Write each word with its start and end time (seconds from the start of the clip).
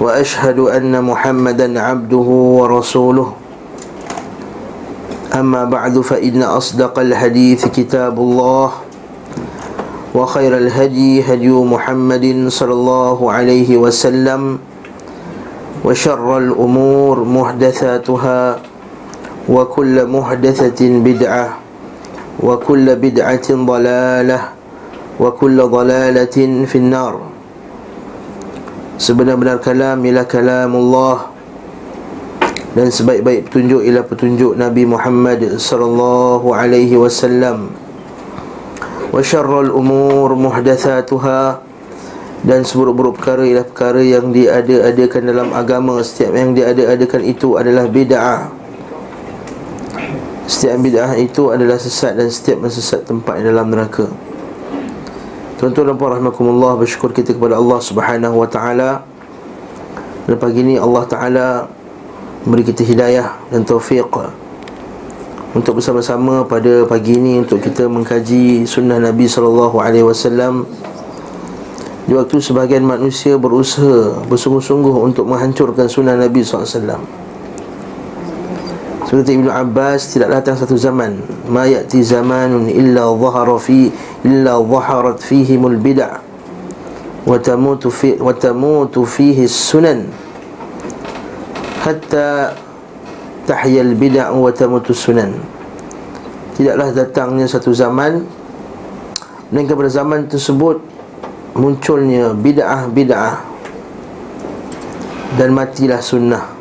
وأشهد 0.00 0.58
أن 0.58 0.92
محمدا 1.04 1.80
عبده 1.80 2.28
ورسوله. 2.60 3.28
أما 5.34 5.64
بعد 5.64 6.00
فإن 6.00 6.42
أصدق 6.42 6.98
الحديث 6.98 7.68
كتاب 7.68 8.16
الله 8.18 8.70
وخير 10.14 10.56
الهدي 10.56 11.22
هدي 11.28 11.48
محمد 11.52 12.48
صلى 12.48 12.72
الله 12.72 13.18
عليه 13.32 13.76
وسلم 13.76 14.58
وشر 15.84 16.38
الأمور 16.38 17.16
محدثاتها 17.24 18.40
وكل 19.48 19.96
محدثة 20.06 20.80
بدعة 20.80 21.48
وكل 22.40 22.86
بدعة 22.96 23.48
ضلالة 23.52 24.40
وكل 25.20 25.58
ضلالة 25.62 26.36
في 26.64 26.76
النار. 26.78 27.35
Sebenar-benar 28.96 29.60
kalam 29.60 30.00
ialah 30.00 30.24
kalamullah. 30.24 31.18
Dan 32.72 32.88
sebaik-baik 32.88 33.48
petunjuk 33.48 33.84
ialah 33.84 34.04
petunjuk 34.08 34.52
Nabi 34.56 34.88
Muhammad 34.88 35.60
sallallahu 35.60 36.56
alaihi 36.56 36.96
wasallam. 36.96 37.76
Wa 39.12 39.20
syarrul 39.20 39.72
umur 39.72 40.36
muhdathatuha 40.36 41.64
Dan 42.44 42.64
seburuk-buruk 42.68 43.20
perkara 43.20 43.44
ialah 43.44 43.66
perkara 43.68 44.00
yang 44.00 44.32
diada-adakan 44.32 45.22
dalam 45.28 45.48
agama. 45.52 46.00
Setiap 46.00 46.32
yang 46.32 46.56
diada-adakan 46.56 47.20
itu 47.24 47.60
adalah 47.60 47.84
bid'ah. 47.88 48.48
Setiap 50.48 50.76
bid'ah 50.80 51.12
itu 51.20 51.52
adalah 51.52 51.76
sesat 51.76 52.16
dan 52.16 52.32
setiap 52.32 52.64
sesat 52.72 53.04
tempat 53.04 53.44
dalam 53.44 53.68
neraka 53.68 54.08
Tuan-tuan 55.56 55.88
dan 55.88 55.96
puan 55.96 56.12
rahmatullah 56.12 56.76
bersyukur 56.76 57.16
kita 57.16 57.32
kepada 57.32 57.56
Allah 57.56 57.80
Subhanahu 57.80 58.44
wa 58.44 58.48
taala. 58.48 59.08
Dan 60.28 60.36
pagi 60.36 60.60
ini 60.60 60.76
Allah 60.76 61.04
taala 61.08 61.46
beri 62.44 62.60
kita 62.60 62.84
hidayah 62.84 63.40
dan 63.48 63.64
taufik 63.64 64.06
untuk 65.56 65.80
bersama-sama 65.80 66.44
pada 66.44 66.84
pagi 66.84 67.16
ini 67.16 67.40
untuk 67.40 67.64
kita 67.64 67.88
mengkaji 67.88 68.68
sunnah 68.68 69.00
Nabi 69.00 69.24
sallallahu 69.24 69.80
alaihi 69.80 70.04
wasallam. 70.04 70.68
Di 72.04 72.12
waktu 72.12 72.36
sebahagian 72.36 72.84
manusia 72.84 73.40
berusaha 73.40 74.20
bersungguh-sungguh 74.28 74.94
untuk 75.00 75.24
menghancurkan 75.24 75.88
sunnah 75.88 76.20
Nabi 76.20 76.44
sallallahu 76.44 76.68
alaihi 76.68 76.76
wasallam. 76.76 77.02
Seperti 79.06 79.38
Ibn 79.38 79.46
Abbas 79.54 80.18
tidak 80.18 80.34
datang 80.34 80.58
satu 80.58 80.74
zaman. 80.74 81.22
Ma 81.46 81.62
ya'ti 81.62 82.02
zamanun 82.02 82.66
illa 82.66 83.06
zahara 83.14 83.54
fi 83.62 83.86
Illa 84.26 84.58
zaharat 84.58 85.22
fihimul 85.22 85.78
bid'ah. 85.78 86.18
Wa 87.22 87.38
tamutu, 87.38 87.94
fi, 87.94 88.18
wa 88.18 88.34
tamutu 88.34 89.06
fihi 89.06 89.46
sunan. 89.46 90.10
Hatta 91.86 92.58
Tahyal 93.46 93.94
bid'ah 93.94 94.34
wa 94.34 94.50
tamutu 94.50 94.90
sunan. 94.90 95.38
Tidaklah 96.58 96.90
datangnya 96.90 97.46
satu 97.46 97.70
zaman 97.70 98.26
Dan 99.54 99.70
kepada 99.70 99.86
zaman 99.86 100.26
tersebut 100.26 100.82
Munculnya 101.54 102.34
bid'ah-bid'ah. 102.34 103.38
Dan 105.38 105.54
matilah 105.54 106.02
sunnah 106.02 106.55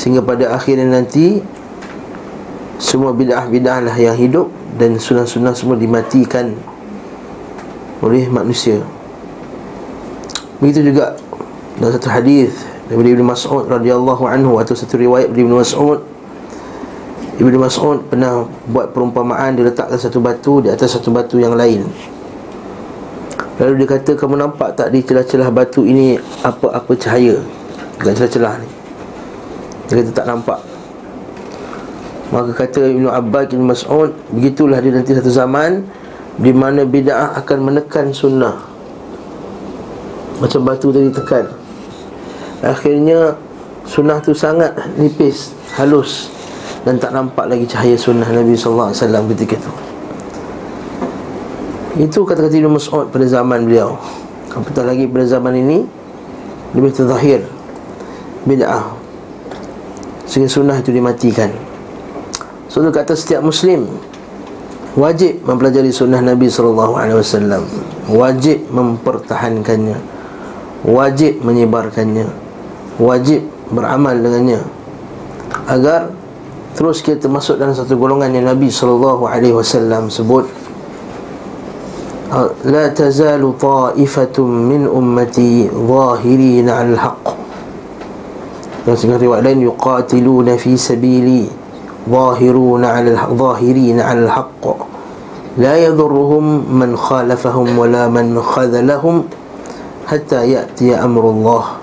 Sehingga 0.00 0.24
pada 0.24 0.56
akhirnya 0.56 0.88
nanti 0.88 1.44
Semua 2.80 3.12
bid'ah-bid'ah 3.12 3.84
lah 3.84 3.96
yang 4.00 4.16
hidup 4.16 4.48
Dan 4.80 4.96
sunnah-sunnah 4.96 5.52
semua 5.52 5.76
dimatikan 5.76 6.56
Oleh 8.00 8.24
manusia. 8.32 8.80
Begitu 10.64 10.88
juga 10.88 11.20
Dalam 11.76 11.92
satu 11.92 12.08
hadis 12.08 12.64
Daripada 12.88 13.08
Ibn 13.12 13.24
Mas'ud 13.28 13.64
radhiyallahu 13.68 14.24
anhu 14.24 14.56
Atau 14.56 14.72
satu 14.72 14.96
riwayat 14.96 15.36
dari 15.36 15.44
Ibn 15.44 15.60
Mas'ud. 15.60 16.00
Ibn 17.36 17.54
Mas'ud 17.60 18.00
pernah 18.08 18.48
buat 18.72 18.96
perumpamaan 18.96 19.52
Dia 19.52 19.68
letakkan 19.68 20.00
satu 20.00 20.24
batu 20.24 20.64
di 20.64 20.72
atas 20.72 20.96
satu 20.96 21.12
batu 21.12 21.36
yang 21.36 21.52
lain. 21.52 21.84
Lalu 23.60 23.84
dia 23.84 23.88
kata 24.00 24.16
Kamu 24.16 24.40
nampak 24.40 24.80
tak 24.80 24.96
di 24.96 25.04
celah-celah 25.04 25.52
batu 25.52 25.84
ini 25.84 26.16
Apa-apa 26.40 26.96
cahaya? 26.96 27.36
Dekat 28.00 28.16
celah-celah 28.16 28.56
ni 28.64 28.79
dia 29.90 30.06
kata 30.06 30.14
tak 30.14 30.26
nampak. 30.30 30.62
Maka 32.30 32.54
kata 32.54 32.86
Ibn 32.94 33.10
Abbas 33.10 33.50
Ibn 33.50 33.74
Mas'ud 33.74 34.14
Begitulah 34.30 34.78
dia 34.78 34.94
nanti 34.94 35.18
satu 35.18 35.34
zaman 35.34 35.82
Di 36.38 36.54
mana 36.54 36.86
bid'ah 36.86 37.34
akan 37.42 37.58
menekan 37.58 38.14
sunnah. 38.14 38.54
Macam 40.38 40.62
batu 40.62 40.94
tadi 40.94 41.10
tekan. 41.10 41.50
Akhirnya 42.62 43.34
Sunnah 43.82 44.22
tu 44.22 44.30
sangat 44.30 44.78
nipis 44.94 45.50
Halus 45.74 46.30
Dan 46.86 47.02
tak 47.02 47.10
nampak 47.10 47.50
lagi 47.50 47.66
cahaya 47.66 47.98
sunnah 47.98 48.30
Nabi 48.30 48.54
SAW 48.54 48.94
ketika 49.34 49.58
itu. 49.58 49.72
Itu 51.98 52.22
kata-kata 52.22 52.54
Ibn 52.54 52.78
Mas'ud 52.78 53.10
pada 53.10 53.26
zaman 53.26 53.66
beliau. 53.66 53.98
Apatah 54.54 54.86
lagi 54.86 55.10
pada 55.10 55.26
zaman 55.26 55.58
ini 55.58 55.82
Lebih 56.78 56.94
terzahir 56.94 57.42
Bid'ah 58.46 58.99
Sehingga 60.30 60.46
sunnah 60.46 60.78
itu 60.78 60.94
dimatikan. 60.94 61.50
So 62.70 62.86
kata 62.86 63.18
setiap 63.18 63.42
Muslim 63.42 63.90
Wajib 64.94 65.42
mempelajari 65.42 65.90
sunnah 65.90 66.22
Nabi 66.22 66.46
SAW 66.46 67.66
Wajib 68.10 68.58
mempertahankannya. 68.70 69.98
Wajib 70.86 71.42
menyebarkannya. 71.42 72.26
Wajib 73.02 73.42
beramal 73.74 74.14
dengannya. 74.18 74.62
Agar 75.66 76.14
Terus 76.80 77.02
kita 77.02 77.26
masuk 77.26 77.58
dalam 77.58 77.74
satu 77.74 77.98
golongan 77.98 78.30
yang 78.30 78.46
Nabi 78.46 78.70
SAW 78.70 80.08
sebut. 80.08 80.46
La 82.70 82.86
tazalu 82.94 83.50
ta'ifatum 83.58 84.46
min 84.46 84.86
ummati 84.86 85.66
Zahirin 85.66 86.70
al-haq 86.70 87.29
dan 88.90 88.98
sebuah 88.98 89.22
riwayat 89.22 89.46
lain 89.46 89.70
yuqatiluna 89.70 90.58
fi 90.58 90.74
sabili 90.74 91.46
zahiruna 92.10 92.98
'ala 92.98 93.30
al-zahirin 93.30 94.02
'ala 94.02 94.26
al-haqq 94.26 94.66
la 95.62 95.78
yadhurruhum 95.78 96.66
man 96.66 96.98
khalafahum 96.98 97.70
wala 97.78 98.10
man 98.10 98.34
khadhalahum 98.34 99.30
hatta 100.10 100.42
ya'ti 100.42 100.90
amrullah. 100.90 101.78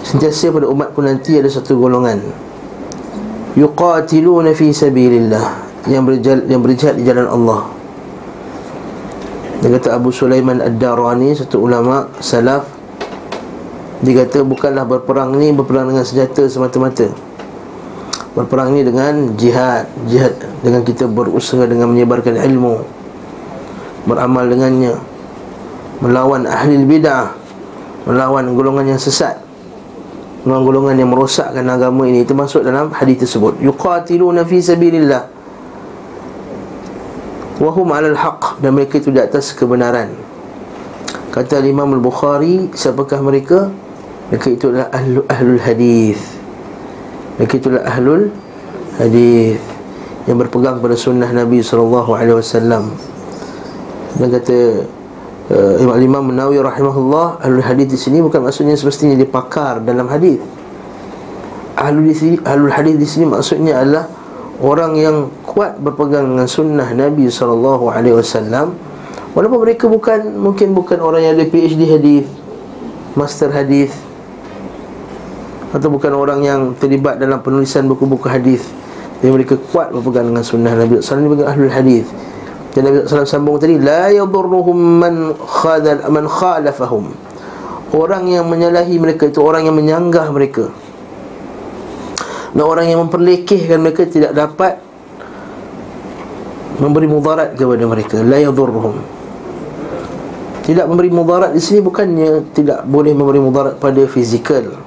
Sentiasa 0.00 0.48
pada 0.48 0.64
umatku 0.64 1.04
nanti 1.04 1.36
ada 1.36 1.48
satu 1.52 1.76
golongan. 1.76 2.24
Yuqatiluna 3.54 4.50
fi 4.56 4.74
sabilillah 4.74 5.46
Yang 5.86 6.02
berjihad, 6.08 6.40
yang 6.48 6.60
berjihad 6.64 6.94
di 6.96 7.04
jalan 7.04 7.28
Allah. 7.28 7.68
Dia 9.62 9.68
kata 9.78 9.94
Abu 9.94 10.10
Sulaiman 10.10 10.58
Ad-Darani 10.58 11.38
Satu 11.38 11.62
ulama 11.62 12.10
salaf 12.18 12.73
dia 14.04 14.20
kata 14.20 14.44
bukanlah 14.44 14.84
berperang 14.84 15.32
ni 15.40 15.48
berperang 15.56 15.88
dengan 15.88 16.04
senjata 16.04 16.44
semata-mata. 16.44 17.08
Berperang 18.36 18.76
ni 18.76 18.84
dengan 18.84 19.32
jihad. 19.40 19.88
Jihad 20.04 20.36
dengan 20.60 20.84
kita 20.84 21.08
berusaha 21.08 21.64
dengan 21.64 21.88
menyebarkan 21.88 22.36
ilmu. 22.36 22.84
Beramal 24.04 24.44
dengannya. 24.52 25.00
Melawan 26.04 26.44
ahli 26.44 26.76
bid'ah. 26.84 27.32
Melawan 28.04 28.52
golongan 28.52 28.92
yang 28.92 29.00
sesat. 29.00 29.40
Golongan-golongan 30.44 31.00
yang 31.00 31.08
merosakkan 31.08 31.64
agama 31.64 32.04
ini. 32.04 32.28
Itu 32.28 32.36
masuk 32.36 32.68
dalam 32.68 32.92
hadis 32.92 33.24
tersebut. 33.24 33.56
Yuqatiluna 33.64 34.44
fi 34.44 34.60
sabilillah. 34.60 35.24
Wahum 37.56 37.88
alal 37.96 38.18
haq. 38.18 38.60
Dan 38.60 38.76
mereka 38.76 39.00
itu 39.00 39.08
di 39.08 39.22
atas 39.22 39.56
kebenaran. 39.56 40.12
Kata 41.32 41.58
Imam 41.66 41.90
Al-Bukhari 41.98 42.70
Siapakah 42.74 43.18
mereka? 43.18 43.72
Mereka 44.32 44.56
itulah 44.56 44.88
ahlu, 44.88 45.20
ahlul 45.28 45.60
hadis. 45.60 46.20
Mereka 47.36 47.60
itulah 47.60 47.82
ahlul 47.84 48.32
hadis 48.96 49.60
yang 50.24 50.40
berpegang 50.40 50.80
pada 50.80 50.96
sunnah 50.96 51.28
Nabi 51.28 51.60
sallallahu 51.60 52.16
alaihi 52.16 52.40
wasallam. 52.40 52.88
Dan 54.16 54.28
kata 54.32 54.58
uh, 55.52 55.74
Imam 55.82 55.98
Imam 56.00 56.24
Nawawi 56.32 56.62
rahimahullah 56.62 57.44
ahli 57.44 57.60
hadis 57.60 57.86
di 57.92 57.98
sini 57.98 58.18
bukan 58.24 58.40
maksudnya 58.40 58.78
semestinya 58.78 59.18
dia 59.18 59.28
pakar 59.28 59.84
dalam 59.84 60.08
hadis. 60.08 60.40
Sini 62.16 62.40
ahli 62.40 62.70
hadis 62.72 62.96
di 62.96 63.04
sini 63.04 63.24
maksudnya 63.28 63.82
adalah 63.82 64.08
orang 64.62 64.96
yang 64.96 65.16
kuat 65.44 65.76
berpegang 65.82 66.32
dengan 66.32 66.48
sunnah 66.48 66.88
Nabi 66.96 67.28
sallallahu 67.28 67.92
alaihi 67.92 68.16
wasallam 68.16 68.78
walaupun 69.36 69.66
mereka 69.66 69.90
bukan 69.90 70.38
mungkin 70.38 70.72
bukan 70.72 71.02
orang 71.02 71.26
yang 71.26 71.32
ada 71.36 71.44
PhD 71.44 71.82
hadis, 71.90 72.24
master 73.18 73.50
hadis 73.52 73.92
atau 75.74 75.90
bukan 75.90 76.14
orang 76.14 76.40
yang 76.46 76.60
terlibat 76.78 77.18
dalam 77.18 77.42
penulisan 77.42 77.90
buku-buku 77.90 78.30
hadis. 78.30 78.62
Yang 79.26 79.32
mereka 79.34 79.54
kuat 79.74 79.90
berpegang 79.90 80.30
dengan 80.30 80.46
sunnah 80.46 80.70
Nabi 80.70 81.02
sallallahu 81.02 81.34
alaihi 81.34 81.42
wasallam 81.42 81.50
ahli 81.50 81.66
hadis. 81.74 82.06
Dan 82.70 82.80
Nabi 82.86 82.96
sallallahu 83.02 83.34
sambung 83.34 83.56
tadi 83.58 83.74
la 83.82 84.06
yadurruhum 84.14 84.78
man 85.02 85.34
khadal 85.34 86.06
man 86.14 86.30
khalafahum. 86.30 87.10
Orang 87.90 88.30
yang 88.30 88.46
menyalahi 88.46 88.94
mereka 89.02 89.26
itu 89.26 89.42
orang 89.42 89.66
yang 89.66 89.74
menyanggah 89.74 90.30
mereka. 90.30 90.70
Dan 92.54 92.62
orang 92.62 92.86
yang 92.86 93.02
memperlekehkan 93.02 93.82
mereka 93.82 94.06
tidak 94.06 94.30
dapat 94.30 94.78
memberi 96.78 97.10
mudarat 97.10 97.58
kepada 97.58 97.82
mereka. 97.82 98.22
La 98.22 98.38
yadurruhum. 98.38 98.94
Tidak 100.64 100.86
memberi 100.86 101.10
mudarat 101.10 101.50
di 101.50 101.58
sini 101.58 101.82
bukannya 101.82 102.54
tidak 102.54 102.86
boleh 102.86 103.10
memberi 103.10 103.42
mudarat 103.42 103.76
pada 103.76 104.00
fizikal 104.06 104.83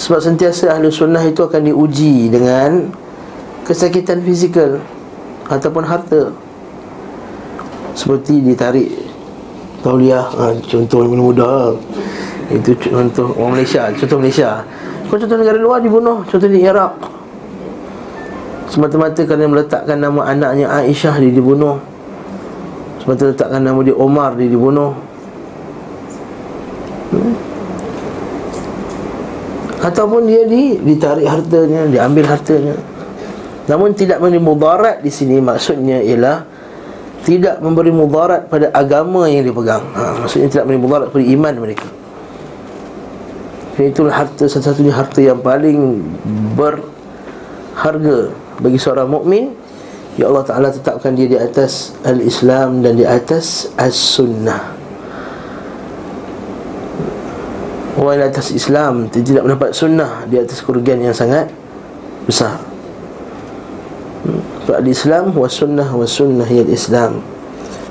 sebab 0.00 0.16
sentiasa 0.24 0.72
ahli 0.72 0.88
sunnah 0.88 1.20
itu 1.28 1.44
akan 1.44 1.68
diuji 1.68 2.32
dengan 2.32 2.88
Kesakitan 3.68 4.24
fizikal 4.24 4.80
Ataupun 5.52 5.84
harta. 5.84 6.32
Seperti 7.92 8.40
ditarik 8.40 8.88
Tauliah 9.84 10.24
ha, 10.24 10.56
Contoh 10.64 11.04
yang 11.04 11.20
muda 11.20 11.76
Itu 12.48 12.72
contoh 12.80 13.36
orang 13.36 13.60
Malaysia 13.60 13.92
Contoh 13.92 14.16
Malaysia. 14.16 14.64
Kau 15.12 15.20
contoh 15.20 15.36
negara 15.36 15.60
luar 15.60 15.84
dibunuh 15.84 16.24
Contoh 16.24 16.48
di 16.48 16.64
Iraq. 16.64 16.96
Semata-mata 18.70 19.26
kerana 19.26 19.50
meletakkan 19.50 19.98
nama 19.98 20.30
anaknya 20.30 20.70
Aisyah 20.70 21.18
dia 21.18 21.34
dibunuh. 21.34 21.82
Semata 23.02 23.26
letakkan 23.26 23.66
nama 23.66 23.82
dia 23.82 23.98
Omar 23.98 24.38
dia 24.38 24.46
dibunuh. 24.46 24.94
Hmm? 27.10 27.49
Ataupun 29.80 30.28
dia 30.28 30.44
di, 30.44 30.76
ditarik 30.76 31.24
hartanya 31.24 31.88
Diambil 31.88 32.28
hartanya. 32.28 32.76
Namun 33.64 33.96
tidak 33.96 34.20
memberi 34.20 34.40
mudarat 34.42 35.00
di 35.00 35.08
sini 35.08 35.40
Maksudnya 35.40 36.04
ialah 36.04 36.44
Tidak 37.24 37.64
memberi 37.64 37.92
mudarat 37.92 38.48
pada 38.48 38.72
agama 38.72 39.28
yang 39.28 39.44
dipegang. 39.44 39.84
Ha, 39.92 40.24
Maksudnya 40.24 40.48
tidak 40.48 40.64
memberi 40.68 40.80
mudarat 40.88 41.08
pada 41.12 41.24
iman 41.24 41.54
mereka. 41.60 41.88
Itulah 43.80 44.12
harta 44.24 44.44
satu-satunya 44.44 44.92
harta 44.92 45.20
yang 45.24 45.40
paling 45.40 46.04
berharga 46.56 48.32
bagi 48.60 48.76
seorang 48.80 49.08
mukmin. 49.08 49.56
Ya 50.16 50.28
Allah 50.32 50.44
Ta'ala 50.48 50.68
tetapkan 50.72 51.12
dia 51.12 51.28
di 51.28 51.36
atas 51.36 51.96
Al-Islam 52.04 52.80
dan 52.84 52.96
di 52.96 53.04
atas 53.08 53.72
As-Sunnah 53.76 54.79
Orang 58.00 58.16
di 58.16 58.24
atas 58.24 58.48
Islam 58.56 59.12
Tidak 59.12 59.44
mendapat 59.44 59.76
sunnah 59.76 60.24
Di 60.24 60.40
atas 60.40 60.64
kerugian 60.64 61.04
yang 61.04 61.12
sangat 61.12 61.52
Besar. 62.24 62.56
Sebab 64.64 64.80
hmm. 64.80 64.84
di 64.88 64.90
Islam 64.96 65.24
Was 65.36 65.60
sunnah 65.60 65.88
Was 65.92 66.16
sunnah 66.16 66.48
Ya 66.48 66.64
Islam. 66.64 67.20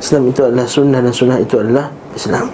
Islam 0.01 0.21
itu 0.33 0.41
adalah 0.41 0.65
sunnah 0.65 0.99
Dan 1.05 1.13
sunnah 1.13 1.37
itu 1.37 1.61
adalah 1.61 1.93
Islam. 2.17 2.49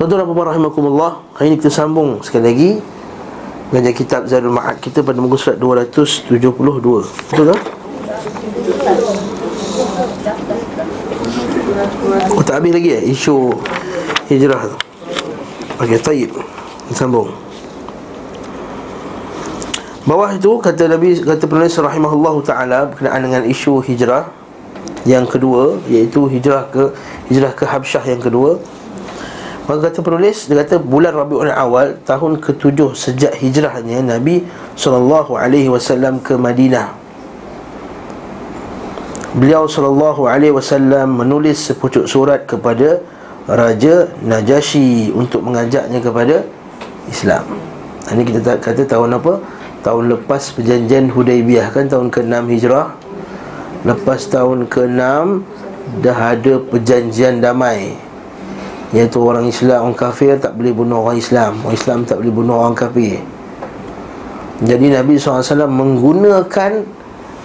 Tuan-tuan 0.00 0.24
dan 0.24 0.32
puan 0.32 0.48
rahimakumullah 0.48 1.12
Hari 1.36 1.52
ini 1.52 1.56
kita 1.60 1.70
sambung 1.70 2.24
sekali 2.24 2.44
lagi 2.48 2.70
Belajar 3.68 3.92
kitab 3.92 4.20
Zadul 4.24 4.54
Ma'ad 4.56 4.80
kita 4.80 5.04
pada 5.04 5.20
muka 5.20 5.36
surat 5.36 5.60
272 5.60 6.40
Betul 6.40 7.44
tak? 7.52 7.60
Oh 12.32 12.42
tak 12.42 12.64
habis 12.64 12.72
lagi 12.72 12.88
ya 12.96 13.00
Isu 13.04 13.52
hijrah 14.32 14.72
tu 14.72 14.93
Okey, 15.84 16.00
taib. 16.00 16.32
Sambung. 16.96 17.28
Bawah 20.08 20.32
itu 20.32 20.56
kata 20.56 20.88
Nabi 20.88 21.12
kata 21.20 21.44
penulis 21.44 21.76
rahimahullahu 21.76 22.40
taala 22.40 22.88
berkenaan 22.88 23.20
dengan 23.24 23.42
isu 23.44 23.84
hijrah 23.84 24.32
yang 25.04 25.28
kedua 25.28 25.80
iaitu 25.88 26.24
hijrah 26.28 26.72
ke 26.72 26.88
hijrah 27.28 27.52
ke 27.52 27.68
Habsyah 27.68 28.04
yang 28.08 28.20
kedua. 28.20 28.56
Maka 29.68 29.92
kata 29.92 30.00
penulis 30.00 30.48
dia 30.48 30.64
kata 30.64 30.80
bulan 30.80 31.12
Rabiul 31.12 31.52
Awal 31.52 32.00
tahun 32.04 32.40
ke-7 32.40 32.96
sejak 32.96 33.32
hijrahnya 33.44 34.00
Nabi 34.00 34.44
sallallahu 34.80 35.36
alaihi 35.36 35.68
wasallam 35.68 36.16
ke 36.20 36.36
Madinah. 36.36 36.96
Beliau 39.36 39.68
sallallahu 39.68 40.32
alaihi 40.32 40.52
wasallam 40.52 41.12
menulis 41.16 41.60
sepucuk 41.60 42.08
surat 42.08 42.48
kepada 42.48 43.04
Raja 43.44 44.08
Najasyi 44.24 45.12
untuk 45.12 45.44
mengajaknya 45.44 46.00
kepada 46.00 46.48
Islam. 47.12 47.44
Ini 48.08 48.24
kita 48.24 48.56
kata 48.56 48.88
tahun 48.88 49.20
apa? 49.20 49.36
Tahun 49.84 50.04
lepas 50.16 50.48
perjanjian 50.56 51.12
Hudaibiyah 51.12 51.68
kan 51.68 51.84
tahun 51.84 52.08
ke-6 52.08 52.40
Hijrah. 52.56 52.96
Lepas 53.84 54.32
tahun 54.32 54.64
ke-6 54.64 55.44
dah 56.00 56.18
ada 56.32 56.56
perjanjian 56.56 57.44
damai. 57.44 57.92
Iaitu 58.96 59.20
orang 59.20 59.44
Islam, 59.44 59.92
orang 59.92 59.98
kafir 59.98 60.40
tak 60.40 60.56
boleh 60.56 60.72
bunuh 60.72 61.04
orang 61.04 61.20
Islam. 61.20 61.60
Orang 61.60 61.76
Islam 61.76 61.98
tak 62.08 62.24
boleh 62.24 62.32
bunuh 62.32 62.56
orang 62.64 62.72
kafir. 62.72 63.20
Jadi 64.64 64.88
Nabi 64.88 65.20
SAW 65.20 65.68
menggunakan 65.68 66.80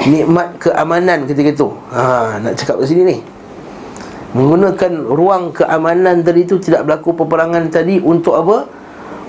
nikmat 0.08 0.56
keamanan 0.64 1.28
ketika 1.28 1.50
itu. 1.52 1.68
Ha, 1.92 2.40
nak 2.40 2.56
cakap 2.56 2.80
ke 2.80 2.88
sini 2.88 3.04
ni 3.04 3.18
menggunakan 4.34 5.10
ruang 5.10 5.50
keamanan 5.50 6.22
tadi 6.22 6.46
itu 6.46 6.62
tidak 6.62 6.86
berlaku 6.86 7.18
peperangan 7.18 7.70
tadi 7.74 7.98
untuk 7.98 8.38
apa? 8.38 8.58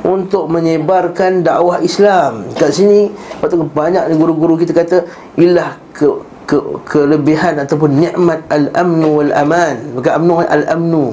Untuk 0.00 0.48
menyebarkan 0.48 1.44
dakwah 1.44 1.80
Islam. 1.84 2.48
Kat 2.56 2.72
sini 2.72 3.12
waktu 3.40 3.60
banyak 3.60 4.16
guru-guru 4.16 4.56
kita 4.56 4.72
kata 4.72 5.04
ilah 5.36 5.76
ke 5.92 6.08
ke 6.48 6.56
kelebihan 6.82 7.60
ataupun 7.62 8.00
nikmat 8.00 8.42
al-amnu 8.48 9.20
wal 9.20 9.32
aman. 9.36 9.76
Bukan 9.94 10.12
amnu 10.18 10.32
al-amnu. 10.40 11.04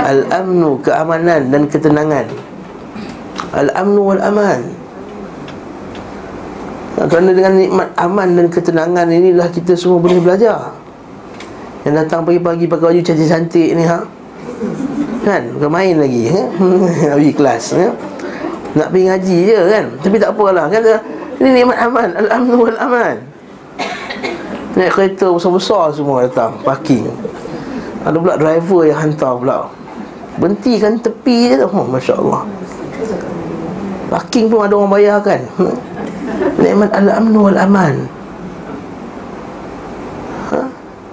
Al-amnu 0.00 0.80
keamanan 0.80 1.52
dan 1.52 1.62
ketenangan. 1.68 2.26
Al-amnu 3.52 4.00
wal 4.00 4.22
aman. 4.24 4.60
Kerana 7.00 7.32
dengan 7.32 7.56
nikmat 7.56 7.88
aman 7.96 8.28
dan 8.36 8.46
ketenangan 8.52 9.08
inilah 9.08 9.48
kita 9.48 9.72
semua 9.72 10.00
boleh 10.02 10.20
belajar. 10.20 10.79
Yang 11.80 11.94
datang 12.04 12.28
pagi-pagi 12.28 12.68
pakai 12.68 12.84
baju 12.92 13.00
cantik-cantik 13.00 13.68
ni 13.72 13.84
ha? 13.88 14.04
Kan? 15.24 15.42
Bukan 15.56 15.70
main 15.72 15.96
lagi 15.96 16.28
ha? 16.28 16.42
Pergi 17.16 17.32
kelas 17.32 17.64
ha? 17.72 17.88
Nak 18.76 18.88
pergi 18.92 19.04
ngaji 19.08 19.38
je 19.48 19.58
kan 19.72 19.84
Tapi 20.04 20.16
tak 20.20 20.30
apalah 20.36 20.68
kan? 20.68 20.80
Ini 21.40 21.48
nikmat 21.56 21.78
aman 21.88 22.08
Al-amnu 22.20 22.68
wal-aman 22.68 23.16
Naik 24.76 24.92
kereta 24.92 25.32
besar-besar 25.32 25.90
semua 25.96 26.28
datang 26.28 26.52
Parking 26.60 27.08
Ada 28.04 28.16
pula 28.20 28.36
driver 28.36 28.80
yang 28.84 29.00
hantar 29.00 29.40
pula 29.40 29.58
Berhentikan 30.36 31.00
tepi 31.00 31.56
je 31.56 31.64
tu 31.64 31.68
oh, 31.72 31.88
Masya 31.88 32.14
Allah 32.20 32.44
Parking 34.12 34.52
pun 34.52 34.68
ada 34.68 34.76
orang 34.76 34.92
bayar 34.92 35.16
kan 35.24 35.40
Nikmat 36.60 36.92
al-amnu 36.92 37.48
wal-aman 37.48 38.19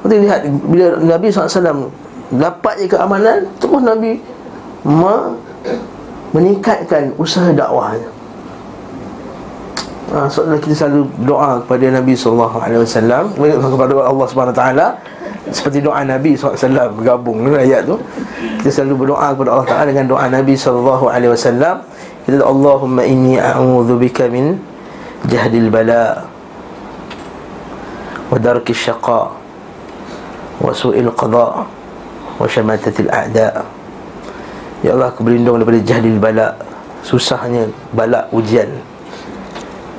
kita 0.08 0.16
lihat 0.24 0.40
bila 0.72 0.86
Nabi 1.04 1.28
SAW 1.28 1.92
dapat 2.32 2.74
je 2.80 2.88
keamanan, 2.88 3.44
terus 3.60 3.84
Nabi 3.84 4.24
ma 4.88 5.36
meningkatkan 6.32 7.12
usaha 7.20 7.52
dakwahnya. 7.52 8.08
Ha, 10.08 10.32
so, 10.32 10.48
kita 10.48 10.88
selalu 10.88 11.12
doa 11.28 11.60
kepada 11.68 12.00
Nabi 12.00 12.16
wasallam 12.16 13.36
kepada 13.36 13.92
Allah 14.08 14.28
taala 14.56 14.88
seperti 15.52 15.80
doa 15.84 16.04
Nabi 16.04 16.36
SAW 16.36 16.96
bergabung 16.96 17.44
dengan 17.44 17.64
ayat 17.64 17.88
tu. 17.88 17.96
Kita 18.64 18.70
selalu 18.84 19.08
berdoa 19.08 19.32
kepada 19.36 19.50
Allah 19.56 19.68
Taala 19.68 19.86
dengan 19.92 20.06
doa 20.12 20.26
Nabi 20.28 20.54
wasallam. 20.56 21.76
Kita 22.28 22.44
Allahumma 22.44 23.08
inni 23.08 23.40
a'udzubika 23.40 24.28
min 24.28 24.60
jahdil 25.32 25.72
bala 25.72 26.28
wa 28.28 28.36
darki 28.36 28.76
syaqa 28.76 29.32
wa 30.58 30.74
su'il 30.74 31.10
qada 31.14 31.66
wa 32.38 32.46
syamatatil 32.46 33.10
a'da. 33.10 33.66
Ya 34.86 34.94
Allah 34.94 35.10
aku 35.10 35.26
berlindung 35.26 35.58
daripada 35.58 35.82
jahlil 35.82 36.18
bala. 36.22 36.54
Susahnya 37.02 37.66
bala 37.94 38.30
ujian. 38.30 38.70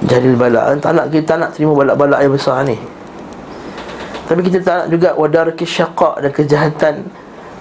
Jahlil 0.07 0.39
bala. 0.39 0.75
Tak 0.79 0.93
nak 0.95 1.07
kita 1.11 1.35
nak 1.35 1.51
terima 1.55 1.75
bala-bala 1.75 2.23
yang 2.23 2.35
besar 2.35 2.63
ni. 2.63 2.79
Tapi 4.29 4.45
kita 4.45 4.61
tak 4.61 4.75
nak 4.85 4.89
juga 4.93 5.09
wadar 5.17 5.51
syaqa 5.57 6.21
dan 6.23 6.31
kejahatan. 6.31 6.95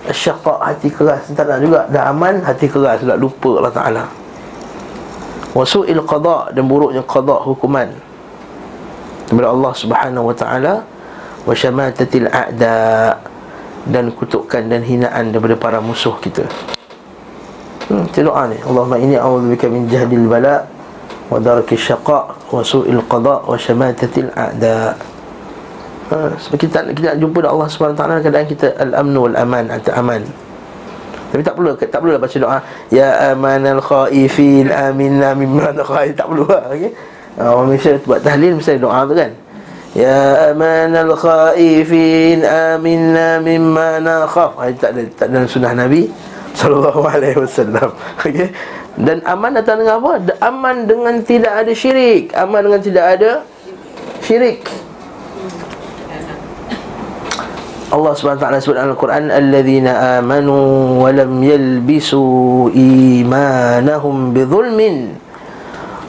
Syaqa 0.07 0.61
hati 0.61 0.93
keras. 0.93 1.25
Tak 1.33 1.47
nak 1.47 1.59
juga 1.63 1.83
Dah 1.91 2.15
aman 2.15 2.39
hati 2.39 2.69
keras 2.69 3.03
Tak 3.03 3.19
lupa 3.19 3.59
Allah 3.59 3.73
Ta'ala. 3.75 4.03
Wasu'il 5.51 5.99
qada 6.05 6.53
Dan 6.53 6.69
buruknya 6.69 7.01
qada 7.03 7.43
hukuman. 7.43 7.89
Daripada 9.27 9.51
Allah 9.51 9.73
Subhanahu 9.73 10.31
Wa 10.31 10.35
Ta'ala 10.37 10.73
Wa 11.47 11.55
syamatatil 11.55 12.27
a'da 12.27 13.15
Dan 13.87 14.11
kutukan 14.11 14.67
dan 14.67 14.83
hinaan 14.83 15.31
Daripada 15.31 15.55
para 15.55 15.79
musuh 15.79 16.19
kita 16.19 16.43
Hmm, 17.87 18.03
doa 18.11 18.51
ni 18.51 18.59
Allahumma 18.67 18.99
inni 18.99 19.15
a'udzubika 19.15 19.71
min 19.71 19.87
jahdil 19.87 20.27
bala 20.27 20.67
wa 21.31 21.39
darki 21.39 21.79
syaqa 21.79 22.35
wa 22.51 22.59
su'il 22.59 22.99
qada 23.07 23.47
wa 23.47 23.55
syamatatil 23.55 24.27
a'da. 24.35 24.91
Ha, 26.11 26.35
sebab 26.35 26.57
kita 26.59 26.83
kita 26.91 27.15
nak 27.15 27.17
jumpa 27.23 27.47
Allah 27.47 27.67
Subhanahu 27.71 27.95
taala 27.95 28.19
kadang 28.19 28.43
kita 28.43 28.75
al-amnu 28.75 29.31
wal 29.31 29.35
aman 29.39 29.71
atau 29.71 29.95
aman. 30.03 30.19
Tapi 31.31 31.41
tak 31.47 31.55
perlu 31.55 31.79
tak 31.79 31.99
perlu 32.03 32.19
baca 32.19 32.37
doa 32.39 32.59
ya 32.91 33.07
amanal 33.31 33.79
khaifin 33.79 34.67
aminna 34.67 35.31
mimma 35.31 35.71
khaif 35.87 36.11
tak 36.11 36.27
perlu 36.27 36.43
lah 36.43 36.67
okey. 36.75 36.91
Orang 37.39 37.71
Malaysia 37.71 37.95
buat 38.03 38.19
tahlil 38.19 38.59
mesti 38.59 38.83
doa 38.83 39.07
tu 39.07 39.15
kan. 39.15 39.31
Ya 39.95 40.51
amanal 40.51 41.15
khaifin 41.15 42.43
aminna 42.43 43.39
mimma 43.39 44.03
nakhaf. 44.03 44.59
Ha, 44.59 44.73
tak 44.75 44.91
ada 44.97 45.01
tak 45.15 45.27
ada 45.31 45.47
sunnah 45.47 45.71
Nabi 45.71 46.11
sallallahu 46.57 47.01
alaihi 47.05 47.37
wasallam. 47.39 47.93
Okey. 48.25 48.51
Dan 48.97 49.21
aman 49.29 49.53
datang 49.53 49.85
dengan 49.85 50.01
apa? 50.01 50.25
Aman 50.41 50.89
dengan 50.89 51.21
tidak 51.21 51.53
ada 51.53 51.71
syirik. 51.71 52.33
Aman 52.33 52.65
dengan 52.65 52.81
tidak 52.81 53.05
ada 53.05 53.31
syirik. 54.25 54.65
Allah 57.87 58.11
SWT 58.11 58.43
sebut 58.59 58.75
dalam 58.75 58.91
Al-Quran 58.99 59.31
Alladzina 59.31 60.19
amanu 60.19 60.99
wa 60.99 61.07
lam 61.07 61.39
yalbisu 61.39 62.67
imanahum 62.75 64.35
bidhulmin 64.35 65.15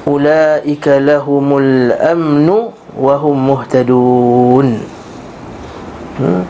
Ulaika 0.03 0.99
lahumul 0.99 1.95
amnu 1.95 2.75
wa 2.99 3.15
hum 3.23 3.39
muhtadun. 3.39 4.83
Hmm? 6.19 6.43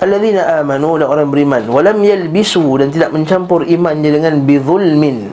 Alladzina 0.00 0.64
amanu 0.64 0.96
dan 0.98 1.06
orang 1.06 1.28
beriman. 1.28 1.62
Walam 1.68 2.00
yalbisu 2.00 2.64
dan 2.80 2.88
tidak 2.90 3.12
mencampur 3.12 3.62
imannya 3.62 4.10
dengan 4.10 4.34
bizulmin. 4.42 5.30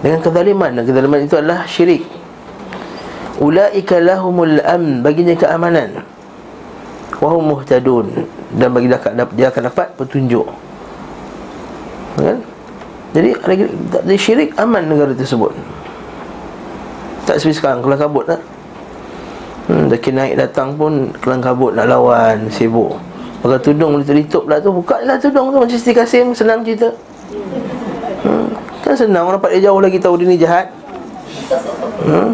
Dengan 0.00 0.18
kezaliman. 0.24 0.72
Dan 0.74 0.82
kezaliman 0.88 1.20
itu 1.22 1.36
adalah 1.36 1.68
syirik. 1.68 2.02
Ulaika 3.38 4.00
lahumul 4.00 4.58
am 4.64 5.04
baginya 5.04 5.36
keamanan. 5.36 6.02
Wa 7.20 7.28
hum 7.30 7.54
muhtadun. 7.54 8.26
Dan 8.56 8.72
bagi 8.72 8.88
dia 8.90 8.98
akan, 8.98 9.12
dia 9.36 9.46
akan 9.52 9.62
dapat 9.68 9.94
petunjuk. 10.00 10.48
Kan? 12.18 12.38
Jadi 13.14 13.30
ada 13.94 14.14
syirik 14.18 14.50
aman 14.58 14.90
negara 14.90 15.14
tersebut. 15.14 15.54
Tak 17.30 17.38
seperti 17.38 17.62
sekarang 17.62 17.78
kelang 17.78 18.00
kabut 18.00 18.26
tak 18.26 18.42
hmm, 19.70 19.92
dah 19.92 19.98
naik 19.98 20.34
datang 20.36 20.76
pun 20.76 21.12
kelang 21.20 21.40
kabut 21.40 21.72
nak 21.76 21.86
lawan 21.88 22.48
sibuk. 22.52 22.96
Pakai 23.44 23.60
tudung 23.60 24.00
boleh 24.00 24.08
terlitup 24.08 24.48
pula 24.48 24.56
tu 24.56 24.72
Buka 24.72 25.04
lah 25.04 25.20
tudung 25.20 25.52
tu 25.52 25.60
Macam 25.60 25.76
Siti 25.76 25.92
Kasim 25.92 26.32
Senang 26.32 26.64
cerita. 26.64 26.88
Hmm. 28.24 28.48
Kan 28.80 28.96
senang 28.96 29.28
Orang 29.28 29.36
dapat 29.36 29.60
dia 29.60 29.68
jauh 29.68 29.84
lagi 29.84 30.00
tahu 30.00 30.16
dia 30.16 30.32
ni 30.32 30.40
jahat. 30.40 30.72
Hmm. 32.08 32.32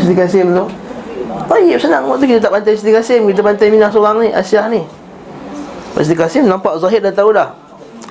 Siti 0.00 0.16
Kasim 0.16 0.56
tu. 0.56 0.64
Baik 1.44 1.76
senang 1.76 2.08
Waktu 2.08 2.24
kita 2.24 2.48
tak 2.48 2.56
pantai 2.56 2.72
Siti 2.72 2.88
Kasim 2.88 3.28
Kita 3.28 3.44
pantai 3.44 3.68
Minah 3.68 3.92
seorang 3.92 4.24
ni 4.24 4.32
Asyah 4.32 4.64
ni. 4.72 4.80
Siti 6.00 6.16
Kasim 6.16 6.48
nampak 6.48 6.80
Zahid 6.80 7.04
dah 7.04 7.12
tahu 7.12 7.36
dah. 7.36 7.52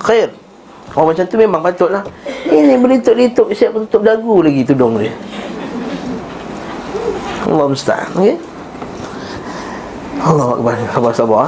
Khair. 0.05 0.29
Orang 0.93 1.17
macam 1.17 1.25
tu 1.25 1.37
memang 1.41 1.65
patut 1.65 1.89
lah 1.89 2.05
Ini 2.45 2.77
berlitup-litup 2.77 3.49
Siap 3.57 3.73
tutup 3.73 4.05
dagu 4.05 4.45
lagi 4.45 4.61
tudung 4.61 5.01
dia 5.01 5.09
Allah 7.47 7.65
musta'an 7.71 8.11
Okay 8.13 8.35
Allah 10.17 10.57
Akbar 10.57 10.73
Sabar-sabar 10.91 11.45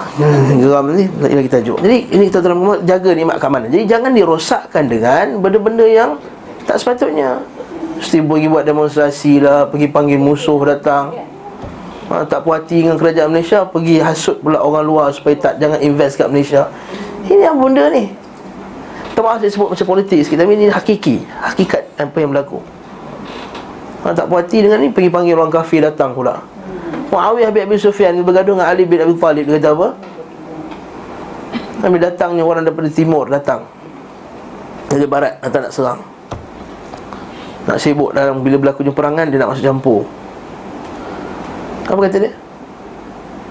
Geram 0.61 0.85
ni 0.95 1.05
Lagi 1.19 1.49
tajuk. 1.51 1.77
Jadi 1.83 1.97
ini 2.15 2.23
kita 2.31 2.39
dalam 2.39 2.63
Jaga 2.85 3.11
nikmat 3.11 3.41
keamanan. 3.41 3.67
Jadi 3.67 3.83
jangan 3.89 4.11
dirosakkan 4.15 4.87
dengan 4.87 5.41
Benda-benda 5.43 5.83
yang 5.83 6.15
Tak 6.63 6.79
sepatutnya. 6.79 7.43
Mesti 7.99 8.23
pergi 8.23 8.47
buat 8.47 8.63
demonstrasi 8.63 9.43
lah 9.43 9.67
Pergi 9.67 9.91
panggil 9.91 10.21
musuh 10.21 10.61
datang. 10.63 11.11
Ha, 12.07 12.23
Tak 12.29 12.45
puas 12.45 12.63
hati 12.63 12.85
dengan 12.85 12.95
kerajaan 12.95 13.29
Malaysia 13.33 13.65
Pergi 13.67 13.99
hasut 13.99 14.39
pula 14.39 14.61
orang 14.63 14.85
luar 14.85 15.11
Supaya 15.11 15.35
tak 15.35 15.53
jangan 15.59 15.81
invest 15.83 16.15
kat 16.15 16.29
Malaysia. 16.31 16.69
Ini 17.27 17.51
apa 17.51 17.59
benda 17.59 17.89
ni? 17.91 18.07
Tak 19.17 19.21
maaf 19.25 19.43
saya 19.43 19.51
sebut 19.51 19.75
macam 19.75 19.85
politik 19.85 20.23
sikit 20.23 20.39
Tapi 20.39 20.55
ini 20.55 20.71
hakiki 20.71 21.27
Hakikat 21.27 21.83
apa 21.99 22.15
yang 22.23 22.31
berlaku 22.31 22.78
ha, 24.03 24.15
Tak 24.15 24.25
puas 24.27 24.45
hati 24.45 24.63
dengan 24.63 24.79
ni 24.79 24.91
Pergi 24.91 25.09
panggil 25.11 25.35
orang 25.35 25.51
kafir 25.51 25.83
datang 25.83 26.15
pula. 26.15 26.39
Muawiyah 27.09 27.49
bin 27.49 27.65
Abi 27.65 27.77
Sufyan 27.81 28.13
bergaduh 28.21 28.53
dengan 28.53 28.69
Ali 28.69 28.85
bin 28.85 29.01
Abi 29.01 29.17
Talib. 29.17 29.49
Dia 29.49 29.57
kata 29.57 29.69
apa? 29.73 29.87
Kami 31.81 31.97
datangnya 31.97 32.43
orang 32.45 32.61
daripada 32.61 32.89
timur 32.91 33.25
datang. 33.25 33.65
Dari 34.93 35.09
barat 35.09 35.41
datang 35.41 35.65
nak 35.65 35.73
serang. 35.73 36.01
Nak 37.65 37.77
sibuk 37.81 38.13
dalam 38.13 38.45
bila 38.45 38.61
berlakunya 38.61 38.93
perangan 38.93 39.25
dia 39.25 39.41
nak 39.41 39.57
masuk 39.57 39.65
campur. 39.65 40.01
Apa 41.89 41.99
kata 42.05 42.17
dia? 42.21 42.31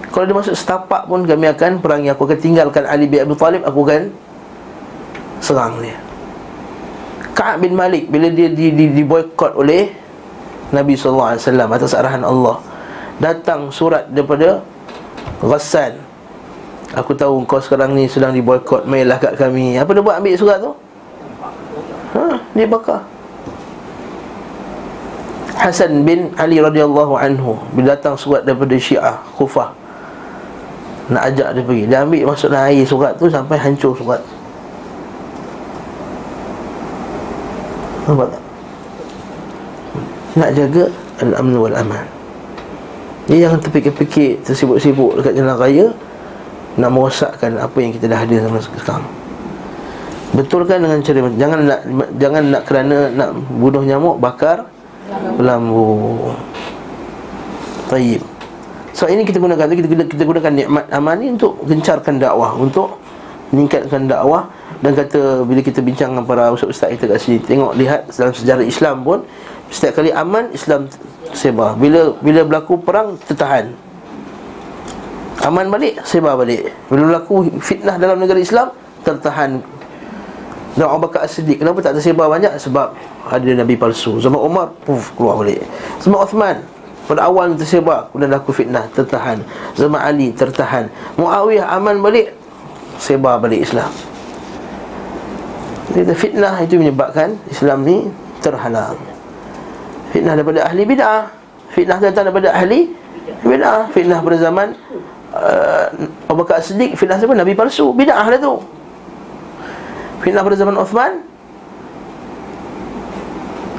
Kalau 0.08 0.24
dia 0.24 0.36
masuk 0.38 0.54
setapak 0.54 1.10
pun 1.10 1.26
kami 1.26 1.46
akan 1.50 1.82
perangi. 1.82 2.08
Aku 2.14 2.30
akan 2.30 2.38
tinggalkan 2.38 2.86
Ali 2.86 3.10
bin 3.10 3.26
Abi 3.26 3.34
Talib 3.34 3.66
Aku 3.66 3.82
akan 3.82 4.14
serang 5.42 5.82
dia. 5.82 5.98
Ka'ab 7.34 7.62
bin 7.62 7.74
Malik 7.74 8.10
bila 8.10 8.30
dia 8.30 8.50
di, 8.50 8.74
di, 8.74 8.90
di 8.94 9.02
boykot 9.02 9.54
oleh 9.54 9.94
Nabi 10.68 10.94
SAW 10.94 11.36
atas 11.72 11.96
arahan 11.96 12.24
Allah. 12.24 12.60
Datang 13.18 13.72
surat 13.72 14.06
daripada 14.12 14.60
Ghassan. 15.40 15.98
Aku 16.96 17.12
tahu 17.12 17.44
kau 17.44 17.60
sekarang 17.60 17.92
ni 17.92 18.08
sedang 18.08 18.32
diboykot 18.32 18.88
Mailah 18.88 19.20
kat 19.20 19.36
kami. 19.36 19.76
Apa 19.76 19.92
dia 19.92 20.02
buat 20.04 20.16
ambil 20.20 20.34
surat 20.36 20.58
tu? 20.60 20.72
Ha, 22.16 22.40
dia 22.56 22.64
bakar. 22.64 23.04
Hasan 25.58 26.06
bin 26.06 26.32
Ali 26.38 26.62
radhiyallahu 26.62 27.18
anhu 27.18 27.58
bila 27.74 27.98
datang 27.98 28.14
surat 28.14 28.46
daripada 28.46 28.78
Syiah 28.78 29.18
Kufah 29.34 29.74
nak 31.08 31.22
ajak 31.32 31.56
dia 31.56 31.62
pergi. 31.64 31.84
Dia 31.88 31.98
ambil 32.04 32.22
masuk 32.28 32.48
dalam 32.52 32.68
air 32.68 32.84
surat 32.84 33.12
tu 33.16 33.26
sampai 33.32 33.56
hancur 33.56 33.96
surat. 33.96 34.20
Nampak 38.04 38.28
tak 38.32 38.47
nak 40.38 40.54
jaga 40.54 40.86
al-amn 41.18 41.54
wal 41.58 41.74
aman 41.74 42.18
dia 43.28 43.44
jangan 43.44 43.60
terfikir-fikir 43.60 44.40
Tersibuk-sibuk 44.42 45.20
dekat 45.20 45.36
jalan 45.36 45.56
raya 45.60 45.86
Nak 46.80 46.90
merosakkan 46.90 47.60
apa 47.60 47.76
yang 47.78 47.92
kita 47.92 48.08
dah 48.08 48.24
ada 48.24 48.36
sama 48.40 48.58
sekarang. 48.58 49.04
Betulkan 50.32 50.80
dengan 50.80 50.98
cara 51.04 51.20
Jangan 51.36 51.58
nak 51.68 51.80
jangan 52.16 52.42
nak 52.48 52.62
kerana 52.64 52.96
nak 53.12 53.30
bunuh 53.52 53.84
nyamuk 53.84 54.16
Bakar 54.16 54.64
Lambu 55.36 56.32
Taib 57.92 58.24
So 58.96 59.06
ini 59.06 59.22
kita 59.22 59.38
gunakan 59.38 59.68
kita, 59.70 59.86
kita, 59.86 60.04
kita 60.08 60.22
gunakan 60.24 60.52
nikmat 60.52 60.84
aman 60.88 61.14
ni 61.20 61.36
Untuk 61.36 61.60
gencarkan 61.68 62.16
dakwah 62.16 62.56
Untuk 62.56 62.96
meningkatkan 63.48 64.04
dakwah. 64.04 64.44
Dan 64.84 64.92
kata 64.92 65.42
bila 65.48 65.60
kita 65.64 65.80
bincang 65.80 66.12
dengan 66.12 66.24
para 66.24 66.52
ustaz-ustaz 66.52 66.96
kita 66.96 67.12
kat 67.12 67.18
sini 67.20 67.38
Tengok 67.44 67.72
lihat 67.76 68.08
dalam 68.12 68.32
sejarah 68.32 68.64
Islam 68.64 69.04
pun 69.04 69.20
Setiap 69.68 70.00
kali 70.00 70.10
aman 70.12 70.48
Islam 70.56 70.88
sebar. 71.36 71.76
Bila 71.76 72.16
bila 72.24 72.40
berlaku 72.44 72.80
perang 72.80 73.20
tertahan. 73.28 73.72
Aman 75.44 75.68
balik 75.68 76.00
sebar 76.08 76.34
balik. 76.40 76.72
Bila 76.88 77.14
berlaku 77.14 77.52
fitnah 77.60 78.00
dalam 78.00 78.16
negara 78.18 78.40
Islam 78.40 78.72
tertahan. 79.04 79.60
Dan 80.78 80.86
Abu 80.86 81.10
Bakar 81.10 81.26
As-Siddiq 81.26 81.58
kenapa 81.58 81.82
tak 81.82 81.98
tersebar 81.98 82.30
banyak? 82.30 82.54
Sebab 82.56 82.94
ada 83.28 83.50
nabi 83.50 83.74
palsu. 83.76 84.22
Zaman 84.22 84.40
Umar 84.40 84.72
puf 84.86 85.12
keluar 85.18 85.42
balik. 85.42 85.60
Zaman 86.00 86.18
Uthman 86.22 86.56
pada 87.08 87.24
awal 87.28 87.56
tersebar 87.56 88.08
kemudian 88.08 88.32
berlaku 88.32 88.52
fitnah 88.56 88.84
tertahan. 88.96 89.42
Zaman 89.76 90.00
Ali 90.00 90.32
tertahan. 90.32 90.88
Muawiyah 91.20 91.76
aman 91.76 92.00
balik 92.00 92.32
sebar 92.96 93.36
balik 93.36 93.68
Islam. 93.68 93.92
Jadi 95.92 96.14
fitnah 96.16 96.56
itu 96.62 96.80
menyebabkan 96.80 97.36
Islam 97.48 97.84
ni 97.84 98.06
terhalang 98.44 99.17
Fitnah 100.12 100.34
daripada 100.34 100.64
ahli 100.64 100.82
bid'ah. 100.88 101.28
Fitnah 101.72 101.98
datang 102.00 102.32
daripada 102.32 102.48
ahli 102.52 102.88
bid'ah. 103.44 103.92
Fitnah 103.92 104.18
pada 104.24 104.36
zaman 104.40 104.72
uh, 105.36 105.84
Abu 106.28 106.44
Bakar 106.44 106.64
Siddiq 106.64 106.96
Fitnah 106.96 107.20
siapa? 107.20 107.36
Nabi 107.36 107.52
palsu. 107.52 107.92
Bid'ah 107.92 108.24
lah 108.24 108.40
tu. 108.40 108.64
Fitnah 110.24 110.40
pada 110.40 110.56
zaman 110.56 110.74
Uthman. 110.80 111.12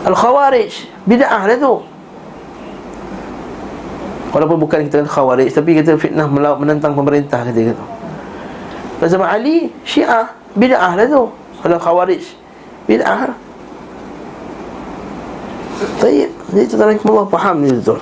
Al-Khawarij. 0.06 0.74
Bid'ah 1.10 1.44
lah 1.50 1.58
tu. 1.58 1.74
Walaupun 4.30 4.62
bukan 4.62 4.86
kita 4.86 5.02
kata 5.02 5.10
Khawarij 5.10 5.50
Tapi 5.50 5.74
kita 5.74 5.98
fitnah 5.98 6.30
menentang 6.30 6.94
pemerintah 6.94 7.42
kata. 7.42 7.58
Gitu. 7.58 7.86
Pada 9.02 9.10
zaman 9.10 9.28
Ali 9.28 9.74
Syiah. 9.82 10.30
Bid'ah 10.54 10.94
lah 10.94 11.06
tu. 11.10 11.34
Kalau 11.66 11.78
Khawarij 11.82 12.24
Bid'ah 12.86 13.49
Baik 15.80 16.28
Jadi 16.52 16.66
tuan-tuan 16.76 17.00
Allah 17.00 17.28
faham 17.32 17.56
ni 17.64 17.72
tu. 17.80 17.96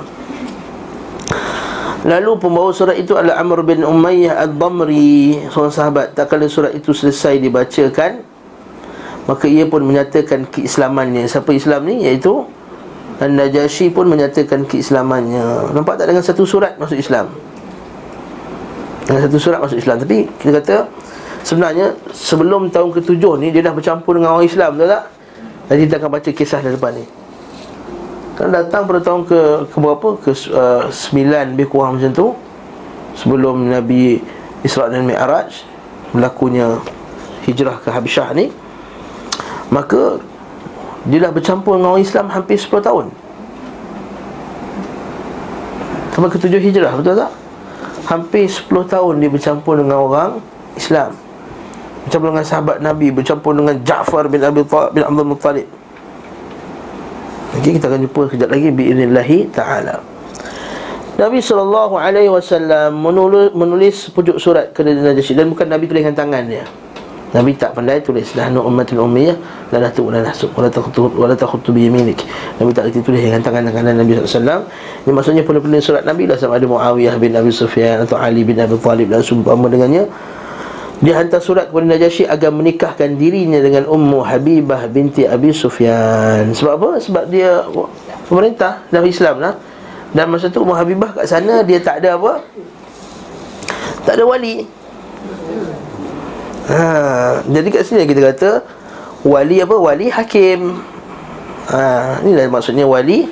Lalu 2.07 2.31
pembawa 2.41 2.69
surat 2.73 2.97
itu 2.97 3.13
adalah 3.13 3.37
Amr 3.41 3.61
bin 3.67 3.85
Umayyah 3.85 4.49
Ad-Damri 4.49 5.45
Seorang 5.53 5.73
sahabat. 5.73 6.17
Tak 6.17 6.31
kala 6.31 6.49
surat 6.49 6.73
itu 6.73 6.89
selesai 6.89 7.37
dibacakan 7.37 8.25
Maka 9.29 9.45
ia 9.45 9.69
pun 9.69 9.85
menyatakan 9.85 10.49
keislamannya. 10.49 11.29
Siapa 11.29 11.53
Islam 11.53 11.85
ni? 11.85 12.09
Iaitu 12.09 12.49
Dan 13.21 13.37
Najasyi 13.37 13.93
pun 13.93 14.09
menyatakan 14.09 14.65
keislamannya. 14.65 15.75
Nampak 15.75 16.01
tak 16.01 16.09
dengan 16.09 16.25
satu 16.25 16.49
surat 16.49 16.79
masuk 16.81 16.97
Islam? 16.97 17.29
Dengan 19.05 19.21
satu 19.29 19.37
surat 19.37 19.59
masuk 19.61 19.77
Islam. 19.77 20.01
Tapi 20.01 20.25
kita 20.41 20.51
kata 20.63 20.75
Sebenarnya 21.45 21.93
sebelum 22.11 22.73
tahun 22.73 22.89
ke-7 22.97 23.23
ni 23.39 23.53
Dia 23.53 23.69
dah 23.69 23.73
bercampur 23.77 24.17
dengan 24.17 24.35
orang 24.35 24.49
Islam 24.49 24.75
Betul 24.75 24.89
tak? 24.91 25.03
Nanti 25.67 25.81
kita 25.85 25.95
akan 26.01 26.09
baca 26.11 26.29
kisah 26.31 26.59
dari 26.63 26.75
depan 26.75 26.91
ni 26.97 27.26
kan 28.37 28.53
datang 28.53 28.85
pada 28.85 29.01
tahun 29.01 29.25
ke 29.25 29.39
ke 29.73 29.77
berapa? 29.81 30.07
Ke 30.21 30.31
uh, 30.53 30.85
9 30.93 31.57
lebih 31.57 31.67
kurang 31.73 31.97
macam 31.97 32.13
tu. 32.13 32.27
Sebelum 33.17 33.73
Nabi 33.73 34.21
Isra 34.61 34.93
dan 34.93 35.09
Mi'raj 35.09 35.65
berlakunya 36.13 36.77
hijrah 37.49 37.81
ke 37.81 37.89
Habsyah 37.89 38.37
ni. 38.37 38.53
Maka 39.73 40.21
dia 41.09 41.25
dah 41.25 41.33
bercampur 41.33 41.81
dengan 41.81 41.97
orang 41.97 42.05
Islam 42.05 42.29
hampir 42.29 42.61
10 42.61 42.77
tahun. 42.77 43.05
Sampai 46.13 46.29
ke 46.33 46.37
tujuh 46.41 46.61
hijrah, 46.61 46.93
betul 46.97 47.13
tak? 47.13 47.31
Hampir 48.09 48.45
10 48.49 48.69
tahun 48.89 49.13
dia 49.21 49.29
bercampur 49.29 49.81
dengan 49.81 49.97
orang 50.01 50.31
Islam. 50.77 51.13
Bercampur 52.05 52.29
dengan 52.33 52.45
sahabat 52.45 52.77
Nabi, 52.81 53.13
bercampur 53.13 53.53
dengan 53.57 53.77
Ja'far 53.81 54.29
bin 54.29 54.41
Abi 54.45 54.61
Talib 54.65 54.93
bin 54.93 55.03
Abdul 55.05 55.27
Muttalib. 55.29 55.76
Okey 57.55 57.79
kita 57.79 57.87
akan 57.87 58.03
jumpa 58.03 58.21
kejap 58.35 58.49
lagi 58.51 58.67
biiznillahi 58.75 59.47
taala. 59.55 60.03
Nabi 61.17 61.39
sallallahu 61.41 61.95
alaihi 61.97 62.29
wasallam 62.29 62.99
menulis 62.99 63.49
menulis 63.55 63.95
pujuk 64.11 64.37
surat 64.37 64.69
ke 64.75 64.83
Najasyi 64.83 65.33
dan 65.33 65.49
bukan 65.49 65.65
Nabi 65.65 65.87
tulis 65.87 66.03
dengan 66.03 66.13
tangan 66.13 66.43
dia. 66.45 66.67
Nabi 67.35 67.59
tak 67.59 67.75
pandai 67.75 67.99
tulis 67.99 68.23
nahnu 68.39 68.63
ummatul 68.63 69.03
ummiyah 69.03 69.35
la 69.75 69.83
la 69.83 70.19
nahsub 70.23 70.47
wala 70.55 70.71
takhutu 70.71 71.11
wala 71.11 71.35
takhutu 71.35 71.75
bi 71.75 71.89
yaminik. 71.89 72.23
Nabi 72.61 72.71
tak 72.71 72.87
reti 72.87 73.03
tulis 73.03 73.19
dengan 73.19 73.43
tangan 73.43 73.67
kanan 73.67 73.99
Nabi 73.99 74.21
wasallam. 74.21 74.63
Ini 75.03 75.11
maksudnya 75.11 75.43
penulis 75.43 75.83
surat 75.83 76.07
Nabi 76.07 76.23
lah 76.29 76.39
sama 76.39 76.55
ada 76.55 76.67
Muawiyah 76.69 77.15
bin 77.19 77.35
Abi 77.35 77.51
Sufyan 77.51 78.03
atau 78.03 78.15
Ali 78.15 78.47
bin 78.47 78.55
Abi 78.61 78.79
Talib 78.79 79.11
dan 79.11 79.25
seumpama 79.25 79.67
dengannya 79.67 80.07
dia 80.97 81.13
hantar 81.13 81.37
surat 81.37 81.69
kepada 81.69 81.85
Najasyi 81.85 82.25
agar 82.25 82.49
menikahkan 82.49 83.21
dirinya 83.21 83.61
dengan 83.61 83.85
Ummu 83.85 84.25
Habibah 84.25 84.89
binti 84.89 85.29
Abi 85.29 85.53
Sufyan. 85.53 86.49
Sebab 86.57 86.73
apa? 86.73 86.89
Sebab 86.97 87.23
dia 87.29 87.61
pemerintah 88.25 88.81
dalam 88.89 89.05
Islam 89.05 89.37
lah. 89.37 89.53
Dan 90.09 90.33
masa 90.33 90.49
tu 90.49 90.65
Ummu 90.65 90.73
Habibah 90.73 91.13
kat 91.13 91.29
sana 91.29 91.61
dia 91.61 91.77
tak 91.77 92.01
ada 92.01 92.17
apa? 92.17 92.41
Tak 94.09 94.13
ada 94.17 94.23
wali. 94.25 94.65
Ha, 96.67 96.81
jadi 97.45 97.67
kat 97.69 97.83
sini 97.85 98.09
kita 98.09 98.33
kata 98.33 98.49
wali 99.21 99.61
apa? 99.61 99.77
Wali 99.77 100.09
hakim. 100.09 100.81
Ha, 101.69 102.25
inilah 102.25 102.49
maksudnya 102.49 102.89
wali. 102.89 103.29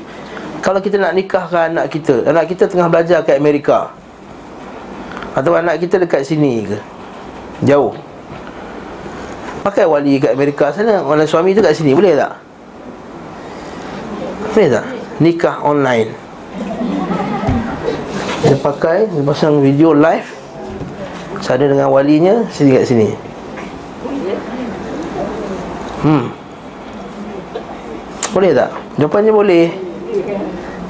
Kalau 0.61 0.77
kita 0.85 1.01
nak 1.01 1.17
nikahkan 1.17 1.73
anak 1.73 1.89
kita, 1.89 2.29
anak 2.29 2.45
kita 2.45 2.69
tengah 2.69 2.93
belajar 2.93 3.25
kat 3.25 3.41
Amerika. 3.41 3.89
Atau 5.33 5.57
anak 5.57 5.81
kita 5.81 5.97
dekat 5.97 6.21
sini 6.21 6.69
ke? 6.69 6.94
Jauh 7.63 7.95
Pakai 9.63 9.87
wali 9.87 10.19
kat 10.19 10.35
Amerika 10.35 10.73
sana 10.75 10.99
Orang 10.99 11.23
suami 11.23 11.55
tu 11.55 11.63
kat 11.63 11.71
sini 11.71 11.95
Boleh 11.95 12.19
tak? 12.19 12.33
Boleh 14.51 14.67
tak? 14.75 14.85
Nikah 15.23 15.55
online 15.63 16.09
Dia 18.43 18.57
pakai 18.59 19.07
Dia 19.07 19.23
pasang 19.23 19.63
video 19.63 19.95
live 19.95 20.27
Sana 21.39 21.63
dengan 21.63 21.87
walinya 21.87 22.43
Sini 22.51 22.75
kat 22.75 22.85
sini 22.85 23.09
Hmm 26.03 26.27
Boleh 28.35 28.51
tak? 28.51 28.69
Jawapannya 28.99 29.31
boleh 29.31 29.65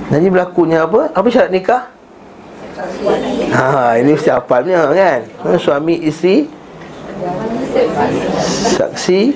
Nanti 0.09 0.27
berlakunya 0.29 0.85
apa? 0.85 1.13
Apa 1.13 1.27
syarat 1.29 1.53
nikah? 1.53 1.89
Ha, 3.53 3.99
ini 4.01 4.17
mesti 4.17 4.29
hafalnya 4.33 4.89
kan? 4.89 5.21
Ha, 5.45 5.57
Suami 5.59 6.01
isteri 6.01 6.49
Saksi 8.75 9.35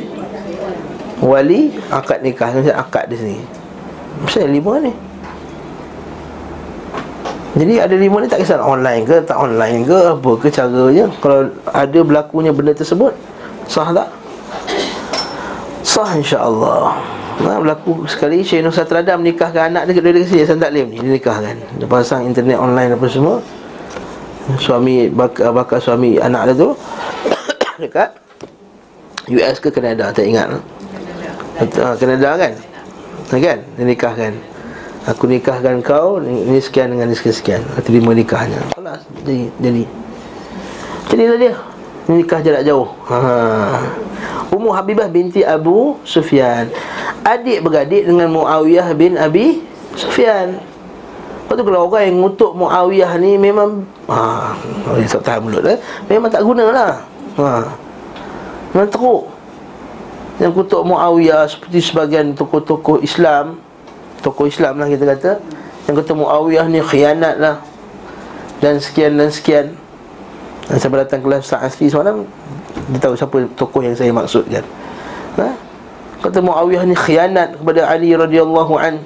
Wali 1.19 1.75
Akad 1.91 2.23
nikah. 2.23 2.49
Mesti 2.55 2.71
akad 2.71 3.11
di 3.11 3.17
sini. 3.19 3.37
Mesti 4.23 4.47
lima 4.47 4.79
ni. 4.79 4.91
Jadi 7.59 7.73
ada 7.81 7.95
lima 7.97 8.23
ni 8.23 8.29
tak 8.29 8.45
kisah 8.45 8.61
online 8.61 9.03
ke 9.03 9.19
Tak 9.25 9.35
online 9.35 9.83
ke 9.83 9.97
Apa 10.15 10.31
ke 10.39 10.47
caranya. 10.47 11.11
Kalau 11.19 11.49
ada 11.67 11.99
berlakunya 11.99 12.55
benda 12.55 12.71
tersebut 12.71 13.11
Sah 13.67 13.91
tak? 13.91 14.07
Sah 15.83 16.15
insyaAllah. 16.15 16.95
Nah, 17.39 17.55
berlaku 17.59 18.03
sekali. 18.07 18.43
Syekh 18.43 18.63
Nur 18.63 18.75
Satrada 18.75 19.15
menikahkan 19.15 19.71
anak 19.71 19.91
dia 19.91 19.99
dari 19.99 20.23
sini 20.23 20.43
Saya 20.43 20.59
tak 20.59 20.71
boleh 20.71 20.87
ni 20.87 20.97
Dia 21.03 21.11
nikahkan. 21.19 21.55
Dia 21.79 21.87
pasang 21.87 22.23
internet 22.27 22.59
online 22.59 22.95
apa 22.95 23.07
semua 23.11 23.43
Suami 24.57 25.11
bakal, 25.13 25.53
bakal 25.53 25.77
suami 25.77 26.17
anak 26.17 26.49
dia 26.49 26.55
tu 26.57 26.69
Dekat 27.85 28.09
US 29.29 29.61
ke 29.61 29.69
Canada 29.69 30.09
Tak 30.09 30.25
ingat. 30.25 30.49
Canada, 31.59 31.93
Canada 31.99 32.29
kan? 32.39 32.53
Kan? 33.29 33.59
Dia 33.77 33.83
nikahkan 33.85 34.33
Aku 35.05 35.29
nikahkan 35.29 35.85
kau 35.85 36.17
Ini 36.23 36.57
sekian 36.57 36.89
dengan 36.95 37.13
ini 37.13 37.17
sekian-sekian 37.19 37.61
Terima 37.85 38.17
nikahnya. 38.17 38.63
Alas 38.79 39.05
Jadi 39.21 39.53
Jadi. 39.61 39.83
Jadilah 41.09 41.37
dia. 41.41 41.53
Nikah 42.09 42.39
jarak 42.41 42.63
jauh. 42.65 42.89
Ha. 43.09 43.17
Ummu 44.53 44.69
Habibah 44.73 45.09
binti 45.09 45.41
Abu 45.41 45.97
Sufyan. 46.05 46.69
Adik 47.25 47.65
beradik 47.65 48.05
dengan 48.05 48.29
Muawiyah 48.33 48.93
bin 48.93 49.17
Abi 49.17 49.61
Sufyan. 49.97 50.61
Lepas 51.49 51.57
tu 51.57 51.65
kalau 51.65 51.89
orang 51.89 52.03
yang 52.05 52.17
ngutuk 52.21 52.51
Muawiyah 52.53 53.11
ni 53.17 53.33
memang 53.33 53.81
ha, 54.05 54.53
orang 54.85 55.09
tak 55.09 55.25
tahan 55.25 55.41
mulut 55.41 55.65
eh? 55.65 55.81
memang 56.05 56.29
tak 56.29 56.45
gunalah. 56.45 57.01
Ha. 57.41 57.65
Memang 58.69 58.89
teruk. 58.93 59.25
Yang 60.37 60.51
kutuk 60.61 60.85
Muawiyah 60.85 61.49
seperti 61.49 61.81
sebagian 61.81 62.37
tokoh-tokoh 62.37 63.01
Islam, 63.01 63.57
tokoh 64.21 64.45
Islam 64.45 64.77
lah 64.77 64.93
kita 64.93 65.09
kata, 65.09 65.31
yang 65.89 65.97
kata 65.97 66.11
Muawiyah 66.13 66.65
ni 66.69 66.85
khianat 66.85 67.41
lah. 67.41 67.57
Dan 68.61 68.77
sekian 68.77 69.17
dan 69.17 69.33
sekian. 69.33 69.73
Dan 70.69 70.77
saya 70.77 71.01
datang 71.01 71.25
kelas 71.25 71.49
Ustaz 71.49 71.73
Asli 71.73 71.89
semalam 71.89 72.29
Dia 72.93 73.01
tahu 73.01 73.17
siapa 73.17 73.41
tokoh 73.57 73.81
yang 73.81 73.97
saya 73.97 74.13
maksudkan 74.13 74.61
Ha? 75.33 75.49
Kata 76.21 76.45
Muawiyah 76.45 76.85
ni 76.85 76.93
khianat 76.93 77.57
kepada 77.57 77.89
Ali 77.89 78.13
radhiyallahu 78.13 78.77
an. 78.77 79.01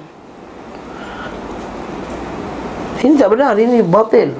Ini 3.04 3.20
tak 3.20 3.36
benar, 3.36 3.52
ini 3.60 3.84
batil. 3.84 4.32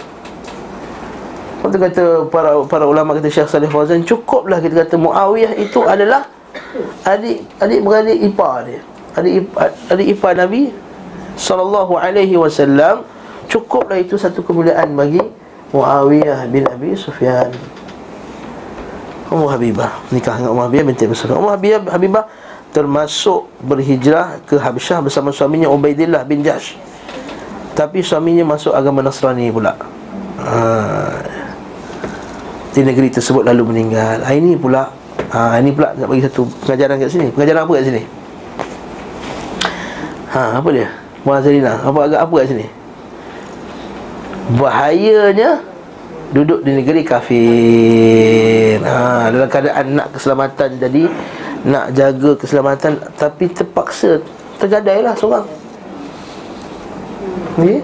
Kata 1.64 1.77
kata 1.81 2.05
para 2.29 2.61
para 2.64 2.85
ulama 2.88 3.16
kata 3.16 3.29
Syekh 3.29 3.48
Saleh 3.48 3.68
Fauzan 3.68 4.05
cukuplah 4.05 4.61
kita 4.61 4.85
kata 4.85 5.00
Muawiyah 5.00 5.57
itu 5.57 5.81
adalah 5.85 6.29
adik 7.09 7.44
adik 7.57 7.81
beradik 7.81 8.20
ipar 8.20 8.68
dia. 8.68 8.81
Adik 9.16 9.48
adik 9.88 10.07
ipar 10.12 10.37
Nabi 10.37 10.72
sallallahu 11.40 11.96
alaihi 11.96 12.37
wasallam 12.37 13.09
cukuplah 13.48 13.96
itu 13.96 14.20
satu 14.20 14.44
kemuliaan 14.44 14.92
bagi 14.92 15.24
Muawiyah 15.72 16.44
bin 16.53 16.68
Abi 16.68 16.92
Sufyan. 17.00 17.48
Ummu 19.33 19.48
Habibah 19.48 20.05
nikah 20.12 20.37
dengan 20.37 20.53
Ummu 20.53 20.62
Habibah 20.68 20.85
binti 20.92 21.05
Sufyan. 21.16 21.40
Ummu 21.40 21.48
Habibah 21.53 21.81
Habibah 21.96 22.24
termasuk 22.77 23.48
berhijrah 23.64 24.40
ke 24.44 24.61
Habsyah 24.61 25.00
bersama 25.00 25.33
suaminya 25.33 25.72
Ubaidillah 25.72 26.29
bin 26.29 26.44
Jash. 26.44 26.77
Tapi 27.74 28.06
suaminya 28.06 28.46
masuk 28.46 28.70
agama 28.70 29.02
Nasrani 29.02 29.50
pula. 29.50 29.74
Ha. 30.38 30.58
Di 32.70 32.80
negeri 32.87 33.10
tersebut 33.10 33.42
lalu 33.42 33.74
meninggal. 33.74 34.22
Ha, 34.22 34.30
ini 34.30 34.54
pula 34.54 34.87
ha, 35.34 35.58
ini 35.58 35.74
pula 35.74 35.90
nak 35.98 36.06
bagi 36.06 36.22
satu 36.22 36.46
pengajaran 36.62 37.02
kat 37.02 37.10
sini. 37.10 37.26
Pengajaran 37.34 37.66
apa 37.66 37.72
kat 37.74 37.84
sini? 37.90 38.02
Ha, 40.30 40.42
apa 40.62 40.68
dia? 40.70 40.88
Muazalina. 41.26 41.82
Apa 41.82 41.98
agak 42.06 42.20
apa 42.22 42.34
kat 42.38 42.46
sini? 42.54 42.66
Bahayanya 44.54 45.50
duduk 46.30 46.62
di 46.62 46.70
negeri 46.78 47.02
kafir. 47.02 48.78
Ha, 48.87 49.34
dalam 49.34 49.50
keadaan 49.50 49.98
nak 49.98 50.14
keselamatan 50.14 50.70
jadi 50.78 51.02
nak 51.66 51.90
jaga 51.90 52.30
keselamatan 52.38 52.92
tapi 53.18 53.50
terpaksa 53.50 54.22
tergadailah 54.62 55.18
seorang. 55.18 55.63
Ni? 57.54 57.78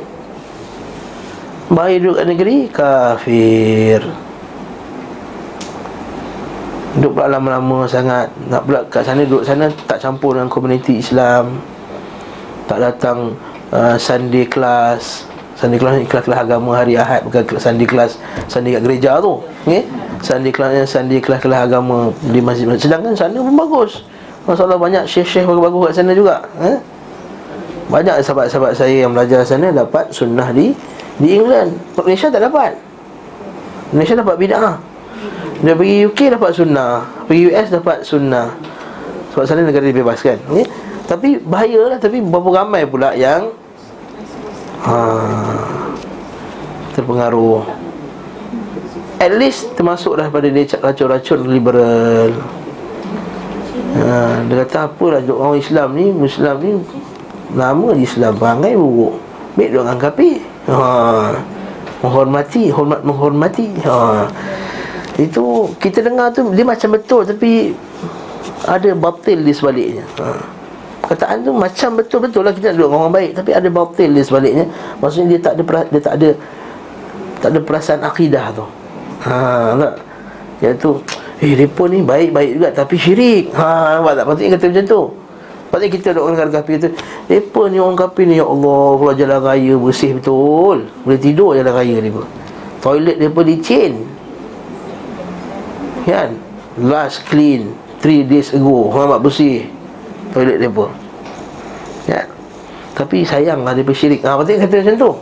Baik 1.70 2.02
duduk 2.02 2.16
kat 2.18 2.26
negeri? 2.26 2.56
Kafir. 2.74 4.02
Duduk 6.98 7.14
pula 7.14 7.30
lama-lama 7.30 7.86
sangat. 7.86 8.26
Nak 8.50 8.66
pula 8.66 8.82
kat 8.90 9.06
sana 9.06 9.22
duduk 9.22 9.46
sana 9.46 9.70
Tak 9.86 10.02
campur 10.02 10.34
dengan 10.34 10.50
komuniti 10.50 10.98
Islam. 10.98 11.62
Tak 12.66 12.82
datang 12.82 13.38
uh, 13.70 13.94
Sunday 13.94 14.50
class. 14.50 15.30
Sunday 15.54 15.78
class 15.78 16.02
ni 16.02 16.08
kelas-kelas 16.08 16.40
agama 16.40 16.72
hari 16.72 16.96
Ahad 16.96 17.20
Bukan 17.28 17.60
Sunday 17.60 17.84
class 17.84 18.16
Sunday 18.50 18.74
kat 18.74 18.82
gereja 18.82 19.22
tu. 19.22 19.38
Okay? 19.68 19.86
Sunday 20.24 20.50
class 20.50 20.74
ni 20.74 20.82
Sunday 20.88 21.20
kelas-kelas 21.22 21.70
agama 21.70 22.10
Di 22.26 22.42
masjid-masjid 22.42 22.90
Sedangkan 22.90 23.14
sana 23.14 23.38
pun 23.38 23.54
bagus. 23.54 24.02
Masalah 24.50 24.74
banyak 24.74 25.06
syekh-syekh 25.06 25.46
bagus-bagus 25.46 25.82
kat 25.86 25.94
sana 26.02 26.12
juga 26.16 26.42
eh? 26.58 26.80
Banyak 27.90 28.22
sahabat-sahabat 28.22 28.72
saya 28.78 29.02
yang 29.02 29.10
belajar 29.10 29.42
sana 29.42 29.74
Dapat 29.74 30.14
sunnah 30.14 30.54
di 30.54 30.70
di 31.20 31.36
England. 31.36 31.76
Malaysia 31.98 32.32
tak 32.32 32.48
dapat. 32.48 32.72
Malaysia 33.92 34.14
dapat 34.16 34.38
bid'ah. 34.40 34.78
Dia 35.60 35.76
pergi 35.76 36.08
UK 36.08 36.20
dapat 36.32 36.50
sunnah 36.56 37.04
Pergi 37.26 37.50
US 37.50 37.68
dapat 37.68 37.98
sunnah. 38.06 38.48
Sebab 39.34 39.44
sana 39.44 39.60
negara 39.66 39.84
dibebaskan 39.84 40.38
okay? 40.48 40.64
Tapi 41.04 41.42
bahaya 41.42 41.90
lah 41.90 41.98
Tapi 41.98 42.22
berapa 42.22 42.62
ramai 42.62 42.86
pula 42.86 43.12
yang 43.18 43.50
ha, 44.86 44.96
Terpengaruh. 46.94 47.66
At 49.20 49.36
least 49.36 49.76
termasuk 49.76 50.16
dah 50.16 50.32
pada 50.32 50.48
dia 50.48 50.64
racun-racun 50.80 51.44
liberal. 51.44 52.32
Ha, 54.00 54.40
Dia 54.48 54.54
kata 54.64 54.88
apalah 54.88 55.20
orang 55.20 55.60
Islam 55.60 55.92
ni 55.92 56.08
Muslim 56.08 56.56
ni 56.64 56.72
Nama 57.54 57.88
Islam 57.98 58.32
Perangai 58.38 58.74
buruk 58.78 59.14
Baik 59.58 59.68
dia 59.74 59.78
orang 59.82 60.00
kapi 60.00 60.30
ha, 60.70 60.78
Menghormati 62.00 62.64
Hormat 62.70 63.00
menghormati 63.02 63.68
ha. 63.84 64.30
Itu 65.20 65.68
kita 65.76 66.00
dengar 66.00 66.32
tu 66.32 66.48
dia 66.56 66.64
macam 66.64 66.96
betul 66.96 67.28
tapi 67.28 67.76
ada 68.64 68.88
batil 68.96 69.44
di 69.44 69.52
sebaliknya. 69.52 70.04
Ha. 70.20 70.26
Kataan 71.12 71.44
tu 71.44 71.52
macam 71.52 72.00
betul-betul 72.00 72.42
lah 72.46 72.52
kita 72.54 72.72
nak 72.72 72.76
duduk 72.80 72.90
orang 72.94 73.12
baik 73.12 73.30
tapi 73.36 73.50
ada 73.52 73.68
batil 73.68 74.10
di 74.16 74.22
sebaliknya. 74.24 74.64
Maksudnya 75.00 75.36
dia 75.36 75.40
tak 75.44 75.52
ada 75.58 75.62
dia 75.92 76.00
tak 76.00 76.14
ada 76.16 76.30
tak 77.40 77.48
ada 77.52 77.58
perasaan 77.60 78.00
akidah 78.04 78.46
tu. 78.56 78.66
Ha 79.28 79.76
tak. 79.76 79.94
Iaitu 80.60 80.90
eh 81.40 81.52
depa 81.56 81.84
ni 81.88 81.98
baik-baik 82.00 82.50
juga 82.56 82.68
tapi 82.72 82.96
syirik. 82.96 83.52
Ha 83.56 84.00
nampak 84.00 84.12
tak? 84.16 84.24
Patutnya 84.24 84.50
kata 84.56 84.66
macam 84.72 84.84
tu. 84.88 85.02
Patutnya 85.70 85.88
kita 85.94 86.08
duduk 86.10 86.34
dengan 86.34 86.50
kafir 86.50 86.76
tu 86.82 86.90
Depa 87.30 87.62
ni 87.70 87.78
orang 87.78 87.94
kafir 87.94 88.26
ni 88.26 88.42
Ya 88.42 88.46
Allah 88.46 88.90
Kalau 88.98 89.14
jalan 89.14 89.38
raya 89.38 89.74
bersih 89.78 90.18
betul. 90.18 90.90
Boleh 91.06 91.20
tidur 91.22 91.54
jalan 91.54 91.70
raya 91.70 91.96
ni 92.02 92.10
pun 92.10 92.26
Toilet 92.80 93.20
depa 93.20 93.44
licin. 93.44 94.08
Kan? 96.08 96.32
Last 96.80 97.28
clean 97.28 97.76
3 98.00 98.24
days 98.24 98.56
ago 98.56 98.88
Muhammad 98.88 99.20
bersih. 99.20 99.68
Toilet 100.34 100.58
dia 100.58 100.72
pun 100.72 100.90
Kan? 102.08 102.26
Tapi 102.98 103.22
sayang 103.22 103.62
lah 103.62 103.76
dia 103.76 103.86
bersyirik 103.86 104.26
Ha 104.26 104.34
patut 104.34 104.58
kata 104.58 104.74
macam 104.82 104.96
tu. 104.98 105.12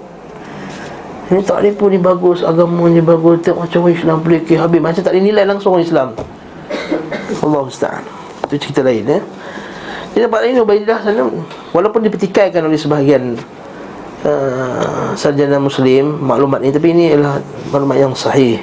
Ini 1.28 1.44
tak 1.44 1.60
ada 1.60 1.70
pun 1.76 1.92
ni 1.92 2.00
bagus 2.00 2.40
Agama 2.40 2.88
ni 2.88 3.04
bagus 3.04 3.44
Tengok 3.44 3.68
macam 3.68 3.84
orang 3.84 3.96
Islam 4.00 4.16
boleh 4.24 4.40
Habis. 4.48 4.80
Macam 4.80 5.02
tak 5.04 5.12
ada 5.12 5.20
nilai 5.20 5.44
langsung 5.44 5.76
orang 5.76 5.84
Islam. 5.84 6.08
Allah 7.44 7.62
Ustaz 7.68 8.00
Itu 8.48 8.56
cerita 8.56 8.80
lain 8.80 9.04
ya 9.04 9.20
Di 10.18 10.26
tempat 10.26 10.42
lain 10.42 10.58
Ubaidillah 10.66 10.98
sana 11.06 11.30
Walaupun 11.70 12.02
dipertikaikan 12.02 12.66
oleh 12.66 12.74
sebahagian 12.74 13.38
uh, 14.26 15.14
Sarjana 15.14 15.62
Muslim 15.62 16.18
Maklumat 16.18 16.58
ni 16.58 16.74
Tapi 16.74 16.90
ini 16.90 17.14
adalah 17.14 17.38
Maklumat 17.70 17.96
yang 18.02 18.18
sahih 18.18 18.58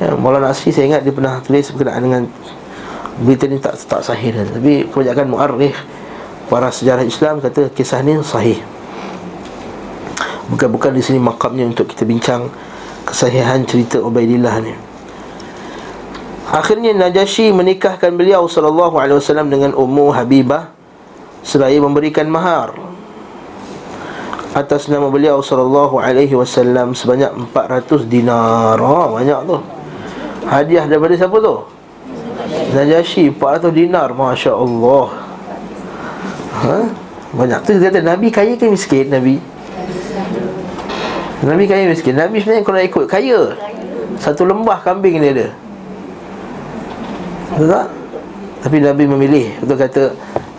ya, 0.00 0.12
Maulana 0.16 0.52
Asri 0.52 0.72
saya 0.72 0.86
ingat 0.92 1.02
dia 1.04 1.12
pernah 1.12 1.40
tulis 1.40 1.66
berkenaan 1.72 2.02
dengan 2.04 2.22
berita 3.20 3.48
ni 3.48 3.56
tak 3.56 3.80
tak 3.88 4.04
sahih 4.04 4.32
dah. 4.32 4.44
Tapi 4.44 4.88
kebanyakan 4.92 5.26
muarrikh 5.32 5.76
para 6.52 6.68
sejarah 6.68 7.04
Islam 7.04 7.40
kata 7.40 7.72
kisah 7.72 8.04
ni 8.04 8.20
sahih. 8.20 8.60
Bukan-bukan 10.52 10.94
di 10.94 11.02
sini 11.02 11.18
makamnya 11.18 11.66
untuk 11.66 11.90
kita 11.90 12.06
bincang 12.06 12.46
kesahihan 13.08 13.64
cerita 13.66 13.98
Ubaidillah 13.98 14.56
ni. 14.62 14.72
Akhirnya 16.46 16.94
Najasyi 16.94 17.50
menikahkan 17.50 18.14
beliau 18.14 18.46
sallallahu 18.46 18.94
alaihi 19.02 19.18
wasallam 19.18 19.50
dengan 19.50 19.74
Ummu 19.74 20.14
Habibah 20.14 20.70
seraya 21.42 21.78
memberikan 21.82 22.30
mahar 22.30 22.70
atas 24.54 24.86
nama 24.86 25.10
beliau 25.10 25.42
sallallahu 25.42 25.98
alaihi 25.98 26.32
wasallam 26.38 26.94
sebanyak 26.94 27.34
400 27.50 28.06
dinar. 28.06 28.78
Oh, 28.78 29.18
banyak 29.18 29.42
tu. 29.42 29.58
Hadiah 30.46 30.86
daripada 30.86 31.18
siapa 31.18 31.36
tu? 31.42 31.56
Najasyi 32.46 33.34
400 33.34 33.74
dinar 33.74 34.14
Masya 34.14 34.54
Allah 34.54 35.06
ha? 36.62 36.78
Banyak 37.34 37.58
tu 37.66 37.74
dia 37.74 37.90
kata 37.90 38.00
Nabi 38.06 38.30
kaya 38.30 38.54
ke 38.54 38.70
miskin 38.70 39.10
Nabi? 39.10 39.42
Nabi 41.42 41.64
kaya 41.66 41.90
miskin 41.90 42.14
Nabi 42.14 42.38
sebenarnya 42.38 42.62
kalau 42.62 42.80
ikut 42.80 43.04
kaya 43.10 43.40
Satu 44.16 44.46
lembah 44.46 44.80
kambing 44.86 45.18
ni 45.18 45.34
ada 45.34 45.65
Betul 47.56 47.72
tak? 47.72 47.86
Tapi 48.68 48.76
Nabi 48.84 49.04
memilih. 49.08 49.46
Betul 49.64 49.76
kata 49.80 50.02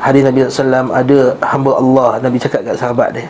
Hadis 0.01 0.21
Nabi 0.25 0.49
SAW 0.49 0.89
ada 0.89 1.17
hamba 1.45 1.71
Allah. 1.77 2.09
Nabi 2.25 2.41
cakap 2.41 2.65
kat 2.65 2.73
sahabat 2.73 3.13
dia. 3.13 3.29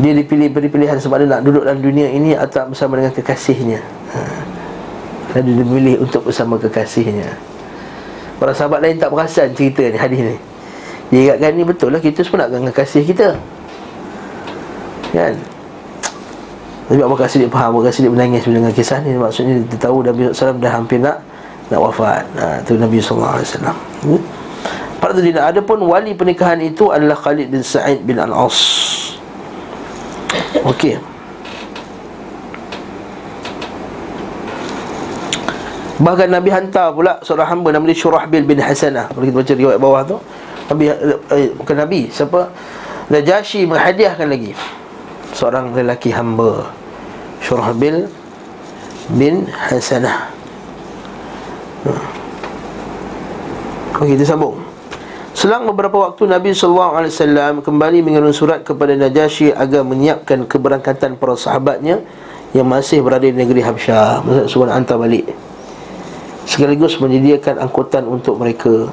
Dia 0.00 0.16
dipilih 0.16 0.48
beri 0.48 0.72
pilihan 0.72 0.96
sebab 0.96 1.20
dia 1.20 1.28
nak 1.28 1.44
duduk 1.46 1.62
dalam 1.62 1.78
dunia 1.78 2.10
ini 2.10 2.32
Atau 2.32 2.64
bersama 2.72 2.96
dengan 2.96 3.12
kekasihnya. 3.12 3.84
Ha. 4.16 4.18
Dan 5.36 5.52
dia 5.52 5.54
memilih 5.60 6.00
untuk 6.00 6.24
bersama 6.24 6.56
kekasihnya. 6.56 7.28
Para 8.40 8.56
sahabat 8.56 8.80
lain 8.80 8.96
tak 8.96 9.12
perasan 9.12 9.52
cerita 9.52 9.84
ni 9.84 9.98
hadis 10.00 10.20
ni. 10.24 10.36
Dia 11.12 11.20
ingatkan 11.28 11.50
ni 11.52 11.62
betul 11.62 11.92
lah 11.92 12.00
Kita 12.00 12.24
semua 12.24 12.48
nak 12.48 12.56
dengan 12.56 12.72
kekasih 12.72 13.04
kita. 13.04 13.36
Kan? 15.12 15.36
Tapi 16.84 17.00
Abu 17.00 17.16
Kasih 17.16 17.44
dia 17.44 17.48
faham 17.48 17.76
Abu 17.76 17.80
Kasih 17.84 18.08
dia 18.08 18.12
menangis 18.12 18.44
dengan 18.44 18.72
kisah 18.72 19.00
ni. 19.00 19.16
Maksudnya 19.16 19.60
dia 19.64 19.78
tahu 19.80 20.04
Nabi 20.04 20.28
SAW 20.32 20.60
dah 20.60 20.72
hampir 20.72 21.00
nak 21.00 21.16
Nak 21.72 21.80
wafat 21.80 22.24
ha, 22.36 22.60
Itu 22.60 22.76
Nabi 22.76 23.00
SAW 23.00 23.40
hmm? 23.40 24.20
Pada 25.00 25.20
tidak 25.20 25.44
ada 25.52 25.60
pun 25.60 25.80
wali 25.84 26.16
pernikahan 26.16 26.60
itu 26.64 26.88
adalah 26.88 27.16
Khalid 27.16 27.52
bin 27.52 27.60
Sa'id 27.60 28.04
bin 28.04 28.16
Al-As 28.16 28.56
Okey 30.64 30.96
Bahkan 35.94 36.26
Nabi 36.26 36.50
hantar 36.50 36.90
pula 36.90 37.22
seorang 37.22 37.54
hamba 37.54 37.70
nama 37.70 37.86
dia 37.86 37.94
Syurahbil 37.94 38.42
bin 38.42 38.58
Hasanah. 38.58 39.14
Kalau 39.14 39.22
kita 39.22 39.36
baca 39.38 39.52
riwayat 39.54 39.78
bawah 39.78 40.02
tu, 40.02 40.16
Nabi 40.66 40.84
eh, 40.90 41.48
bukan 41.54 41.76
Nabi, 41.78 42.10
siapa? 42.10 42.50
Najasyi 43.14 43.62
menghadiahkan 43.70 44.26
lagi 44.26 44.58
seorang 45.30 45.70
lelaki 45.70 46.10
hamba 46.10 46.66
Syurahbil 47.38 48.10
bin 49.14 49.46
Hasanah. 49.46 50.33
Okey, 53.94 54.18
kita 54.18 54.34
sambung. 54.34 54.58
Selang 55.38 55.70
beberapa 55.70 55.94
waktu 56.10 56.26
Nabi 56.26 56.50
SAW 56.50 56.98
kembali 57.62 58.02
mengirim 58.02 58.34
surat 58.34 58.66
kepada 58.66 58.90
Najasyi 58.98 59.54
agar 59.54 59.86
menyiapkan 59.86 60.50
keberangkatan 60.50 61.14
para 61.14 61.38
sahabatnya 61.38 62.02
yang 62.50 62.66
masih 62.66 63.06
berada 63.06 63.22
di 63.22 63.38
negeri 63.38 63.62
Habsyah. 63.62 64.26
Maksud 64.26 64.46
suruh 64.50 64.74
hantar 64.74 64.98
balik. 64.98 65.30
Sekaligus 66.42 66.98
menyediakan 66.98 67.62
angkutan 67.62 68.02
untuk 68.10 68.34
mereka. 68.34 68.90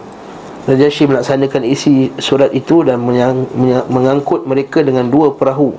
Najasyi 0.69 1.09
melaksanakan 1.09 1.61
isi 1.65 2.13
surat 2.21 2.53
itu 2.53 2.85
dan 2.85 3.01
menyang, 3.01 3.49
mengangkut 3.89 4.45
mereka 4.45 4.85
dengan 4.85 5.09
dua 5.09 5.33
perahu. 5.33 5.73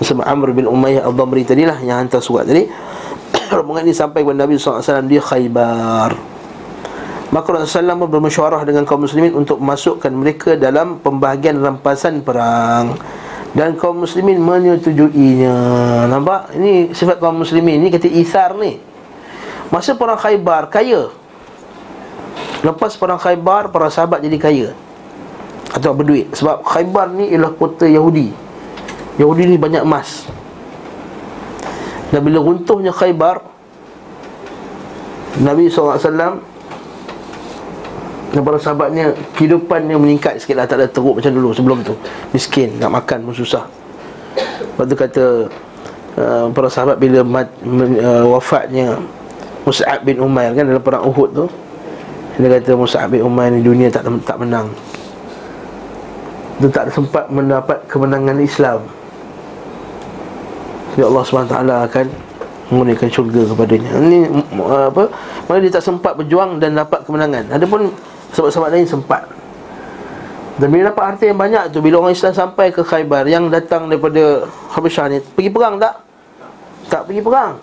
Bersama 0.00 0.24
Amr 0.24 0.56
bin 0.56 0.64
Umayyah 0.64 1.04
Al-Dhamri 1.04 1.44
tadilah 1.44 1.84
yang 1.84 2.00
hantar 2.00 2.24
surat 2.24 2.48
tadi. 2.48 2.64
Rombongan 3.52 3.84
ini 3.84 3.92
sampai 3.92 4.24
kepada 4.24 4.40
Nabi 4.40 4.56
SAW 4.56 5.04
di 5.04 5.20
Khaybar 5.20 6.33
maka 7.32 7.56
Rasulullah 7.56 7.96
SAW 7.96 8.10
bermesyuarah 8.10 8.60
dengan 8.68 8.84
kaum 8.84 9.08
muslimin 9.08 9.32
untuk 9.32 9.56
memasukkan 9.56 10.12
mereka 10.12 10.50
dalam 10.60 11.00
pembahagian 11.00 11.56
rampasan 11.62 12.20
perang. 12.20 12.98
Dan 13.54 13.78
kaum 13.78 14.02
muslimin 14.02 14.42
menyetujuinya. 14.42 15.56
Nampak? 16.10 16.58
Ini 16.58 16.90
sifat 16.90 17.22
kaum 17.22 17.40
muslimin. 17.40 17.86
Ini 17.86 17.88
kata 17.88 18.10
isar 18.10 18.58
ni. 18.58 18.82
Masa 19.70 19.94
perang 19.94 20.18
Khaybar 20.18 20.68
kaya. 20.68 21.08
Lepas 22.66 22.98
perang 22.98 23.20
Khaybar 23.20 23.70
Para 23.70 23.88
sahabat 23.88 24.26
jadi 24.26 24.38
kaya. 24.42 24.68
Atau 25.70 25.94
berduit. 25.94 26.34
Sebab 26.34 26.66
Khaybar 26.66 27.14
ni 27.14 27.30
ialah 27.30 27.54
kota 27.54 27.86
Yahudi. 27.86 28.34
Yahudi 29.22 29.54
ni 29.54 29.56
banyak 29.56 29.86
emas. 29.86 30.26
Dan 32.10 32.26
bila 32.26 32.42
runtuhnya 32.42 32.90
Khaybar 32.90 33.42
Nabi 35.42 35.66
SAW 35.66 36.53
Para 38.42 38.58
sahabatnya 38.58 39.14
Kehidupannya 39.36 39.94
meningkat 39.94 40.42
sikit 40.42 40.58
lah. 40.58 40.66
Tak 40.66 40.80
ada 40.80 40.86
teruk 40.90 41.20
macam 41.20 41.30
dulu 41.30 41.54
sebelum 41.54 41.78
tu. 41.86 41.94
Miskin 42.34 42.80
Nak 42.80 42.90
makan 42.90 43.30
pun 43.30 43.34
susah. 43.36 43.68
Lepas 44.74 44.84
tu 44.90 44.96
kata 44.98 45.24
uh, 46.18 46.46
Para 46.50 46.68
sahabat 46.72 46.96
bila 46.98 47.22
mat, 47.22 47.46
uh, 48.00 48.24
wafatnya 48.34 48.98
Mus'ab 49.64 50.04
bin 50.04 50.20
Umair 50.20 50.52
kan 50.52 50.64
dalam 50.68 50.82
perang 50.82 51.08
Uhud 51.08 51.30
tu 51.32 51.46
Dia 52.36 52.58
kata 52.58 52.74
Mus'ab 52.74 53.08
bin 53.08 53.22
Umair 53.22 53.54
ni 53.54 53.62
dunia 53.62 53.86
tak 53.88 54.04
tak 54.26 54.36
menang. 54.42 54.68
Dia 56.62 56.70
tak 56.70 56.94
sempat 56.94 57.26
mendapat 57.30 57.82
kemenangan 57.90 58.38
Islam. 58.38 58.86
Ya 60.94 61.10
Allah 61.10 61.22
SWT 61.26 61.54
akan 61.58 62.06
mengurniakan 62.70 63.08
syurga 63.10 63.42
kepadanya. 63.50 63.90
Ini 63.98 64.18
apa? 64.62 65.10
Mana 65.50 65.58
dia 65.58 65.72
tak 65.74 65.82
sempat 65.82 66.14
berjuang 66.14 66.62
dan 66.62 66.78
dapat 66.78 67.02
kemenangan. 67.02 67.50
Adapun 67.50 67.90
sahabat-sahabat 68.34 68.70
lain 68.74 68.86
sempat. 68.90 69.22
Dan 70.54 70.70
bila 70.70 70.90
dapat 70.90 71.04
harta 71.14 71.24
yang 71.26 71.34
banyak 71.34 71.74
tu 71.74 71.82
Bila 71.82 71.98
orang 71.98 72.14
Islam 72.14 72.30
sampai 72.30 72.70
ke 72.70 72.86
Khaybar 72.86 73.26
Yang 73.26 73.58
datang 73.58 73.90
daripada 73.90 74.46
Habasyah 74.70 75.10
ni 75.10 75.18
Pergi 75.18 75.50
perang 75.50 75.82
tak? 75.82 75.98
Tak 76.86 77.10
pergi 77.10 77.22
perang. 77.24 77.58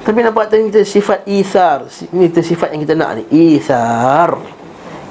Tapi 0.00 0.18
nampak 0.24 0.48
tadi 0.48 0.72
kita 0.72 0.80
sifat 0.80 1.28
isar. 1.28 1.84
Ini 2.12 2.32
kita 2.32 2.40
sifat 2.40 2.72
yang 2.72 2.80
kita 2.84 2.94
nak 2.96 3.20
ni. 3.20 3.24
Isar. 3.56 4.32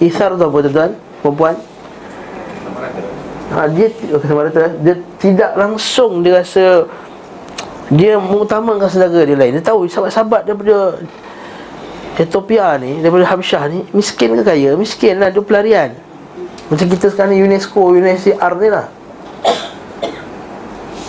Isar 0.02 0.34
tu 0.34 0.44
apa 0.46 0.58
tuan-tuan? 0.66 0.92
Perempuan? 1.22 1.56
Ha, 3.50 3.66
dia, 3.74 3.90
dia 4.86 4.96
tidak 5.18 5.58
langsung 5.58 6.22
dia 6.22 6.38
rasa 6.38 6.86
Dia 7.90 8.22
mengutamakan 8.22 8.86
saudara 8.86 9.26
dia 9.26 9.38
lain. 9.38 9.58
Dia 9.58 9.66
tahu 9.66 9.90
sahabat-sahabat 9.90 10.46
daripada 10.46 11.02
Ethiopia 12.20 12.76
ni 12.76 13.00
Daripada 13.00 13.24
Habsyah 13.32 13.64
ni 13.72 13.88
Miskin 13.96 14.36
ke 14.36 14.44
kaya? 14.44 14.76
Miskin 14.76 15.16
lah 15.24 15.32
Dia 15.32 15.40
pelarian. 15.40 15.96
Macam 16.70 16.86
kita 16.86 17.10
sekarang 17.10 17.34
ni 17.34 17.42
UNESCO 17.42 17.98
UNSCR 17.98 18.54
ni 18.62 18.70
lah. 18.70 18.86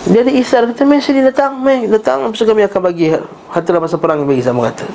Dia 0.09 0.25
ada 0.25 0.33
isar 0.33 0.65
kata 0.65 0.81
Meh 0.89 0.97
sini 0.97 1.21
datang 1.21 1.61
Meh 1.61 1.85
datang 1.85 2.25
Lepas 2.25 2.41
kami 2.41 2.65
akan 2.65 2.81
bagi 2.81 3.13
Harta 3.51 3.69
masa 3.77 4.01
perang 4.01 4.25
bagi 4.25 4.41
sama 4.41 4.71
kata. 4.73 4.87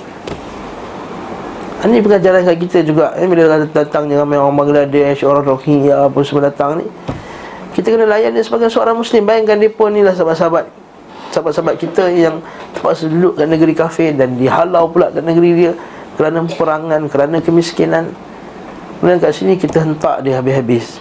Ini 1.87 2.03
pengajaran 2.03 2.43
kat 2.43 2.57
kita 2.59 2.79
juga 2.83 3.15
eh, 3.15 3.31
Bila 3.31 3.63
datangnya 3.63 4.27
ramai 4.27 4.43
orang 4.43 4.59
Bangladesh 4.59 5.23
Orang 5.23 5.47
Rohingya 5.47 6.11
apa 6.11 6.19
semua 6.27 6.51
datang 6.51 6.83
ni. 6.83 6.87
Kita 7.79 7.95
kena 7.95 8.11
layan 8.11 8.35
dia 8.35 8.43
sebagai 8.43 8.67
seorang 8.73 8.99
Muslim. 8.99 9.23
Bayangkan 9.23 9.63
dia 9.63 9.71
pun 9.71 9.95
ni 9.95 10.03
lah 10.03 10.19
sahabat-sahabat 10.19 10.67
Sahabat-sahabat 11.31 11.79
kita 11.79 12.11
yang 12.11 12.43
Terpaksa 12.75 13.07
duduk 13.07 13.39
kat 13.39 13.47
negeri 13.47 13.73
kafir 13.79 14.11
Dan 14.19 14.35
dihalau 14.35 14.91
pula 14.91 15.15
kat 15.15 15.23
negeri 15.23 15.51
dia 15.55 15.73
Kerana 16.17 16.43
perangan 16.49 17.01
Kerana 17.13 17.37
kemiskinan 17.45 18.11
Kemudian 18.99 19.21
kat 19.21 19.33
sini 19.37 19.61
kita 19.61 19.85
hentak 19.85 20.25
dia 20.25 20.41
habis-habis 20.41 20.99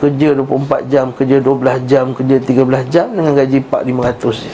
Kerja 0.00 0.32
24 0.36 0.88
jam, 0.92 1.06
kerja 1.12 1.36
12 1.40 1.88
jam, 1.88 2.06
kerja 2.12 2.36
13 2.40 2.92
jam 2.92 3.06
Dengan 3.12 3.32
gaji 3.36 3.58
4-500 3.64 4.44
je 4.44 4.52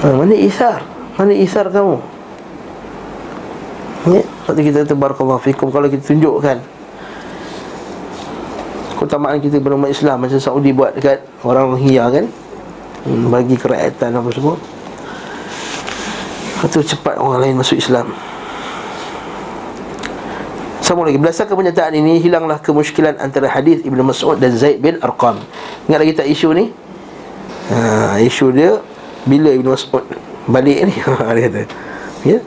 ha, 0.00 0.06
Mana 0.16 0.34
isar? 0.36 0.80
Mana 1.16 1.32
isar 1.36 1.68
kamu? 1.68 1.96
Ya, 4.06 4.22
waktu 4.48 4.62
kita 4.72 4.80
terbarakallahu 4.88 5.40
fikum 5.44 5.68
Kalau 5.68 5.88
kita 5.88 6.04
tunjukkan 6.04 6.58
Keutamaan 8.96 9.36
kita 9.40 9.60
kepada 9.60 9.76
umat 9.76 9.92
Islam 9.92 10.16
Macam 10.24 10.40
Saudi 10.40 10.72
buat 10.72 10.96
dekat 10.96 11.20
orang 11.44 11.76
Rohingya 11.76 12.04
kan 12.08 12.24
hmm, 13.04 13.28
Bagi 13.28 13.56
kerakyatan 13.60 14.16
apa 14.16 14.30
semua 14.32 14.56
Lepas 16.66 16.82
cepat 16.82 17.14
orang 17.14 17.46
lain 17.46 17.54
masuk 17.62 17.78
Islam 17.78 18.10
sama 20.82 21.02
lagi 21.02 21.18
Berdasarkan 21.18 21.54
pernyataan 21.58 21.98
ini 21.98 22.22
Hilanglah 22.22 22.62
kemusykilan 22.62 23.18
antara 23.18 23.50
hadis 23.50 23.82
Ibn 23.82 24.06
Mas'ud 24.06 24.38
dan 24.38 24.54
Zaid 24.54 24.78
bin 24.78 25.02
Arqam 25.02 25.42
Ingat 25.90 25.98
lagi 25.98 26.12
tak 26.14 26.26
isu 26.30 26.54
ni? 26.54 26.70
Ha, 27.70 28.22
isu 28.22 28.54
dia 28.54 28.78
Bila 29.26 29.50
Ibn 29.50 29.66
Mas'ud 29.74 30.06
balik 30.46 30.86
ni 30.86 30.94
Dia 31.38 31.46
kata 31.50 31.62
ya? 32.22 32.38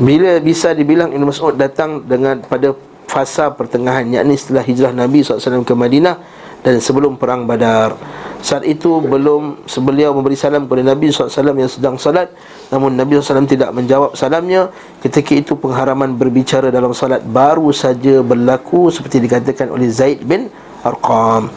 Bila 0.00 0.40
bisa 0.40 0.72
dibilang 0.72 1.12
Ibn 1.12 1.24
Mas'ud 1.28 1.56
datang 1.56 2.00
dengan 2.04 2.40
pada 2.44 2.72
fasa 3.08 3.52
pertengahan 3.52 4.08
yakni 4.08 4.40
setelah 4.40 4.64
hijrah 4.64 4.92
Nabi 4.96 5.20
SAW 5.20 5.68
ke 5.68 5.76
Madinah 5.76 6.16
dan 6.64 6.80
sebelum 6.80 7.20
perang 7.20 7.44
Badar. 7.44 7.92
Saat 8.40 8.64
itu 8.64 9.00
belum 9.04 9.68
sebeliau 9.68 10.16
memberi 10.16 10.36
salam 10.36 10.64
kepada 10.64 10.96
Nabi 10.96 11.12
SAW 11.12 11.52
yang 11.52 11.68
sedang 11.68 11.96
salat. 12.00 12.32
Namun 12.72 12.96
Nabi 12.96 13.20
SAW 13.20 13.44
tidak 13.44 13.72
menjawab 13.76 14.16
salamnya. 14.16 14.72
Ketika 15.04 15.36
itu 15.36 15.52
pengharaman 15.60 16.16
berbicara 16.16 16.72
dalam 16.72 16.96
salat 16.96 17.20
baru 17.24 17.68
saja 17.72 18.24
berlaku 18.24 18.88
Seperti 18.88 19.20
dikatakan 19.20 19.68
oleh 19.68 19.88
Zaid 19.92 20.24
bin 20.24 20.48
Arqam. 20.80 21.52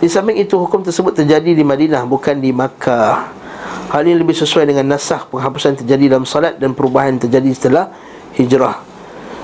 Di 0.00 0.08
samping 0.08 0.36
itu 0.40 0.56
hukum 0.56 0.84
tersebut 0.84 1.16
terjadi 1.16 1.56
di 1.56 1.64
Madinah 1.64 2.04
bukan 2.04 2.36
di 2.40 2.52
Makkah. 2.52 3.32
Hal 3.92 4.04
ini 4.04 4.16
lebih 4.16 4.36
sesuai 4.36 4.68
dengan 4.68 4.96
nasah 4.96 5.26
penghapusan 5.26 5.82
terjadi 5.82 6.14
dalam 6.14 6.22
salat 6.22 6.62
Dan 6.62 6.78
perubahan 6.78 7.16
terjadi 7.20 7.48
setelah 7.52 7.92
hijrah. 8.36 8.80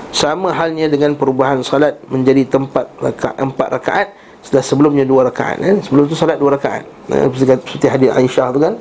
Sama 0.09 0.49
halnya 0.49 0.89
dengan 0.89 1.13
perubahan 1.13 1.61
salat 1.61 2.01
menjadi 2.09 2.47
tempat 2.47 2.89
raka, 2.97 3.37
empat 3.37 3.67
rakaat 3.69 4.07
Setelah 4.47 4.63
sebelumnya 4.63 5.03
dua 5.03 5.27
rakaat 5.27 5.59
kan? 5.59 5.75
Sebelum 5.83 6.07
itu 6.07 6.15
salat 6.15 6.39
dua 6.39 6.55
rakaat. 6.55 6.87
Eh, 7.11 7.27
Seperti 7.35 7.91
hadis 7.91 8.15
Aisyah 8.15 8.47
tu 8.55 8.63
kan? 8.63 8.79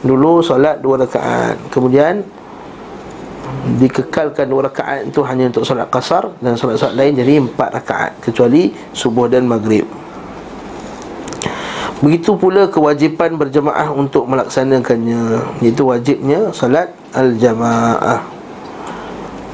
Dulu 0.00 0.40
solat 0.40 0.80
dua 0.80 1.04
rakaat. 1.04 1.60
Kemudian 1.68 2.24
Dikekalkan 3.52 4.48
dua 4.48 4.72
rakaat 4.72 5.12
itu 5.12 5.20
hanya 5.28 5.52
untuk 5.52 5.62
solat 5.62 5.86
kasar 5.92 6.32
Dan 6.40 6.56
solat-solat 6.56 6.96
lain 6.96 7.12
jadi 7.14 7.44
empat 7.44 7.68
rakaat 7.76 8.16
Kecuali 8.24 8.72
subuh 8.96 9.28
dan 9.28 9.44
maghrib. 9.44 9.84
Begitu 12.00 12.34
pula 12.34 12.66
kewajipan 12.66 13.38
berjemaah 13.38 13.94
untuk 13.94 14.26
melaksanakannya. 14.26 15.38
Itu 15.62 15.86
wajibnya 15.86 16.50
solat 16.50 16.90
al-jamaah. 17.14 18.18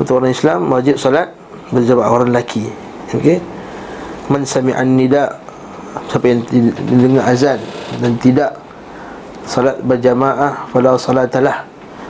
Untuk 0.01 0.23
orang 0.23 0.33
Islam 0.33 0.71
wajib 0.73 0.97
solat 0.97 1.29
berjemaah 1.69 2.09
orang 2.09 2.33
lelaki. 2.33 2.65
Okey? 3.13 3.37
Man 4.33 4.49
sami'an 4.49 4.97
nida 4.97 5.37
Siapa 6.07 6.27
yang 6.31 6.41
dengar 6.87 7.25
azan 7.27 7.59
Dan 7.99 8.15
tidak 8.23 8.55
Salat 9.49 9.81
berjamaah 9.83 10.71
Fala 10.71 10.95
salatalah 10.95 11.67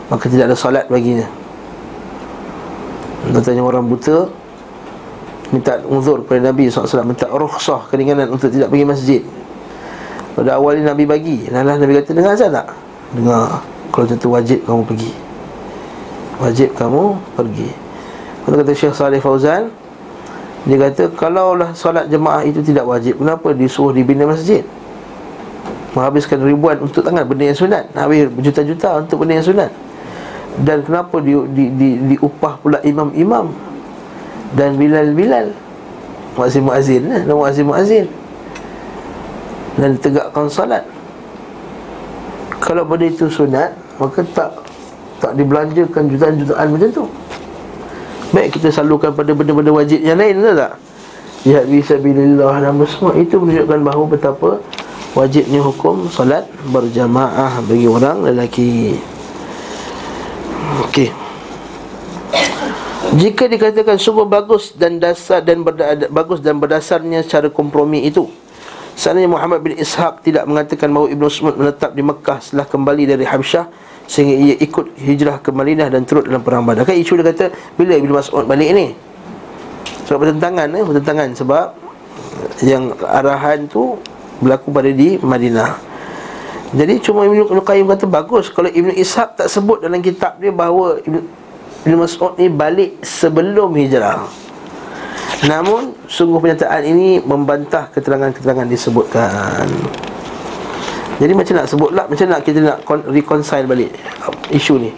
Maka 0.09 0.25
tidak 0.33 0.49
ada 0.49 0.57
salat 0.57 0.89
baginya. 0.89 1.29
Dia 3.29 3.41
tanya 3.45 3.63
orang 3.65 3.89
buta 3.89 4.29
Minta 5.49 5.81
uzur 5.89 6.25
kepada 6.25 6.53
Nabi 6.53 6.69
SAW 6.69 7.09
Minta 7.09 7.29
rukhsah 7.29 7.89
keringanan 7.89 8.29
untuk 8.29 8.53
tidak 8.53 8.69
pergi 8.69 8.85
masjid. 8.85 9.23
Pada 10.37 10.61
awal 10.61 10.81
Nabi 10.81 11.05
bagi 11.09 11.49
Lalah 11.49 11.81
Nabi 11.81 12.01
kata 12.01 12.13
dengar 12.13 12.37
azan 12.37 12.53
tak? 12.53 12.69
Dengar 13.17 13.65
Kalau 13.93 14.07
tentu 14.09 14.29
wajib 14.33 14.61
kamu 14.69 14.83
pergi. 14.85 15.13
Wajib 16.39 16.71
kamu 16.77 17.19
pergi. 17.35 17.69
Kata 18.45 18.55
kata 18.63 18.73
Syekh 18.77 18.95
Salih 18.95 19.21
Fauzan 19.21 19.73
Dia 20.67 20.77
kata 20.81 21.15
Kalaulah 21.15 21.71
salat 21.77 22.11
jemaah 22.11 22.43
itu 22.43 22.59
tidak 22.67 22.83
wajib 22.83 23.21
Kenapa 23.23 23.55
disuruh 23.55 23.95
dibina 23.95 24.27
masjid? 24.27 24.67
menghabiskan 25.89 26.39
ribuan 26.45 26.79
untuk 26.79 27.03
tangan 27.03 27.27
benda 27.27 27.51
yang 27.51 27.59
sunat. 27.59 27.91
Habis 27.97 28.31
berjuta-juta 28.31 29.03
untuk 29.03 29.25
benda 29.25 29.41
yang 29.41 29.47
sunat. 29.51 29.71
Dan 30.63 30.87
kenapa 30.87 31.19
di, 31.19 31.33
di, 31.51 31.65
di, 31.75 31.89
diupah 32.15 32.55
pula 32.63 32.79
imam-imam? 32.87 33.51
Dan 34.55 34.79
bilal-bilal. 34.79 35.51
Muazzin-muazzin 36.39 37.03
eh? 37.09 37.21
dan 37.27 37.35
muazzin-muazzin. 37.35 38.07
Dan 39.75 39.99
tegakkan 39.99 40.47
salat 40.47 40.87
kalau 42.59 42.85
benda 42.85 43.07
itu 43.09 43.31
sunat 43.31 43.73
maka 43.97 44.21
tak 44.35 44.51
tak 45.23 45.33
dibelanjakan 45.39 46.05
jutaan-jutaan 46.11 46.67
macam 46.69 46.91
tu 46.91 47.05
baik 48.35 48.61
kita 48.61 48.69
salurkan 48.69 49.17
pada 49.17 49.33
benda-benda 49.33 49.73
wajib 49.73 50.01
yang 50.05 50.21
lain 50.21 50.45
tak 50.45 50.77
jihad 51.47 51.65
bisa 51.71 51.97
bilillah 51.97 52.61
dan 52.61 52.75
semua 52.85 53.15
itu 53.17 53.41
menunjukkan 53.41 53.81
bahawa 53.81 54.05
betapa 54.11 54.51
wajibnya 55.17 55.61
hukum 55.65 56.11
solat 56.13 56.45
berjamaah 56.69 57.63
bagi 57.65 57.89
orang 57.89 58.27
lelaki. 58.27 59.01
Okey. 60.89 61.09
Jika 63.17 63.49
dikatakan 63.49 63.97
sungguh 63.97 64.29
bagus 64.29 64.77
dan 64.77 65.01
dasar 65.01 65.41
dan 65.41 65.65
berda, 65.65 65.97
bagus 66.13 66.45
dan 66.45 66.61
berdasarnya 66.61 67.25
secara 67.25 67.49
kompromi 67.49 68.05
itu 68.05 68.29
Seandainya 68.99 69.31
Muhammad 69.31 69.63
bin 69.63 69.79
Ishaq 69.79 70.27
tidak 70.27 70.43
mengatakan 70.43 70.91
bahawa 70.91 71.07
Ibn 71.15 71.25
Sumud 71.31 71.55
menetap 71.55 71.95
di 71.95 72.03
Mekah 72.03 72.43
setelah 72.43 72.67
kembali 72.67 73.07
dari 73.07 73.23
Habsyah 73.23 73.71
Sehingga 74.09 74.35
ia 74.35 74.55
ikut 74.57 74.97
hijrah 74.97 75.45
ke 75.45 75.53
Madinah 75.53 75.93
dan 75.93 76.09
turut 76.09 76.25
dalam 76.25 76.41
perang 76.41 76.65
badar 76.65 76.89
Kan 76.89 76.97
isu 76.97 77.21
dia 77.21 77.29
kata, 77.29 77.53
bila 77.77 77.93
Ibn 77.93 78.11
Mas'ud 78.17 78.45
balik 78.49 78.73
ni? 78.73 78.97
Sebab 80.09 80.25
bertentangan, 80.25 80.67
eh? 80.73 80.83
bertentangan 80.83 81.29
Sebab 81.37 81.67
yang 82.65 82.91
arahan 83.05 83.69
tu 83.69 84.01
berlaku 84.43 84.71
pada 84.71 84.91
di 84.91 85.19
Madinah. 85.19 85.77
Jadi 86.69 87.01
cuma 87.01 87.25
Ibnu 87.25 87.65
Qayyim 87.65 87.89
kata 87.89 88.05
bagus 88.05 88.53
kalau 88.53 88.69
Ibnu 88.69 88.93
Ishaq 88.93 89.41
tak 89.41 89.49
sebut 89.49 89.81
dalam 89.81 90.05
kitab 90.05 90.37
dia 90.37 90.53
bahawa 90.53 91.01
Ibnu 91.01 91.97
Mas'ud 91.97 92.37
ni 92.37 92.53
balik 92.53 93.01
sebelum 93.01 93.73
hijrah. 93.73 94.29
Namun 95.49 95.95
sungguh 96.11 96.43
pernyataan 96.43 96.83
ini 96.85 97.23
membantah 97.23 97.89
keterangan-keterangan 97.95 98.69
disebutkan. 98.69 99.65
Jadi 101.19 101.33
macam 101.35 101.55
nak 101.59 101.67
sebut 101.67 101.91
lah 101.91 102.07
Macam 102.07 102.27
nak 102.31 102.41
kita 102.47 102.59
nak 102.63 102.79
reconcile 103.11 103.67
balik 103.67 103.91
Isu 104.55 104.79
ni 104.79 104.91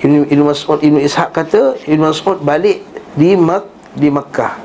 Ibn, 0.00 0.26
Ibn 0.32 0.40
Mas'ud 0.48 0.80
Ibn 0.80 0.96
Ishaq 1.04 1.28
kata 1.36 1.76
Ibn 1.84 2.00
Mas'ud 2.08 2.40
balik 2.40 2.80
di 3.14 3.36
Mek 3.36 3.68
di 3.92 4.08
Mekah 4.08 4.56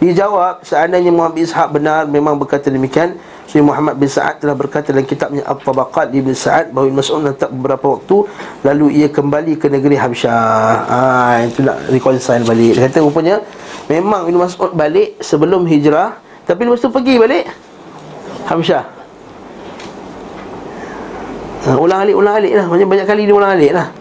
Dia 0.00 0.24
jawab 0.24 0.64
Seandainya 0.64 1.12
Muhammad 1.12 1.44
Ishaq 1.44 1.68
benar 1.76 2.08
Memang 2.08 2.40
berkata 2.40 2.72
demikian 2.72 3.20
Syekh 3.50 3.66
Muhammad 3.66 3.98
bin 3.98 4.06
Sa'ad 4.06 4.38
telah 4.38 4.54
berkata 4.54 4.94
dalam 4.94 5.02
kitabnya 5.02 5.42
At-Tabaqat 5.42 6.14
Ibn 6.14 6.30
Sa'ad 6.30 6.70
bahawa 6.70 6.86
Ibn 6.86 6.96
Mas'ud 7.02 7.18
menetap 7.18 7.50
beberapa 7.50 7.98
waktu 7.98 8.16
lalu 8.62 8.86
ia 9.02 9.10
kembali 9.10 9.58
ke 9.58 9.66
negeri 9.66 9.98
Habsyah. 9.98 10.86
Ha 10.86 11.00
itu 11.50 11.66
nak 11.66 11.82
reconcile 11.90 12.46
balik. 12.46 12.78
Dia 12.78 12.86
kata 12.86 13.02
rupanya 13.02 13.42
memang 13.90 14.30
Ibn 14.30 14.46
Mas'ud 14.46 14.70
balik 14.78 15.18
sebelum 15.18 15.66
hijrah 15.66 16.14
tapi 16.46 16.62
lepas 16.62 16.78
tu 16.78 16.94
pergi 16.94 17.18
balik 17.18 17.50
Habsyah. 18.46 18.99
Ha, 21.60 21.76
ulang 21.76 22.08
alik 22.08 22.16
ulang 22.16 22.34
alik 22.40 22.52
lah. 22.56 22.64
Macam 22.64 22.88
banyak 22.88 23.06
kali 23.06 23.22
dia 23.28 23.36
ulang 23.36 23.52
alik 23.52 23.72
lah. 23.76 23.92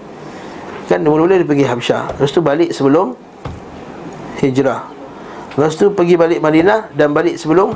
Kan 0.87 1.03
mula-mula 1.03 1.35
dia 1.35 1.47
pergi 1.47 1.65
Habsyah. 1.67 2.15
Lepas 2.15 2.31
tu 2.31 2.39
balik 2.39 2.71
sebelum 2.71 3.13
Hijrah. 4.39 4.87
Lepas 5.53 5.75
tu 5.75 5.91
pergi 5.91 6.15
balik 6.15 6.39
Madinah 6.39 6.93
Dan 6.95 7.11
balik 7.11 7.35
sebelum 7.35 7.75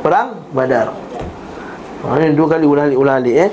Perang 0.00 0.48
Badar. 0.56 0.96
Ha, 2.08 2.16
Ini 2.16 2.32
dua 2.32 2.56
kali 2.56 2.64
ulang 2.64 2.88
alik 2.88 2.98
ulang 2.98 3.16
alik 3.20 3.36
eh. 3.36 3.50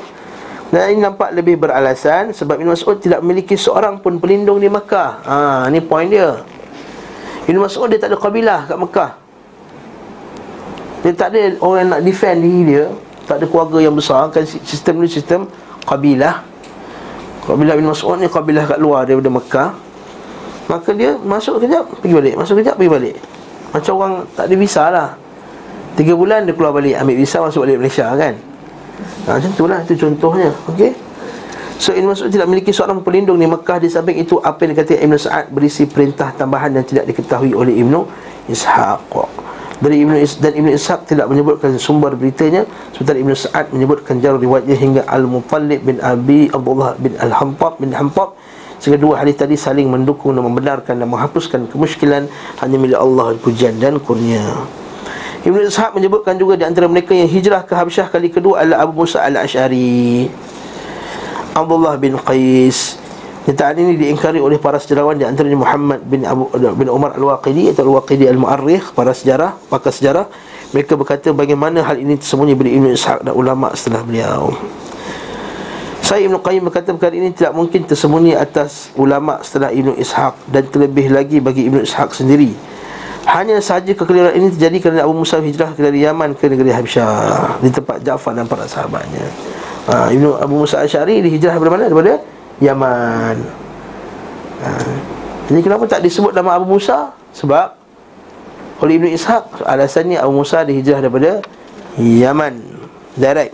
Dan 0.71 0.95
ini 0.95 1.04
nampak 1.04 1.36
lebih 1.36 1.60
beralasan 1.60 2.32
Sebab 2.32 2.56
Ibn 2.56 2.71
Mas'ud 2.71 2.95
tidak 3.04 3.19
memiliki 3.19 3.60
seorang 3.60 3.99
pun 3.99 4.23
pelindung 4.23 4.63
di 4.63 4.71
Mekah 4.71 5.12
ha, 5.27 5.36
Ini 5.67 5.84
poin 5.84 6.08
dia. 6.08 6.39
Ibn 7.43 7.60
Mas'ud 7.60 7.91
dia 7.91 7.99
tak 7.99 8.15
ada 8.15 8.17
kabilah 8.17 8.71
kat 8.71 8.77
Mekah 8.80 9.12
Dia 11.04 11.12
tak 11.12 11.36
ada 11.36 11.60
orang 11.60 11.91
nak 11.91 12.01
defend 12.08 12.39
diri 12.39 12.62
dia 12.71 12.88
Tak 13.32 13.39
ada 13.39 13.48
keluarga 13.48 13.80
yang 13.80 13.96
besar 13.96 14.28
Kan 14.36 14.44
sistem 14.44 15.00
ni 15.00 15.08
sistem 15.08 15.48
kabilah. 15.88 16.44
Kabilah 17.48 17.80
Ibn 17.80 17.96
Mas'ud 17.96 18.20
ni 18.20 18.28
kabilah 18.28 18.67
kat 18.67 18.76
luar 18.84 19.08
daripada 19.08 19.32
Mekah. 19.32 19.72
Maka 20.67 20.91
dia 20.91 21.15
masuk 21.15 21.63
kejap 21.63 21.88
Pergi 22.04 22.12
balik. 22.12 22.34
Masuk 22.36 22.60
kejap 22.60 22.76
pergi 22.76 22.91
balik. 22.91 23.15
Macam 23.72 23.91
orang 24.04 24.13
tak 24.36 24.52
ada 24.52 24.56
visa 24.60 24.84
lah. 24.91 25.10
Tiga 25.96 26.12
bulan 26.12 26.44
dia 26.44 26.52
keluar 26.52 26.76
balik 26.76 27.00
Ambil 27.00 27.15
visa 27.24 27.39
masuk 27.39 27.63
balik 27.63 27.80
Malaysia 27.80 28.12
kan? 28.20 28.36
Ha, 29.28 29.39
Macam 29.39 29.52
tu 29.56 29.63
lah 29.63 29.80
Itu 29.88 29.96
contohnya 29.96 30.52
Okay 30.76 30.91
So 31.80 31.96
Ibn 31.96 32.12
Mas'ud 32.12 32.28
tidak 32.28 32.52
memiliki 32.52 32.76
seorang 32.76 33.00
pelindung 33.00 33.39
di 33.39 33.48
Mekah. 33.48 33.80
Di 33.80 33.88
samping 33.88 34.20
itu 34.20 34.44
Apa 34.44 34.67
yang 34.67 34.76
dikatakan 34.76 35.08
Ibn 35.08 35.15
Sa'ad 35.15 35.46
Berisi 35.56 35.88
perintah 35.88 36.36
tambahan 36.36 36.76
Yang 36.76 36.96
tidak 36.96 37.15
diketahui 37.15 37.56
oleh 37.56 37.80
Ibn 37.80 37.96
Ishaq 38.52 39.08
dari 39.82 40.06
Ibn 40.06 40.13
Is 40.22 40.38
dan 40.38 40.54
Ibn 40.54 40.78
Ishaq 40.78 41.10
tidak 41.10 41.26
menyebutkan 41.26 41.74
sumber 41.82 42.13
beritanya 42.13 42.70
sementara 42.94 43.17
Ibn 43.17 43.34
Sa'ad 43.34 43.65
menyebutkan 43.74 44.22
jalur 44.22 44.38
riwayatnya 44.38 44.78
hingga 44.78 45.02
Al-Muttalib 45.10 45.82
bin 45.82 45.98
Abi 45.98 46.54
Abdullah 46.54 46.94
bin 47.02 47.17
Al-Hampab 47.17 47.82
bin 47.82 47.89
Hampab 47.98 48.38
sehingga 48.78 49.02
dua 49.02 49.26
hadis 49.26 49.41
tadi 49.41 49.58
saling 49.58 49.89
mendukung 49.89 50.38
dan 50.38 50.46
membenarkan 50.46 51.02
dan 51.02 51.10
menghapuskan 51.10 51.65
kemusykilan 51.74 52.30
hanya 52.62 52.78
milik 52.78 52.98
Allah 52.98 53.34
pujian 53.41 53.82
dan 53.82 53.98
kurnia. 53.98 54.46
Ibn 55.41 55.58
Ishaq 55.65 55.98
menyebutkan 55.98 56.38
juga 56.38 56.54
di 56.54 56.65
antara 56.70 56.86
mereka 56.86 57.17
yang 57.17 57.26
hijrah 57.26 57.65
ke 57.65 57.74
Habsyah 57.74 58.13
kali 58.13 58.30
kedua 58.30 58.62
adalah 58.62 58.86
Abu 58.86 59.02
Musa 59.02 59.26
al-Ash'ari 59.26 60.30
Abdullah 61.58 61.98
bin 61.98 62.13
Qais 62.22 63.01
Nyataan 63.41 63.73
ini 63.82 63.97
diingkari 63.97 64.38
oleh 64.38 64.62
para 64.62 64.77
sejarawan 64.77 65.17
di 65.17 65.25
antaranya 65.25 65.58
Muhammad 65.58 66.06
bin 66.06 66.21
Abu 66.30 66.45
bin 66.54 66.86
Umar 66.93 67.17
Al-Waqidi 67.17 67.73
atau 67.73 67.89
Al-Waqidi 67.89 68.30
Al-Mu'arrikh 68.30 68.93
para 68.93 69.17
sejarah 69.17 69.58
pakar 69.65 69.89
sejarah 69.89 70.30
mereka 70.69 70.93
berkata 70.93 71.34
bagaimana 71.34 71.82
hal 71.82 71.97
ini 71.97 72.21
tersembunyi 72.21 72.54
dari 72.54 72.77
Ibn 72.77 72.88
Ishaq 72.93 73.19
dan 73.25 73.34
ulama 73.34 73.73
setelah 73.73 74.06
beliau 74.06 74.54
saya 76.06 76.30
Ibn 76.30 76.38
Qayyim 76.38 76.69
berkata 76.69 76.93
perkara 76.93 77.17
ini 77.17 77.34
tidak 77.34 77.58
mungkin 77.58 77.82
tersembunyi 77.82 78.38
atas 78.38 78.93
ulama 78.93 79.41
setelah 79.41 79.73
Ibn 79.73 79.97
Ishaq 79.97 80.34
dan 80.45 80.63
terlebih 80.69 81.10
lagi 81.10 81.41
bagi 81.41 81.65
Ibn 81.65 81.82
Ishaq 81.82 82.13
sendiri 82.13 82.54
hanya 83.25 83.58
sahaja 83.58 83.93
kekeliruan 83.93 84.38
ini 84.38 84.54
terjadi 84.54 84.77
kerana 84.82 85.01
Abu 85.06 85.17
Musa 85.17 85.41
hijrah 85.41 85.73
dari 85.77 86.06
Yaman 86.06 86.38
ke 86.38 86.45
negeri 86.45 86.73
Habsyah 86.73 87.58
di 87.62 87.69
tempat 87.69 88.01
Ja'far 88.01 88.34
dan 88.34 88.49
para 88.49 88.65
sahabatnya. 88.65 89.30
Ha, 89.89 90.10
Ibnu 90.10 90.41
Abu 90.41 90.65
Musa 90.65 90.82
Asy'ari 90.82 91.21
dihijrah 91.21 91.54
dari 91.54 91.69
mana? 91.69 91.86
Daripada 91.86 92.17
Yaman. 92.62 93.38
Ha, 94.62 94.69
jadi 95.50 95.60
kenapa 95.65 95.84
tak 95.89 96.06
disebut 96.06 96.32
nama 96.32 96.56
Abu 96.56 96.78
Musa? 96.78 97.12
Sebab 97.34 97.76
oleh 98.82 98.93
Ibnu 98.97 99.10
Ishaq 99.13 99.65
alasannya 99.65 100.17
Abu 100.17 100.41
Musa 100.41 100.65
dihijrah 100.65 101.06
daripada 101.06 101.41
Yaman 102.02 102.62
direct 103.13 103.54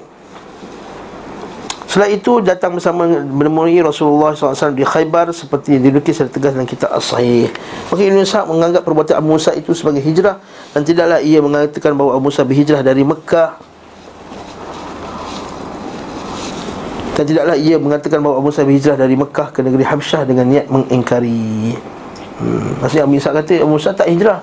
Setelah 1.87 2.13
itu 2.13 2.43
datang 2.43 2.77
bersama 2.77 3.07
menemui 3.07 3.79
Rasulullah 3.79 4.35
SAW 4.35 4.75
di 4.75 4.83
Khaybar 4.83 5.31
seperti 5.31 5.79
dilukis 5.79 6.19
secara 6.19 6.29
tegas 6.29 6.51
dalam 6.53 6.67
kitab 6.67 6.91
As-Sahih. 6.93 7.47
Maka 7.89 8.01
Ibn 8.03 8.19
Sa'ad 8.27 8.45
menganggap 8.51 8.83
perbuatan 8.83 9.15
Abu 9.17 9.33
Musa 9.33 9.55
itu 9.55 9.71
sebagai 9.71 10.03
hijrah 10.03 10.37
dan 10.75 10.83
tidaklah 10.83 11.23
ia 11.23 11.39
mengatakan 11.39 11.95
bahawa 11.95 12.19
Abu 12.19 12.29
Musa 12.29 12.43
berhijrah 12.43 12.83
dari 12.83 13.01
Mekah 13.07 13.57
dan 17.17 17.25
tidaklah 17.25 17.57
ia 17.57 17.81
mengatakan 17.81 18.21
bahawa 18.21 18.37
Abu 18.37 18.53
Musa 18.53 18.61
berhijrah 18.61 18.93
dari 18.93 19.17
Mekah 19.17 19.49
ke 19.49 19.65
negeri 19.65 19.81
Habsyah 19.89 20.21
dengan 20.29 20.45
niat 20.53 20.69
mengingkari. 20.69 21.73
Hmm. 22.37 22.77
Maksudnya 22.77 23.09
Abu 23.09 23.17
Musa 23.17 23.29
kata 23.33 23.53
Abu 23.57 23.71
Musa 23.73 23.89
tak 23.89 24.05
hijrah. 24.05 24.39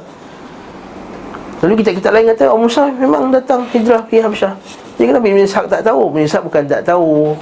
Lalu 1.63 1.87
kita 1.87 1.95
kita 1.95 2.11
lain 2.11 2.27
kata 2.35 2.51
Abu 2.51 2.67
Musa 2.67 2.91
memang 2.91 3.31
datang 3.31 3.63
hijrah 3.71 4.03
pergi 4.03 4.27
Habsyah. 4.27 4.53
Jadi 4.99 5.07
kenapa 5.07 5.27
Ibn 5.27 5.41
Ishaq 5.47 5.67
tak 5.71 5.83
tahu? 5.87 6.01
Ibn 6.11 6.21
Ishaq 6.27 6.43
bukan 6.47 6.63
tak 6.71 6.83
tahu 6.87 7.35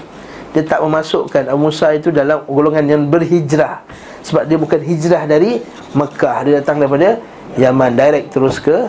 Dia 0.53 0.63
tak 0.65 0.81
memasukkan 0.81 1.43
Abu 1.53 1.61
Musa 1.69 1.93
itu 1.93 2.09
dalam 2.09 2.45
golongan 2.49 2.85
yang 2.89 3.03
berhijrah 3.13 3.85
Sebab 4.25 4.49
dia 4.49 4.57
bukan 4.57 4.81
hijrah 4.81 5.29
dari 5.29 5.61
Mekah 5.93 6.37
Dia 6.49 6.53
datang 6.65 6.81
daripada 6.81 7.21
Yaman 7.61 7.93
Direct 7.93 8.33
terus 8.33 8.57
ke 8.57 8.89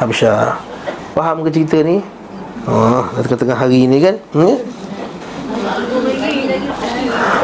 Habsyah 0.00 0.56
Faham 1.12 1.44
ke 1.44 1.52
cerita 1.52 1.76
ni? 1.84 2.00
Oh, 2.64 3.04
tengah-tengah 3.20 3.56
hari 3.56 3.84
ni 3.84 4.00
kan? 4.00 4.16
Hmm? 4.32 4.56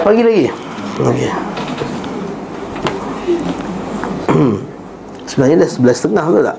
Pagi 0.05 0.21
lagi? 0.21 0.45
Okey 1.01 1.31
Sebenarnya 5.25 5.64
dah 5.64 5.71
sebelas 5.71 5.97
setengah 5.97 6.25
tu 6.29 6.40
tak? 6.45 6.59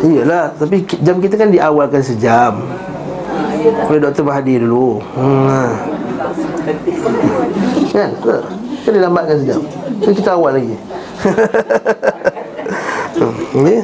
Iyalah, 0.00 0.44
tapi 0.56 0.82
jam 1.04 1.20
kita 1.20 1.36
kan 1.36 1.52
diawalkan 1.52 2.00
sejam. 2.00 2.64
Oleh 3.92 4.00
Dr. 4.00 4.24
Mahathir 4.24 4.64
dulu. 4.64 5.04
Hmm. 5.14 5.70
Kan? 7.92 8.10
Kan 8.82 8.90
dilambatkan 8.90 9.36
sejam. 9.44 9.60
So 10.02 10.10
kita 10.16 10.34
awal 10.34 10.58
lagi. 10.58 10.74
hmm. 13.20 13.80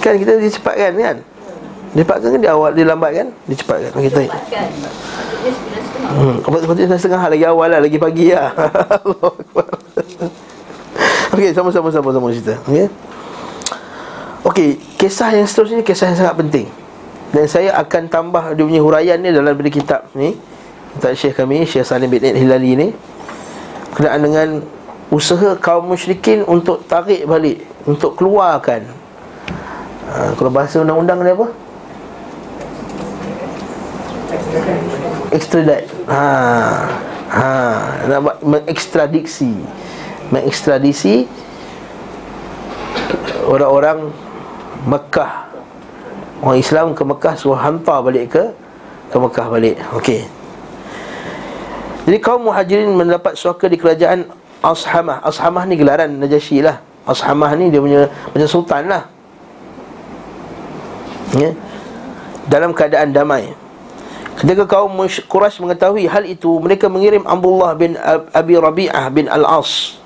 Kan 0.00 0.14
kita 0.16 0.40
dicepatkan 0.40 0.92
kan? 0.96 1.16
Dicepatkan 1.98 2.30
kan 2.30 2.38
di 2.38 2.46
awal, 2.46 2.70
dilambatkan, 2.78 3.26
dicepatkan. 3.50 3.90
Kita 3.90 4.22
Hmm, 6.08 6.40
apa 6.40 6.56
seperti 6.62 6.86
setengah 6.86 7.26
lagi 7.26 7.44
awal 7.44 7.68
lah, 7.74 7.82
lagi 7.82 7.98
pagi 7.98 8.30
lah. 8.30 8.54
Okey, 11.34 11.50
sama-sama 11.50 11.90
sama-sama 11.90 12.30
cerita. 12.30 12.54
Okey. 12.70 12.86
Okey, 14.46 14.70
kisah 14.94 15.34
yang 15.34 15.44
seterusnya 15.44 15.82
kisah 15.82 16.14
yang 16.14 16.18
sangat 16.22 16.38
penting. 16.38 16.66
Dan 17.34 17.50
saya 17.50 17.74
akan 17.82 18.06
tambah 18.06 18.54
dia 18.54 18.64
punya 18.64 18.80
huraian 18.80 19.18
ni 19.18 19.34
dalam 19.34 19.58
benda 19.58 19.74
kitab 19.74 20.06
ni. 20.14 20.38
Kitab 20.96 21.12
Syekh 21.18 21.34
kami, 21.34 21.66
Syekh 21.66 21.82
Salim 21.82 22.08
bin 22.08 22.22
Hilali 22.22 22.78
ni. 22.78 22.88
Kenaan 23.98 24.22
dengan 24.22 24.48
usaha 25.10 25.58
kaum 25.58 25.90
musyrikin 25.90 26.46
untuk 26.46 26.86
tarik 26.86 27.26
balik, 27.26 27.66
untuk 27.90 28.14
keluarkan. 28.14 28.86
Ha, 30.08 30.32
kalau 30.38 30.48
bahasa 30.48 30.78
undang-undang 30.78 31.26
ni 31.26 31.34
apa? 31.34 31.67
Extradite. 35.28 35.86
Ha. 36.08 36.24
Ha, 37.28 37.48
nak 38.08 38.18
buat 38.24 38.36
mengekstradiksi. 38.40 39.52
Mengekstradisi 40.32 41.28
orang-orang 43.44 44.08
Mekah. 44.88 45.48
Orang 46.38 46.60
Islam 46.60 46.94
ke 46.94 47.02
Mekah 47.02 47.34
Suruh 47.34 47.58
hantar 47.58 47.98
balik 47.98 48.30
ke 48.30 48.44
Ke 49.10 49.16
Mekah 49.18 49.46
balik. 49.50 49.76
Okey. 49.96 50.24
Jadi 52.08 52.18
kaum 52.24 52.48
muhajirin 52.48 52.94
mendapat 52.96 53.36
suaka 53.36 53.68
di 53.68 53.76
kerajaan 53.76 54.28
Ashamah. 54.64 55.20
Ashamah 55.24 55.68
ni 55.68 55.76
gelaran 55.76 56.08
Najasyi 56.16 56.64
lah. 56.64 56.80
Ashamah 57.04 57.52
ni 57.56 57.68
dia 57.68 57.80
punya 57.84 58.08
Macam 58.32 58.48
sultan 58.48 58.88
lah. 58.88 59.04
Ya. 61.36 61.52
Dalam 62.48 62.72
keadaan 62.72 63.12
damai 63.12 63.52
Ketika 64.38 64.70
kaum 64.70 64.94
Quraisy 65.26 65.58
mengetahui 65.58 66.06
hal 66.06 66.22
itu 66.22 66.62
Mereka 66.62 66.86
mengirim 66.86 67.26
Abdullah 67.26 67.74
bin 67.74 67.98
Abi 68.30 68.54
Rabi'ah 68.54 69.10
bin 69.10 69.26
Al-As. 69.26 69.98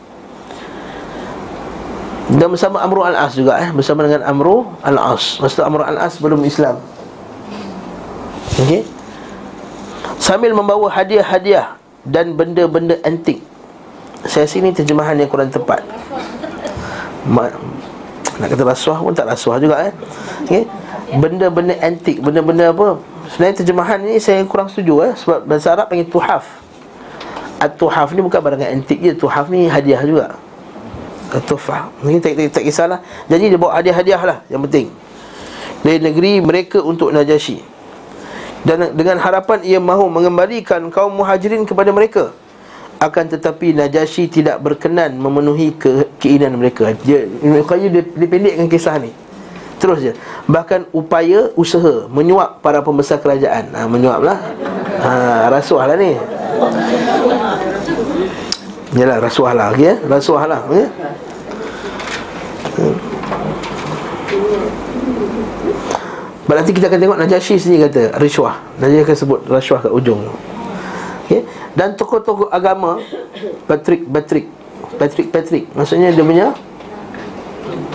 Dan 2.32 2.48
bersama 2.48 2.80
Amru 2.80 3.04
Al-As 3.04 3.36
juga 3.36 3.60
eh 3.60 3.68
Bersama 3.76 4.08
dengan 4.08 4.24
Amru 4.24 4.72
Al-As. 4.80 5.36
Masa 5.36 5.68
Amru 5.68 5.84
Al-As 5.84 6.16
belum 6.16 6.40
Islam. 6.48 6.80
Okey? 8.56 8.88
Sambil 10.16 10.56
membawa 10.56 10.88
hadiah-hadiah 10.88 11.76
Dan 12.00 12.32
benda-benda 12.32 12.96
antik. 13.04 13.44
Saya 14.24 14.48
rasa 14.48 14.56
ini 14.64 14.72
terjemahan 14.72 15.18
yang 15.18 15.28
kurang 15.28 15.52
tepat. 15.52 15.84
Ma- 17.28 17.52
Nak 18.40 18.48
kata 18.48 18.64
rasuah 18.64 18.96
pun 18.96 19.12
tak 19.12 19.28
rasuah 19.28 19.60
juga 19.60 19.92
eh. 19.92 19.92
Okey? 20.48 20.64
Benda-benda 21.20 21.76
antik 21.84 22.24
Benda-benda 22.24 22.72
apa 22.72 23.11
Sebenarnya 23.30 23.62
terjemahan 23.62 23.98
ni 24.02 24.18
saya 24.18 24.42
kurang 24.42 24.66
setuju 24.66 25.06
eh. 25.06 25.12
Sebab 25.14 25.46
bahasa 25.46 25.70
Arab 25.70 25.86
panggil 25.86 26.08
tuhaf. 26.10 26.44
At-tuhaf 27.62 28.10
ni 28.10 28.20
bukan 28.26 28.40
barang 28.42 28.62
antik 28.66 28.98
je. 28.98 29.14
Tuhaf 29.14 29.46
ni 29.46 29.70
hadiah 29.70 30.02
juga. 30.02 30.34
Tufah 31.32 31.88
Ini 32.04 32.20
tak, 32.20 32.36
tak, 32.36 32.60
tak 32.60 32.64
kisahlah. 32.68 33.00
Jadi 33.24 33.48
dia 33.48 33.56
bawa 33.56 33.80
hadiah-hadiah 33.80 34.20
lah 34.20 34.38
Yang 34.52 34.60
penting. 34.68 34.86
Dari 35.80 35.98
negeri 36.04 36.44
mereka 36.44 36.84
untuk 36.84 37.08
Najasyi 37.08 37.64
Dan 38.68 38.92
dengan 38.92 39.16
harapan 39.16 39.64
ia 39.64 39.80
mahu 39.80 40.12
mengembalikan 40.12 40.84
kaum 40.92 41.16
muhajirin 41.16 41.64
kepada 41.64 41.88
mereka. 41.88 42.36
Akan 43.00 43.32
tetapi 43.32 43.72
Najasyi 43.72 44.28
tidak 44.28 44.60
berkenan 44.60 45.16
memenuhi 45.16 45.72
ke, 45.72 46.04
keinginan 46.20 46.60
mereka. 46.60 46.92
Dia, 47.00 47.24
dia, 47.24 47.64
dia, 47.64 48.02
dia 48.04 48.28
pendekkan 48.28 48.68
kisah 48.68 49.00
ni 49.00 49.21
Terus 49.82 49.98
je 49.98 50.12
Bahkan 50.46 50.94
upaya 50.94 51.50
usaha 51.58 52.06
menyuap 52.06 52.62
para 52.62 52.78
pembesar 52.86 53.18
kerajaan 53.18 53.74
ha, 53.74 53.90
Menyuap 53.90 54.22
lah 54.22 54.38
ha, 55.02 55.10
Rasuah 55.50 55.90
lah 55.90 55.96
ni 55.98 56.14
Yalah 58.94 59.18
rasuah 59.24 59.52
lah 59.56 59.66
okay, 59.74 59.90
ya? 59.90 59.94
Rasuah 60.06 60.44
lah 60.46 60.60
okay? 60.68 60.86
Hmm. 62.78 62.96
Nanti 66.52 66.76
kita 66.76 66.92
akan 66.92 67.00
tengok 67.00 67.18
Najasyi 67.24 67.56
sendiri 67.56 67.88
kata 67.88 68.20
Rishwah 68.20 68.60
Najasyi 68.76 69.02
akan 69.08 69.16
sebut 69.16 69.40
rasuah 69.48 69.80
kat 69.88 69.92
ujung 69.96 70.28
okay? 71.24 71.48
Dan 71.72 71.96
tokoh-tokoh 71.96 72.52
agama 72.52 73.00
Patrick 73.64 74.04
Patrick 74.04 74.46
Patrick 75.00 75.28
Patrick 75.32 75.64
Maksudnya 75.72 76.12
dia 76.12 76.20
punya 76.20 76.52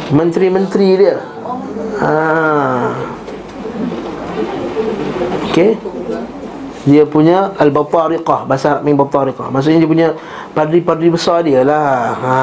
Menteri-menteri 0.10 0.90
dia 0.98 1.37
ha. 2.02 2.94
Okay 5.52 5.74
Dia 6.88 7.04
punya 7.04 7.52
Al-Batariqah 7.60 8.48
Bahasa 8.48 8.80
Arab 8.80 8.88
Batariqah. 8.88 9.52
Maksudnya 9.52 9.84
dia 9.84 9.90
punya 9.90 10.10
Padri-padri 10.56 11.12
besar 11.12 11.44
dia 11.44 11.62
lah. 11.62 12.16
Ha. 12.16 12.36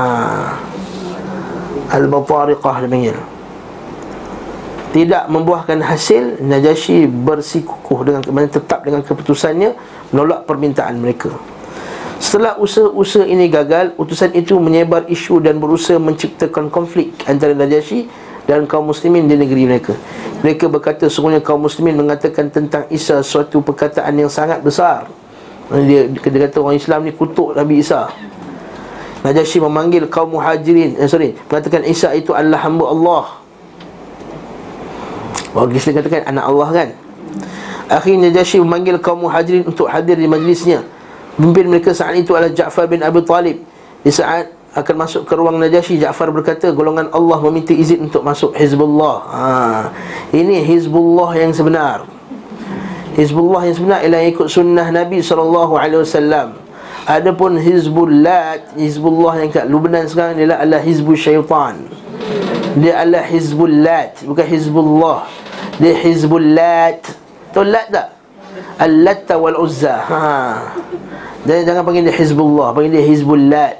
Al-Batariqah 1.96 2.84
dia 2.84 2.90
panggil. 2.90 3.16
Tidak 4.94 5.26
membuahkan 5.26 5.82
hasil 5.82 6.38
Najasyi 6.44 7.10
bersikukuh 7.10 8.06
dengan 8.06 8.46
tetap 8.46 8.86
dengan 8.86 9.02
keputusannya 9.02 9.74
menolak 10.14 10.46
permintaan 10.46 11.02
mereka. 11.02 11.34
Setelah 12.22 12.54
usaha-usaha 12.62 13.26
ini 13.26 13.50
gagal 13.50 13.98
utusan 13.98 14.32
itu 14.38 14.54
menyebar 14.62 15.10
isu 15.10 15.42
dan 15.42 15.58
berusaha 15.58 15.98
menciptakan 15.98 16.70
konflik 16.70 17.10
antara 17.26 17.52
Najasyi 17.58 18.06
dan 18.44 18.68
kaum 18.68 18.88
muslimin 18.88 19.24
di 19.24 19.36
negeri 19.36 19.64
mereka. 19.64 19.96
Mereka 20.44 20.68
berkata 20.68 21.08
sungguhnya 21.08 21.40
kaum 21.40 21.64
muslimin 21.64 21.96
mengatakan 21.96 22.52
tentang 22.52 22.84
Isa 22.92 23.24
suatu 23.24 23.64
perkataan 23.64 24.12
yang 24.12 24.28
sangat 24.28 24.60
besar. 24.60 25.08
Dia, 25.72 26.04
dia 26.12 26.20
kata 26.20 26.60
orang 26.60 26.76
Islam 26.76 27.08
ni 27.08 27.12
kutuk 27.16 27.56
Nabi 27.56 27.80
Isa. 27.80 28.12
Najasyi 29.24 29.64
memanggil 29.64 30.04
kaum 30.12 30.36
muhajirin 30.36 31.00
eh, 31.00 31.08
Sorry 31.08 31.32
Mengatakan 31.48 31.80
Isa 31.88 32.12
itu 32.12 32.36
adalah 32.36 32.60
hamba 32.60 32.92
Allah. 32.92 33.24
Orang 35.56 35.72
Islam 35.72 35.96
katakan 35.96 36.28
anak 36.28 36.44
Allah 36.44 36.68
kan? 36.68 36.88
Akhirnya 37.88 38.28
Najasyi 38.28 38.60
memanggil 38.60 39.00
kaum 39.00 39.24
muhajirin 39.24 39.64
Untuk 39.64 39.88
hadir 39.88 40.20
di 40.20 40.28
majlisnya. 40.28 40.84
Pemimpin 41.40 41.72
mereka 41.72 41.96
saat 41.96 42.14
itu 42.20 42.36
adalah 42.36 42.52
Ja'far 42.52 42.84
bin 42.84 43.00
Abi 43.00 43.24
Talib. 43.24 43.64
Di 44.04 44.12
saat 44.12 44.52
akan 44.74 44.94
masuk 45.06 45.22
ke 45.22 45.32
ruang 45.38 45.62
Najasyi 45.62 46.02
Ja'far 46.02 46.34
berkata 46.34 46.74
Golongan 46.74 47.06
Allah 47.14 47.38
meminta 47.46 47.70
izin 47.70 48.10
untuk 48.10 48.26
masuk 48.26 48.58
Hizbullah. 48.58 49.16
Ha. 49.30 49.46
Ini 50.34 50.66
Hizbullah 50.66 51.30
yang 51.38 51.54
sebenar. 51.54 52.02
Hizbullah 53.14 53.62
yang 53.70 53.76
sebenar 53.78 53.98
Ialah 54.02 54.26
ikut 54.26 54.50
sunnah 54.50 54.90
Nabi 54.90 55.22
SAW 55.22 55.78
Adapun 57.06 57.62
Hizbullah 57.62 58.74
Hizbullah 58.74 59.38
yang 59.38 59.54
kat 59.54 59.70
Lubnan 59.70 60.10
sekarang 60.10 60.34
Dia 60.42 60.58
adalah 60.58 60.82
Hizbul 60.82 61.14
Syaitan. 61.14 61.86
Dia 62.74 63.06
adalah 63.06 63.22
Hizbullah 63.30 64.10
Bukan 64.26 64.46
Hizbullah. 64.50 65.30
Dia 65.78 65.94
Hizbullah. 65.94 66.98
Tahu 67.54 67.62
Lat 67.62 67.86
tak? 67.94 68.08
Al-Latta 68.82 69.38
wal-Uzza. 69.38 69.94
Ha. 70.10 70.26
Jangan, 71.46 71.62
jangan 71.62 71.82
panggil 71.86 72.02
dia 72.10 72.16
Hizbullah 72.18 72.74
Panggil 72.74 72.90
dia 72.98 73.04
Hizbullah 73.06 73.70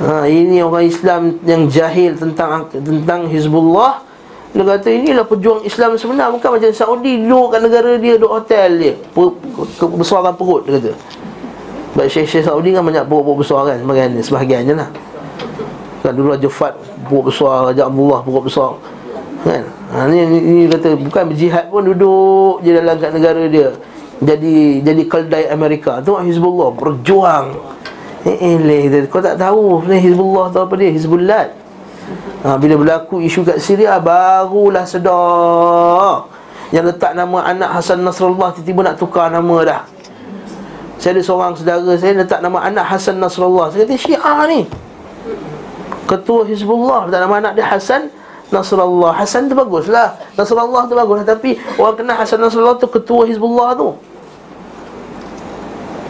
ha, 0.00 0.24
Ini 0.26 0.64
orang 0.64 0.84
Islam 0.88 1.36
yang 1.44 1.68
jahil 1.68 2.16
tentang 2.16 2.66
tentang 2.72 3.28
Hizbullah. 3.28 4.02
Dia 4.50 4.66
kata 4.66 4.90
inilah 4.90 5.22
pejuang 5.22 5.62
Islam 5.62 5.94
sebenar 5.94 6.34
Bukan 6.34 6.58
macam 6.58 6.74
Saudi 6.74 7.22
duduk 7.22 7.54
kat 7.54 7.60
negara 7.62 7.94
dia 8.02 8.18
Duduk 8.18 8.34
hotel 8.34 8.68
dia. 8.82 8.94
Kebesaran 9.78 10.34
perut 10.34 10.66
dia 10.66 10.80
kata. 10.80 10.92
Sebab 11.90 12.06
Syekh-Syekh 12.06 12.44
Saudi 12.46 12.70
kan 12.70 12.82
banyak 12.86 13.04
perut-perut 13.06 13.42
besar 13.42 13.60
kan 13.66 13.78
sebahagian 14.22 14.62
je 14.62 14.74
lah. 14.78 14.90
Kan 16.00 16.16
dulu 16.16 16.32
Raja 16.32 16.48
Fat 16.48 16.74
perut 17.06 17.28
besar 17.28 17.70
Raja 17.70 17.82
Abdullah 17.90 18.20
perut 18.22 18.44
besar. 18.46 18.70
Kan? 19.42 19.64
Ha, 19.90 20.06
ni, 20.06 20.16
ni, 20.22 20.38
ni 20.38 20.62
kata 20.70 20.94
bukan 20.96 21.34
berjihad 21.34 21.66
pun 21.72 21.82
duduk 21.82 22.62
je 22.62 22.70
dalam 22.78 22.94
kat 22.96 23.10
negara 23.10 23.42
dia. 23.50 23.74
Jadi 24.22 24.84
jadi 24.86 25.02
keldai 25.08 25.44
Amerika. 25.50 25.98
Tengok 25.98 26.22
Hizbullah 26.24 26.70
berjuang 26.76 27.58
Eh, 28.20 28.36
eh, 28.36 29.08
kau 29.08 29.24
tak 29.24 29.40
tahu 29.40 29.80
Hizbullah 29.88 30.52
tahu 30.52 30.68
apa 30.68 30.74
dia? 30.76 30.92
Hizbullah. 30.92 31.48
Ha, 32.44 32.60
Bila 32.60 32.76
berlaku 32.76 33.24
isu 33.24 33.48
kat 33.48 33.56
Syria 33.56 33.96
Barulah 33.96 34.84
sedar. 34.84 36.28
Yang 36.68 36.94
letak 36.94 37.16
nama 37.16 37.48
anak 37.48 37.80
Hasan 37.80 38.04
Nasrullah 38.04 38.52
Tiba-tiba 38.54 38.80
nak 38.92 38.96
tukar 39.00 39.32
nama 39.32 39.56
dah. 39.64 39.80
Saya 41.00 41.16
ada 41.16 41.22
seorang 41.24 41.52
saudara 41.56 41.96
saya 41.96 42.12
Letak 42.20 42.44
nama 42.44 42.60
anak 42.60 42.84
Hasan 42.86 43.16
Nasrullah 43.18 43.72
Saya 43.72 43.88
kata 43.88 43.96
Syiah 43.96 44.38
ni. 44.46 44.68
Ketua 46.04 46.44
Hizbullah 46.44 47.08
Letak 47.08 47.20
nama 47.24 47.34
anak 47.40 47.52
dia 47.56 47.66
Hasan 47.66 48.12
Nasrullah 48.52 49.16
Hasan 49.16 49.48
tu 49.48 49.56
bagus 49.56 49.88
lah 49.88 50.12
Nasrullah 50.36 50.84
tu 50.86 50.94
bagus 50.94 51.24
Tapi 51.24 51.56
orang 51.80 51.96
kenal 51.96 52.16
Hasan 52.20 52.38
Nasrullah 52.38 52.76
tu 52.76 52.86
Ketua 52.86 53.24
Hizbullah 53.24 53.72
tu 53.74 54.09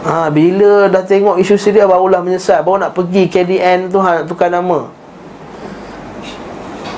Ha, 0.01 0.33
bila 0.33 0.89
dah 0.89 1.05
tengok 1.05 1.37
isu 1.37 1.61
Syria 1.61 1.85
barulah 1.85 2.25
menyesal 2.25 2.65
Baru 2.65 2.81
nak 2.81 2.97
pergi 2.97 3.29
KDN 3.29 3.93
tu 3.93 4.01
ha, 4.01 4.25
tukar 4.25 4.49
nama 4.49 4.89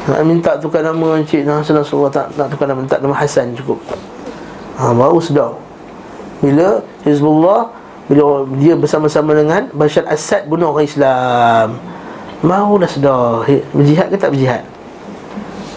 nak 0.04 0.20
minta 0.28 0.52
tukar 0.60 0.84
nama 0.84 1.16
Encik 1.16 1.48
Hasan 1.48 1.80
Nasrullah 1.80 2.12
tak 2.12 2.28
nak 2.36 2.52
tukar 2.52 2.68
nama 2.68 2.84
minta 2.84 3.00
nama 3.00 3.16
Hasan 3.16 3.56
cukup. 3.56 3.80
Ha 4.76 4.92
baru 4.92 5.24
sedar. 5.24 5.56
Bila 6.44 6.84
Hizbullah 7.08 7.72
bila 8.12 8.44
dia 8.60 8.76
bersama-sama 8.76 9.32
dengan 9.32 9.72
Bashar 9.72 10.04
Assad 10.12 10.44
bunuh 10.52 10.76
orang 10.76 10.84
Islam. 10.84 11.80
Baru 12.44 12.76
dah 12.84 12.92
sedar 12.92 13.48
berjihad 13.72 14.12
ke 14.12 14.20
tak 14.20 14.36
berjihad. 14.36 14.68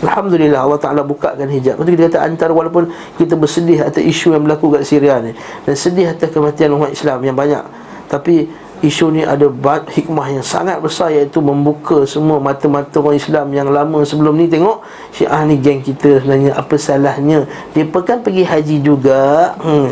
Alhamdulillah 0.05 0.61
Allah 0.61 0.81
Ta'ala 0.81 1.01
bukakan 1.01 1.49
hijab. 1.49 1.81
Lepas 1.81 1.89
kita 1.97 2.03
kata 2.13 2.19
antara 2.29 2.53
walaupun 2.53 2.93
kita 3.17 3.33
bersedih 3.33 3.81
atas 3.81 4.05
isu 4.05 4.37
yang 4.37 4.45
berlaku 4.45 4.77
kat 4.77 4.85
Syria 4.85 5.17
ni. 5.25 5.33
Dan 5.65 5.73
sedih 5.73 6.13
atas 6.13 6.29
kematian 6.29 6.77
umat 6.77 6.93
Islam 6.93 7.25
yang 7.25 7.33
banyak. 7.33 7.65
Tapi 8.13 8.45
isu 8.85 9.09
ni 9.09 9.25
ada 9.25 9.49
hikmah 9.89 10.37
yang 10.37 10.45
sangat 10.45 10.85
besar 10.85 11.09
iaitu 11.09 11.41
membuka 11.41 12.05
semua 12.05 12.37
mata-mata 12.37 13.01
orang 13.01 13.17
Islam 13.17 13.49
yang 13.57 13.73
lama 13.73 14.05
sebelum 14.05 14.37
ni. 14.37 14.53
Tengok 14.53 14.85
Syiah 15.17 15.43
ni 15.49 15.57
geng 15.57 15.81
kita 15.81 16.21
sebenarnya 16.21 16.53
apa 16.53 16.77
salahnya? 16.77 17.49
Dia 17.73 17.89
kan 17.89 18.21
pergi 18.21 18.45
haji 18.45 18.77
juga. 18.85 19.57
Hmm. 19.65 19.89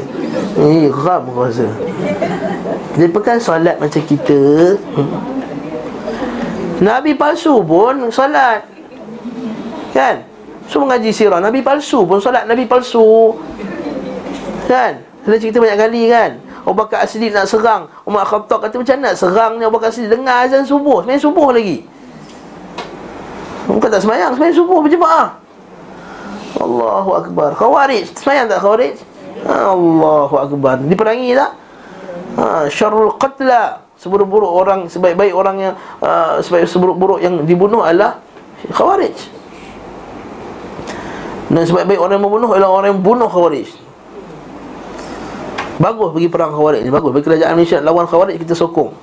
ni 0.60 0.92
ram 0.92 1.24
rasa. 1.32 1.66
Dia 3.00 3.08
kan 3.08 3.40
solat 3.40 3.80
macam 3.80 4.02
kita. 4.04 4.76
Hmm. 4.92 5.10
Nabi 6.84 7.16
palsu 7.16 7.64
pun 7.64 8.12
solat 8.12 8.73
kan? 9.94 10.26
So 10.66 10.82
mengaji 10.82 11.14
sirah. 11.14 11.38
Nabi 11.38 11.62
palsu 11.62 12.02
pun 12.02 12.18
solat 12.18 12.50
Nabi 12.50 12.66
palsu. 12.66 13.38
Kan? 14.66 15.06
Kita 15.22 15.36
cerita 15.38 15.56
banyak 15.62 15.78
kali 15.78 16.02
kan? 16.10 16.30
Abu 16.64 16.76
Bakar 16.76 17.04
As-Siddiq 17.04 17.30
nak 17.36 17.46
serang. 17.46 17.92
Umar 18.08 18.24
Khattab 18.24 18.64
kata 18.64 18.80
macam 18.80 18.96
nak 19.04 19.14
serang 19.14 19.60
ni? 19.60 19.62
Abu 19.68 19.76
Bakar 19.76 19.92
As-Siddiq 19.92 20.10
Dengar 20.10 20.48
azan 20.48 20.64
subuh. 20.64 21.04
Semayang 21.04 21.22
subuh 21.22 21.48
lagi. 21.52 21.84
Bukan 23.68 23.88
tak 23.88 24.00
semayang 24.04 24.32
Semayang 24.36 24.56
subuh 24.56 24.78
berjemaah. 24.80 25.36
Allahu 26.58 27.10
Akbar. 27.20 27.52
Khawarij. 27.52 28.08
Semayang 28.16 28.48
tak 28.48 28.64
Khawarij? 28.64 28.96
Allahu 29.44 30.34
Akbar. 30.40 30.80
Diperangi 30.80 31.36
tak? 31.36 31.52
Ha, 32.40 32.44
Syarul 32.72 33.12
Qatla. 33.20 33.84
Seburuk-buruk 33.94 34.50
orang 34.50 34.90
Sebaik-baik 34.90 35.32
orang 35.32 35.56
yang 35.70 35.74
uh, 36.02 36.42
Sebaik 36.42 36.66
seburuk-buruk 36.66 37.22
yang 37.22 37.46
dibunuh 37.46 37.86
adalah 37.86 38.20
Khawarij 38.68 39.33
Dan 41.52 41.62
sebaik-baik 41.68 42.00
orang 42.00 42.16
yang 42.16 42.24
membunuh 42.24 42.50
Adalah 42.56 42.70
orang 42.72 42.88
yang 42.96 43.00
bunuh 43.04 43.28
Khawarij. 43.28 43.68
Bagus 45.74 46.10
bagi 46.14 46.28
perang 46.30 46.54
Khawarij 46.54 46.86
ni 46.86 46.90
Bagus. 46.90 47.10
Bagi 47.10 47.24
kerajaan 47.26 47.52
Malaysia 47.58 47.78
Lawan 47.82 48.06
Khawarij 48.06 48.38
kita 48.38 48.54
sokong. 48.54 48.94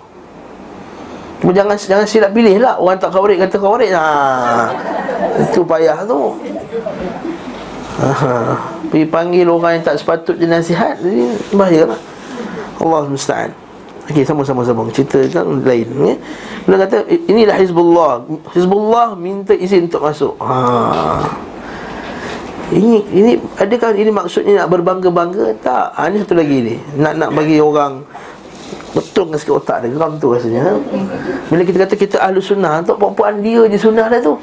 Cuma 1.41 1.51
jangan 1.57 1.75
jangan 1.75 2.05
silap 2.07 2.31
pilih 2.31 2.61
lah. 2.61 2.79
Orang 2.79 2.97
tak 3.01 3.11
Khawarij 3.11 3.37
kata 3.45 3.57
Khawarij. 3.59 3.89
Ha, 3.91 4.05
Itu 5.51 5.61
payah 5.67 5.99
tu. 6.07 6.37
Ha, 8.01 8.09
Pergi 8.89 9.05
panggil 9.05 9.45
orang 9.45 9.77
yang 9.77 9.83
tak 9.85 9.99
sepatutnya 10.01 10.57
nasihat 10.57 10.97
Jadi 10.97 11.27
bahaya 11.53 11.91
lah. 11.91 11.99
Allah 12.81 13.05
musta'an. 13.05 13.51
Okey, 14.09 14.25
sama-sama 14.25 14.65
sambung 14.65 14.89
cerita 14.89 15.21
kan 15.29 15.45
lain 15.61 15.87
ya. 16.01 16.15
Dia 16.65 16.77
kata 16.87 16.97
inilah 17.29 17.55
Hizbullah. 17.61 18.25
Hizbullah 18.51 19.13
minta 19.13 19.53
izin 19.53 19.85
untuk 19.85 20.01
masuk. 20.01 20.33
Ha. 20.41 20.57
Ini 22.71 23.03
ini 23.11 23.31
adakah 23.59 23.91
ini 23.99 24.11
maksudnya 24.15 24.63
nak 24.63 24.71
berbangga-bangga? 24.71 25.59
Tak. 25.59 25.99
Ini 26.07 26.23
satu 26.23 26.39
lagi 26.39 26.57
ni. 26.63 26.75
Nak 26.95 27.13
nak 27.19 27.29
bagi 27.35 27.59
orang 27.59 28.07
betul 28.95 29.27
dengan 29.27 29.39
sikit 29.43 29.59
otak 29.59 29.83
dia. 29.83 29.91
Geram 29.91 30.15
tu 30.15 30.31
rasanya. 30.31 30.79
Bila 31.51 31.61
kita 31.67 31.77
kata 31.83 31.95
kita 31.99 32.15
ahlu 32.23 32.39
sunnah, 32.39 32.79
untuk 32.79 32.95
perempuan 32.95 33.43
dia 33.43 33.67
je 33.67 33.75
sunnah 33.75 34.07
dah 34.07 34.21
tu. 34.23 34.39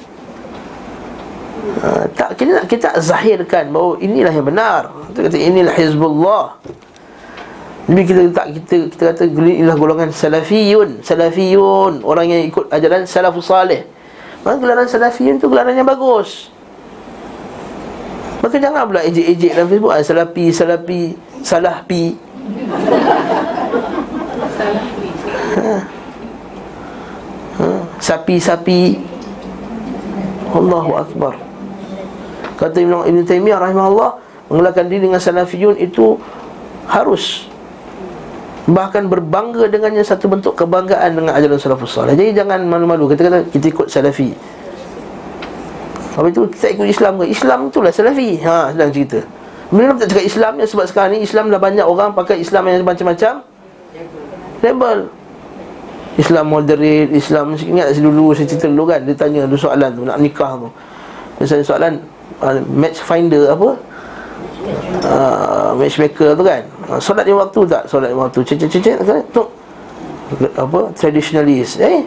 Ha, 1.78 2.04
tak 2.12 2.36
kita 2.36 2.50
nak 2.60 2.66
kita 2.68 2.88
zahirkan 3.00 3.72
bahawa 3.72 3.96
inilah 3.96 4.32
yang 4.32 4.44
benar. 4.44 4.92
Kita 5.12 5.20
kata 5.24 5.36
inilah 5.40 5.74
Hizbullah. 5.76 6.44
Jadi 7.88 8.02
kita 8.04 8.20
tak 8.36 8.46
kita 8.52 8.76
kita 8.92 9.02
kata 9.16 9.22
inilah 9.24 9.76
golongan 9.80 10.12
salafiyun, 10.12 11.00
salafiyun, 11.00 12.04
orang 12.04 12.28
yang 12.28 12.42
ikut 12.44 12.68
ajaran 12.68 13.08
salafus 13.08 13.48
salih. 13.48 13.88
Maka 14.44 14.60
gelaran 14.60 14.84
salafiyun 14.84 15.40
tu 15.40 15.48
gelaran 15.48 15.72
yang 15.72 15.88
bagus. 15.88 16.52
Maka 18.38 18.56
jangan 18.62 18.86
pula 18.86 19.02
ejek-ejek 19.02 19.50
dalam 19.58 19.66
Facebook 19.66 19.92
ah, 19.92 20.02
salafi, 20.02 20.46
salafi, 20.54 21.02
salahpi. 21.42 22.04
Ha. 25.58 25.76
Ha. 27.58 27.66
Sapi-sapi. 27.98 28.82
Allahu 30.54 30.90
akbar. 30.96 31.34
Kata 32.58 32.78
Ibn 32.82 33.22
Taymiyah 33.26 33.58
rahimahullah, 33.58 34.10
mengelakkan 34.50 34.86
diri 34.86 35.10
dengan 35.10 35.20
salafiyun 35.22 35.76
itu 35.78 36.18
harus 36.88 37.46
Bahkan 38.68 39.08
berbangga 39.08 39.64
dengannya 39.64 40.04
satu 40.04 40.28
bentuk 40.28 40.52
kebanggaan 40.52 41.16
dengan 41.16 41.32
ajaran 41.32 41.56
salafus 41.56 41.96
salih 41.96 42.12
Jadi 42.12 42.36
jangan 42.36 42.60
malu-malu 42.68 43.08
Kita 43.08 43.24
kata 43.24 43.38
kita 43.48 43.66
ikut 43.72 43.86
salafi 43.88 44.28
Habis 46.18 46.30
itu 46.34 46.42
kita 46.50 46.66
ikut 46.74 46.86
Islam 46.90 47.12
ke? 47.22 47.24
Islam 47.30 47.58
itulah 47.70 47.94
salafi. 47.94 48.42
Ha, 48.42 48.74
sedang 48.74 48.90
cerita. 48.90 49.22
Bila 49.70 49.94
tak 49.94 50.10
cakap 50.10 50.24
Islam 50.26 50.52
ni 50.58 50.64
sebab 50.66 50.86
sekarang 50.90 51.10
ni 51.14 51.18
Islam 51.22 51.44
dah 51.54 51.60
banyak 51.62 51.86
orang 51.86 52.10
pakai 52.10 52.42
Islam 52.42 52.66
yang 52.66 52.82
macam-macam. 52.82 53.46
Label. 54.58 54.98
Islam 56.18 56.50
moderate, 56.50 57.14
Islam 57.14 57.54
Ingat 57.54 57.94
dulu 58.02 58.34
saya 58.34 58.50
cerita 58.50 58.66
dulu 58.66 58.90
kan? 58.90 59.06
Dia 59.06 59.14
tanya 59.14 59.46
ada 59.46 59.54
soalan 59.54 59.94
tu, 59.94 60.02
nak 60.02 60.18
nikah 60.18 60.58
tu. 60.58 60.66
Misalnya 61.38 61.62
soalan 61.62 61.92
uh, 62.42 62.58
Match 62.66 62.98
finder 62.98 63.54
apa? 63.54 63.78
Uh, 65.06 65.70
Matchmaker 65.78 66.34
tu 66.34 66.42
kan? 66.42 66.66
Ha, 66.90 66.98
solat 66.98 67.22
lima 67.22 67.46
waktu 67.46 67.62
tak? 67.70 67.86
Solat 67.86 68.10
lima 68.10 68.26
waktu. 68.26 68.42
Tu 68.42 69.42
apa? 70.58 70.80
Traditionalist. 70.98 71.78
Eh, 71.78 72.02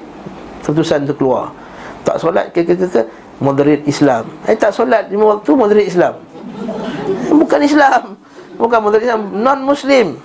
keputusan 0.59 1.07
tu 1.07 1.15
keluar. 1.15 1.47
Tak 2.03 2.19
solat 2.19 2.51
ke 2.51 2.67
ke, 2.67 2.75
ke 2.75 3.01
moderate 3.41 3.83
Islam. 3.89 4.29
Eh 4.45 4.53
tak 4.53 4.71
solat 4.71 5.09
lima 5.09 5.35
waktu 5.35 5.51
moderate 5.57 5.89
Islam. 5.89 6.21
Bukan 7.33 7.59
Islam. 7.65 8.15
Bukan 8.61 8.79
moderate 8.85 9.09
Islam, 9.09 9.23
non 9.41 9.59
muslim. 9.65 10.21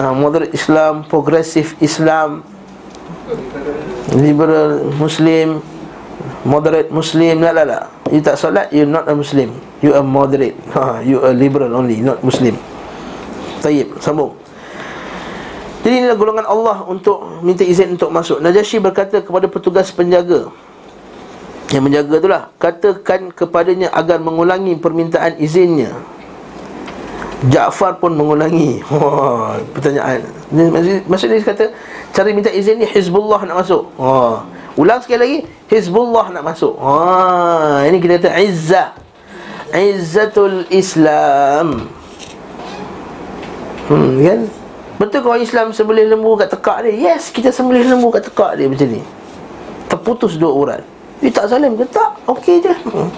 Ha, 0.00 0.16
moderate 0.16 0.56
Islam, 0.56 1.04
progressive 1.04 1.76
Islam, 1.84 2.40
liberal 4.16 4.88
Muslim, 4.96 5.60
moderate 6.48 6.88
Muslim, 6.88 7.44
la 7.44 7.52
la 7.52 7.64
la. 7.68 7.80
You 8.08 8.24
tak 8.24 8.40
solat, 8.40 8.72
you 8.72 8.88
not 8.88 9.04
a 9.04 9.12
Muslim. 9.12 9.52
You 9.84 9.92
are 9.92 10.06
moderate. 10.06 10.56
Ha, 10.72 11.04
you 11.04 11.20
are 11.20 11.36
liberal 11.36 11.76
only, 11.76 12.00
not 12.00 12.24
Muslim. 12.24 12.56
Tayyib, 13.58 13.98
sambung 13.98 14.38
Jadi 15.82 16.04
inilah 16.04 16.16
golongan 16.20 16.46
Allah 16.46 16.84
untuk 16.86 17.42
minta 17.42 17.66
izin 17.66 17.98
untuk 17.98 18.12
masuk 18.14 18.38
Najasyi 18.38 18.78
berkata 18.78 19.18
kepada 19.18 19.50
petugas 19.50 19.90
penjaga 19.90 20.46
Yang 21.68 21.82
menjaga 21.84 22.14
itulah 22.16 22.42
Katakan 22.56 23.28
kepadanya 23.32 23.92
agar 23.92 24.16
mengulangi 24.16 24.72
permintaan 24.80 25.36
izinnya. 25.36 25.92
Ja'far 27.52 28.02
pun 28.02 28.18
mengulangi. 28.18 28.82
Wah, 28.90 29.60
pertanyaan. 29.76 30.26
Maksudnya 31.06 31.38
dia 31.38 31.46
kata 31.46 31.64
Cara 32.10 32.34
minta 32.34 32.50
izin 32.50 32.82
ni 32.82 32.86
Hizbullah 32.88 33.46
nak 33.46 33.62
masuk. 33.62 33.86
Wah. 33.94 34.42
Ulang 34.74 34.98
sekali 35.04 35.20
lagi 35.20 35.38
Hizbullah 35.70 36.34
nak 36.34 36.42
masuk. 36.42 36.74
Wah, 36.74 37.86
Ini 37.86 37.96
kita 38.02 38.18
kata 38.18 38.30
Izzah 38.42 38.88
Izzatul 39.68 40.64
Islam. 40.72 41.92
Hmm, 43.86 44.16
kan? 44.24 44.40
Betul 44.98 45.20
kalau 45.22 45.38
Islam 45.38 45.70
sembelih 45.70 46.10
lembu 46.10 46.34
kat 46.34 46.50
tekak 46.50 46.88
dia? 46.88 47.12
Yes, 47.12 47.30
kita 47.30 47.54
sembelih 47.54 47.86
lembu 47.86 48.10
kat 48.10 48.26
tekak 48.26 48.58
dia 48.58 48.66
macam 48.66 48.88
ni. 48.88 49.04
Terputus 49.86 50.34
dua 50.34 50.52
urat 50.52 50.82
Dia 51.18 51.30
tak 51.34 51.46
salim 51.50 51.74
ke? 51.74 51.84
Tak, 51.90 52.10
okey 52.30 52.62
je. 52.62 52.74
Hmm. 52.88 53.10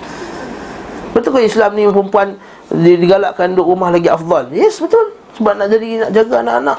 Betul 1.10 1.30
kalau 1.36 1.46
Islam 1.46 1.70
ni 1.74 1.84
perempuan 1.90 2.28
Digalakkan 2.70 3.58
duduk 3.58 3.74
rumah 3.74 3.90
lagi 3.90 4.06
afdal? 4.06 4.46
Yes, 4.54 4.78
betul. 4.78 5.10
Sebab 5.34 5.58
nak 5.58 5.68
jadi, 5.74 6.06
nak 6.06 6.10
jaga 6.14 6.46
anak-anak. 6.46 6.78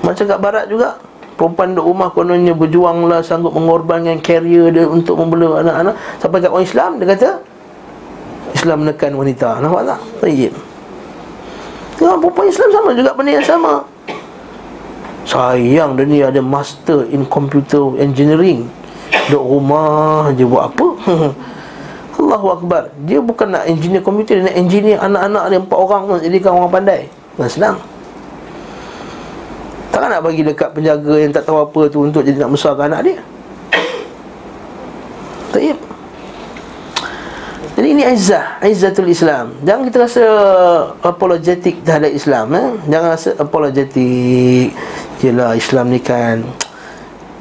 Macam 0.00 0.24
kat 0.24 0.38
barat 0.40 0.64
juga. 0.72 0.96
Perempuan 1.36 1.76
duduk 1.76 1.86
rumah 1.92 2.08
kononnya 2.12 2.52
berjuang 2.52 3.08
lah 3.08 3.24
Sanggup 3.24 3.56
mengorbankan 3.56 4.20
carrier 4.20 4.68
dia 4.68 4.84
Untuk 4.84 5.16
membela 5.16 5.64
anak-anak. 5.64 5.94
Sampai 6.20 6.44
kat 6.44 6.52
orang 6.52 6.68
Islam 6.68 6.90
Dia 7.00 7.06
kata 7.16 7.30
Islam 8.52 8.76
menekan 8.84 9.12
wanita. 9.16 9.56
Nampak 9.62 9.82
tak? 9.88 10.00
Tayyip 10.20 10.52
dengan 12.00 12.16
perempuan 12.16 12.48
Islam 12.48 12.68
sama 12.72 12.90
juga 12.96 13.10
benda 13.12 13.30
yang 13.36 13.44
sama. 13.44 13.84
Sayang 15.28 16.00
dia 16.00 16.04
ni 16.08 16.18
ada 16.24 16.40
master 16.40 17.04
in 17.12 17.28
computer 17.28 17.92
engineering 18.00 18.64
Duduk 19.30 19.44
rumah 19.58 20.30
je 20.34 20.44
buat 20.46 20.70
apa 20.70 20.86
Allahu 22.20 22.46
Akbar 22.58 22.82
Dia 23.06 23.18
bukan 23.18 23.48
nak 23.54 23.64
engineer 23.66 24.02
komputer 24.02 24.38
Dia 24.42 24.50
nak 24.50 24.56
engineer 24.58 24.98
anak-anak 25.02 25.44
dia 25.50 25.58
Empat 25.58 25.78
orang 25.78 26.02
pun 26.06 26.16
jadikan 26.22 26.50
orang 26.54 26.72
pandai 26.72 27.00
Bukan 27.34 27.50
senang 27.50 27.76
Takkan 29.90 30.08
nak 30.14 30.22
bagi 30.22 30.42
dekat 30.46 30.70
penjaga 30.70 31.14
yang 31.18 31.32
tak 31.34 31.42
tahu 31.46 31.58
apa 31.58 31.80
tu 31.90 31.98
Untuk 32.06 32.22
jadi 32.22 32.38
nak 32.38 32.50
besarkan 32.54 32.90
anak 32.90 33.00
dia 33.06 33.18
Tak 35.50 35.62
ya 35.62 35.76
jadi 37.70 37.96
ini 37.96 38.04
izzah, 38.12 38.60
izzatul 38.60 39.08
Islam. 39.08 39.56
Jangan 39.64 39.88
kita 39.88 39.98
rasa 40.04 40.24
apologetik 41.00 41.80
terhadap 41.80 42.12
Islam, 42.12 42.52
eh? 42.52 42.68
Jangan 42.92 43.08
rasa 43.08 43.30
apologetik. 43.40 44.76
Yalah 45.24 45.56
Islam 45.56 45.88
ni 45.88 46.00
kan 46.04 46.44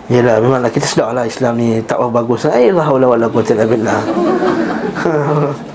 Yalah 0.10 0.42
memanglah 0.42 0.74
kita 0.74 0.90
sedar 0.90 1.14
lah 1.14 1.30
Islam 1.30 1.54
ni 1.62 1.78
tak 1.86 2.02
apa 2.02 2.10
bagus. 2.10 2.50
Ayolah 2.50 2.88
wala 2.90 3.06
wala 3.14 3.28
illa 3.30 3.66
billah. 3.70 4.02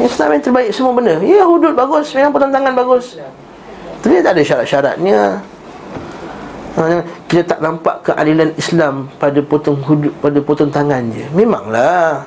Islam 0.00 0.28
yang 0.32 0.42
terbaik 0.42 0.70
semua 0.72 0.92
benda. 0.96 1.20
Ya 1.20 1.44
hudud 1.44 1.76
bagus, 1.76 2.16
memang 2.16 2.32
pertentangan 2.32 2.72
bagus. 2.72 3.20
Tapi 4.00 4.24
tak 4.24 4.32
ada 4.32 4.42
syarat-syaratnya. 4.42 5.20
Ha, 6.76 7.00
kita 7.28 7.56
tak 7.56 7.60
nampak 7.64 8.04
keadilan 8.04 8.52
Islam 8.56 9.08
pada 9.16 9.40
potong 9.40 9.80
hudud 9.84 10.12
pada 10.20 10.38
potong 10.40 10.72
tangan 10.72 11.04
je. 11.12 11.24
Memanglah. 11.36 12.24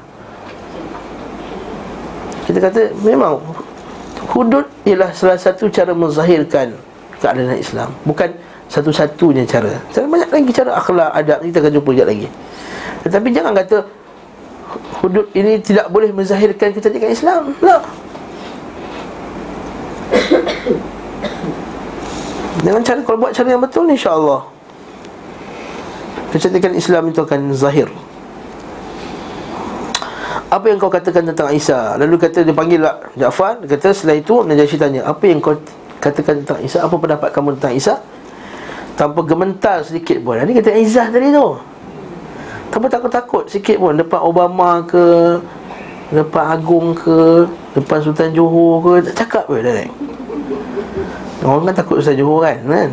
Kita 2.46 2.58
kata 2.62 2.82
memang 3.06 3.42
hudud 4.34 4.66
ialah 4.86 5.10
salah 5.14 5.38
satu 5.38 5.70
cara 5.70 5.94
menzahirkan 5.94 6.74
keadilan 7.22 7.62
Islam 7.62 7.90
Bukan 8.10 8.30
satu-satunya 8.70 9.44
cara. 9.50 9.82
Banyak 9.98 10.30
lagi 10.30 10.54
cara 10.54 10.78
akhlak, 10.78 11.10
adab 11.18 11.42
Kita 11.42 11.58
akan 11.60 11.72
jumpa 11.74 11.90
sekejap 11.90 12.08
lagi. 12.08 12.28
Tetapi 13.04 13.28
jangan 13.34 13.54
kata 13.58 13.78
Hudud 15.02 15.26
ini 15.34 15.58
tidak 15.66 15.90
boleh 15.90 16.14
menzahirkan 16.14 16.70
kecantikan 16.78 17.10
Islam. 17.10 17.58
Tak 17.58 17.82
Dengan 22.66 22.82
cara, 22.86 23.02
kalau 23.02 23.18
buat 23.18 23.34
cara 23.34 23.50
yang 23.50 23.64
betul 23.64 23.90
InsyaAllah. 23.90 24.46
Kecantikan 26.30 26.78
Islam 26.78 27.10
itu 27.10 27.26
akan 27.26 27.50
zahir. 27.58 27.90
Apa 30.50 30.66
yang 30.70 30.78
kau 30.78 30.94
katakan 30.94 31.26
tentang 31.26 31.50
Isa? 31.54 31.98
Lalu 31.98 32.18
kata 32.22 32.46
dia 32.46 32.54
panggil 32.54 32.82
lah 32.82 33.02
Ja'far. 33.18 33.58
Dia 33.66 33.78
kata 33.78 33.94
setelah 33.94 34.18
itu 34.18 34.42
Najasyi 34.42 34.82
tanya 34.82 35.06
Apa 35.06 35.30
yang 35.30 35.38
kau 35.42 35.54
katakan 36.02 36.42
tentang 36.42 36.58
Isa? 36.66 36.82
Apa 36.82 36.98
pendapat 36.98 37.30
kamu 37.34 37.54
tentang 37.58 37.74
Isa 37.78 38.02
Tanpa 39.00 39.24
gementar 39.24 39.80
sedikit 39.80 40.20
pun. 40.20 40.36
Ini 40.36 40.60
kata 40.60 40.76
Izzah 40.76 41.08
tadi 41.08 41.32
tu. 41.32 41.56
Tanpa 42.68 42.92
takut-takut 42.92 43.48
sikit 43.48 43.80
pun. 43.80 43.96
Depan 43.96 44.20
Obama 44.20 44.84
ke 44.84 45.40
Depan 46.12 46.60
Agung 46.60 46.92
ke 46.92 47.48
Depan 47.80 48.04
Sultan 48.04 48.36
Johor 48.36 48.84
ke 48.84 49.08
Tak 49.08 49.24
cakap 49.24 49.48
pun 49.48 49.64
dah 49.64 49.88
Orang 51.48 51.64
kan 51.72 51.80
takut 51.80 52.04
Sultan 52.04 52.20
Johor 52.20 52.44
kan 52.44 52.60
kan? 52.68 52.90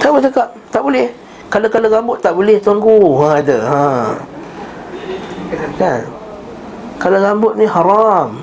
Tak 0.00 0.08
boleh 0.08 0.24
cakap. 0.24 0.48
Tak 0.72 0.80
boleh. 0.80 1.06
Kalau-kalau 1.52 1.88
rambut 1.92 2.16
tak 2.24 2.32
boleh 2.32 2.56
tuanku 2.56 2.96
Ha 3.20 3.28
kata. 3.36 3.56
Ha. 3.60 3.84
Kan? 5.76 6.00
Kalau 6.96 7.18
rambut 7.20 7.52
ni 7.60 7.68
haram. 7.68 8.40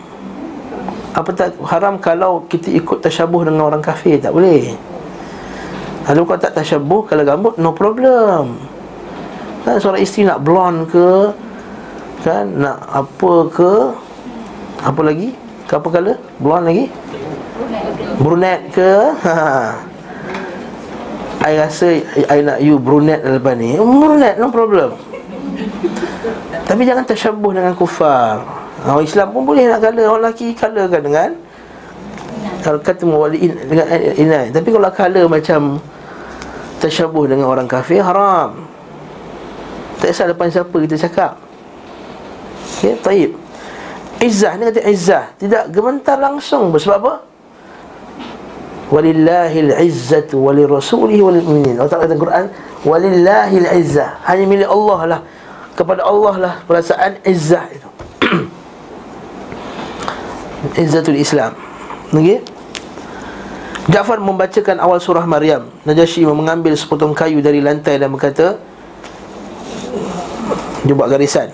Apa 1.18 1.30
tak 1.34 1.58
haram 1.66 1.98
kalau 1.98 2.46
kita 2.46 2.70
ikut 2.70 3.02
tasyabuh 3.02 3.50
dengan 3.50 3.66
orang 3.66 3.82
kafir. 3.82 4.22
Tak 4.22 4.30
boleh 4.30 4.93
kalau 6.04 6.28
kau 6.28 6.36
tak 6.36 6.56
tasyabuh 6.56 7.08
kalau 7.08 7.24
rambut 7.24 7.56
no 7.60 7.72
problem 7.72 8.60
kan 9.64 9.80
seorang 9.80 10.04
isteri 10.04 10.28
nak 10.28 10.44
blonde 10.44 10.92
ke 10.92 11.32
kan 12.24 12.48
nak 12.48 12.84
apa 12.92 13.34
ke 13.48 13.72
apa 14.84 15.02
lagi 15.04 15.32
ke 15.68 15.74
apa 15.80 15.88
color 15.88 16.18
blonde 16.44 16.68
lagi 16.68 16.86
brunette 18.20 18.66
ke 18.76 18.92
ha 19.24 19.40
I 21.44 21.60
rasa 21.60 22.00
I 22.32 22.40
nak 22.40 22.64
you 22.64 22.80
brunette 22.80 23.20
lepas 23.20 23.52
ni 23.60 23.76
Brunette 23.76 24.40
no 24.40 24.48
problem 24.48 24.96
Tapi 26.64 26.88
jangan 26.88 27.04
tersyabuh 27.04 27.52
dengan 27.52 27.76
kufar 27.76 28.40
Orang 28.88 29.04
Islam 29.04 29.36
pun 29.36 29.44
boleh 29.44 29.68
nak 29.68 29.84
kala 29.84 30.08
Orang 30.08 30.24
lelaki 30.24 30.56
kala 30.56 30.88
kan 30.88 31.04
dengan 31.04 31.36
Kalau 32.64 32.80
kata 32.80 33.04
mewali 33.04 33.52
dengan 33.68 33.92
inai 34.16 34.56
Tapi 34.56 34.72
kalau 34.72 34.88
kala 34.96 35.28
macam 35.28 35.84
Tersyabuh 36.84 37.32
dengan 37.32 37.48
orang 37.48 37.64
kafir 37.64 38.04
Haram. 38.04 38.68
Tak 40.04 40.12
kisah 40.12 40.28
depan 40.28 40.52
siapa 40.52 40.76
kita 40.84 41.00
cakap. 41.08 41.40
Okay, 42.76 43.00
taib. 43.00 43.32
Izzah 44.20 44.60
ni 44.60 44.68
kata 44.68 44.84
izzah. 44.92 45.32
Tidak 45.40 45.72
gementar 45.72 46.20
langsung. 46.20 46.76
Sebab 46.76 46.98
apa? 47.00 47.14
Walillahil 48.92 49.72
izzatu 49.80 50.44
walirrasulihi 50.44 51.24
walilmu'minin 51.24 51.80
Allah 51.80 51.88
Ta'ala 51.88 52.04
kata 52.06 52.20
Quran 52.20 52.46
Walillahil 52.84 53.68
izzah. 53.80 54.20
Hanya 54.28 54.44
milik 54.44 54.68
Allah 54.68 55.00
lah. 55.08 55.20
Kepada 55.80 56.04
Allah 56.04 56.36
lah 56.36 56.54
perasaan 56.68 57.24
izzah 57.24 57.64
itu. 57.72 57.90
Izzatul 60.84 61.16
Islam. 61.16 61.56
Okey 62.12 62.53
Ja'far 63.92 64.16
membacakan 64.24 64.80
awal 64.80 65.04
surah 65.04 65.28
Maryam 65.28 65.68
Najasyi 65.84 66.24
mengambil 66.24 66.72
sepotong 66.72 67.12
kayu 67.12 67.44
dari 67.44 67.60
lantai 67.60 68.00
dan 68.00 68.08
berkata 68.16 68.56
Dia 70.88 70.96
buat 70.96 71.12
garisan 71.12 71.52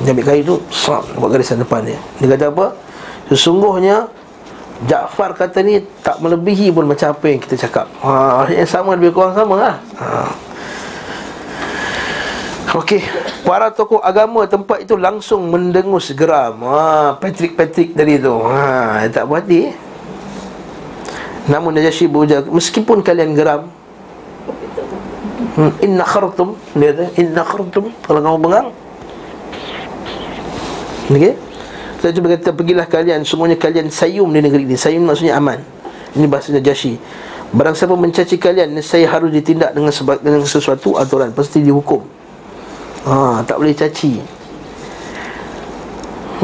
Dia 0.00 0.16
ambil 0.16 0.24
kayu 0.24 0.42
tu 0.48 0.56
Sop, 0.72 1.04
buat 1.20 1.36
garisan 1.36 1.60
depan 1.60 1.84
dia 1.84 2.00
Dia 2.16 2.32
kata 2.32 2.48
apa? 2.48 2.66
Sesungguhnya 3.28 4.08
Ja'far 4.88 5.36
kata 5.36 5.60
ni 5.60 5.84
tak 6.00 6.16
melebihi 6.24 6.72
pun 6.72 6.88
macam 6.88 7.12
apa 7.12 7.26
yang 7.28 7.40
kita 7.44 7.68
cakap 7.68 7.84
ha, 8.00 8.48
Yang 8.48 8.72
sama 8.72 8.96
lebih 8.96 9.12
kurang 9.12 9.36
sama 9.36 9.54
lah 9.60 9.74
ha. 10.00 10.32
Okey, 12.68 13.00
para 13.48 13.72
tokoh 13.72 13.96
agama 14.04 14.44
tempat 14.44 14.84
itu 14.84 14.92
langsung 14.92 15.48
mendengus 15.48 16.12
geram. 16.12 16.60
Ha, 16.68 17.16
Patrick 17.16 17.56
Patrick 17.56 17.96
tadi 17.96 18.20
tu. 18.20 18.36
Ha, 18.44 19.08
tak 19.08 19.24
buat 19.24 19.40
hati. 19.40 19.87
Namun 21.48 21.72
Najasyi 21.72 22.12
berujar, 22.12 22.44
meskipun 22.44 23.00
kalian 23.00 23.32
geram, 23.32 23.72
hmm, 25.56 25.72
inna 25.80 26.04
khartum, 26.04 26.60
dia 26.76 26.92
kata, 26.92 27.04
inna 27.16 27.42
khartum 27.42 27.88
kalau 28.04 28.20
kamu 28.20 28.38
bengang. 28.38 28.68
Okey. 31.08 31.34
Saya 31.98 32.14
cuba 32.14 32.36
kata 32.36 32.54
pergilah 32.54 32.86
kalian 32.86 33.26
semuanya 33.26 33.56
kalian 33.58 33.90
sayum 33.90 34.28
di 34.30 34.38
negeri 34.44 34.68
ini. 34.68 34.76
Sayum 34.76 35.02
maksudnya 35.02 35.40
aman. 35.40 35.58
Ini 36.14 36.28
bahasa 36.28 36.52
Najasyi. 36.52 37.00
Barang 37.48 37.72
siapa 37.72 37.96
mencaci 37.96 38.36
kalian, 38.36 38.76
saya 38.84 39.08
harus 39.08 39.32
ditindak 39.32 39.72
dengan 39.72 39.88
sebab 39.88 40.20
dengan 40.20 40.44
sesuatu 40.44 41.00
aturan 41.00 41.32
pasti 41.32 41.64
dihukum 41.64 42.04
ha, 43.08 43.40
Tak 43.40 43.56
boleh 43.56 43.72
caci 43.72 44.20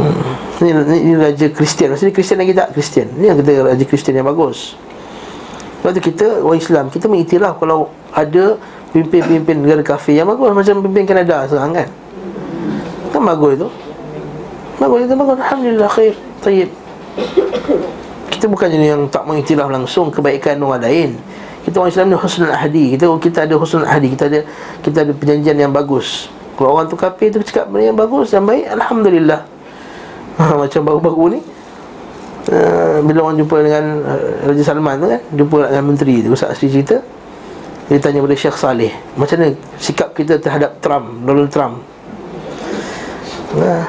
hmm. 0.00 0.64
ini, 0.64 0.70
ini, 0.72 0.96
ini 1.05 1.14
raja 1.20 1.46
Kristian 1.52 1.92
Maksudnya 1.92 2.14
Kristian 2.16 2.38
lagi 2.40 2.57
tak? 2.57 2.72
Kristian 2.72 3.12
Ini 3.20 3.24
yang 3.28 3.36
kita 3.36 3.50
raja 3.68 3.84
Kristian 3.84 4.16
yang 4.16 4.28
bagus 4.32 4.80
Sebab 5.85 6.01
tu 6.01 6.03
kita 6.09 6.41
orang 6.41 6.57
Islam 6.57 6.85
Kita 6.89 7.05
mengiktiraf 7.12 7.61
kalau 7.61 7.93
ada 8.16 8.57
Pimpin-pimpin 8.95 9.59
negara 9.61 9.82
kafir. 9.85 10.16
Yang 10.16 10.32
bagus 10.32 10.51
Macam 10.57 10.74
pimpin 10.80 11.05
Kanada 11.05 11.45
sekarang 11.45 11.76
kan? 11.76 11.89
Kan 13.12 13.20
bagus 13.20 13.61
itu 13.61 13.68
Bagus 14.80 14.99
itu 15.07 15.14
bagus. 15.14 15.37
Alhamdulillah 15.39 15.91
khair. 15.93 16.14
Tayyib. 16.43 16.70
Kita 18.26 18.45
bukan 18.51 18.66
jenis 18.68 18.89
yang 18.91 19.03
tak 19.07 19.22
mengiktiraf 19.24 19.70
langsung 19.70 20.11
Kebaikan 20.11 20.59
orang 20.64 20.82
lain. 20.82 21.11
Kita 21.64 21.80
orang 21.80 21.91
Islam 21.95 22.07
ni 22.11 22.16
husnul 22.18 22.53
ahdi. 22.53 22.85
Kita 22.99 23.05
kita 23.22 23.39
ada 23.47 23.55
husnul 23.55 23.87
ahdi. 23.87 24.09
Kita 24.12 24.24
ada 24.26 24.41
kita 24.82 24.99
ada 25.07 25.12
perjanjian 25.14 25.57
yang 25.57 25.72
bagus. 25.72 26.26
Kalau 26.55 26.78
orang 26.78 26.87
tu 26.91 26.97
kafir 26.99 27.35
tu 27.35 27.43
cakap 27.43 27.66
benda 27.66 27.91
yang 27.91 27.99
bagus 27.99 28.30
Yang 28.30 28.47
baik 28.47 28.64
Alhamdulillah. 28.78 29.41
Ha, 30.39 30.43
Macam 30.62 30.80
baru-baru 30.87 31.24
ni 31.39 31.41
uh, 32.51 32.99
Bila 33.05 33.18
orang 33.30 33.36
jumpa 33.40 33.57
dengan 33.62 33.84
uh, 34.05 34.49
Raja 34.51 34.62
Salman 34.64 34.97
tu 35.01 35.07
kan 35.09 35.22
Jumpa 35.32 35.59
dengan 35.70 35.84
menteri 35.84 36.14
tu 36.20 36.28
Ustaz 36.34 36.57
Asri 36.57 36.68
cerita 36.68 36.99
Dia 37.88 38.01
tanya 38.01 38.24
kepada 38.24 38.36
Syekh 38.36 38.57
Saleh 38.57 38.92
Macam 39.14 39.36
mana 39.40 39.55
sikap 39.78 40.12
kita 40.12 40.40
terhadap 40.40 40.80
Trump 40.82 41.07
Donald 41.24 41.51
Trump? 41.53 41.80
Uh, 43.55 43.84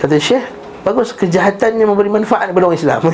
Kata 0.00 0.16
Syekh 0.16 0.60
Bagus 0.80 1.12
kejahatannya 1.12 1.84
memberi 1.84 2.08
manfaat 2.08 2.50
kepada 2.50 2.64
orang 2.72 2.78
Islam. 2.80 3.00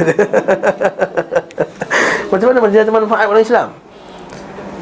Macam 2.31 2.47
mana 2.47 2.59
kejahatan 2.63 2.95
manfaat 2.95 3.23
kepada 3.27 3.35
orang 3.35 3.47
Islam? 3.47 3.69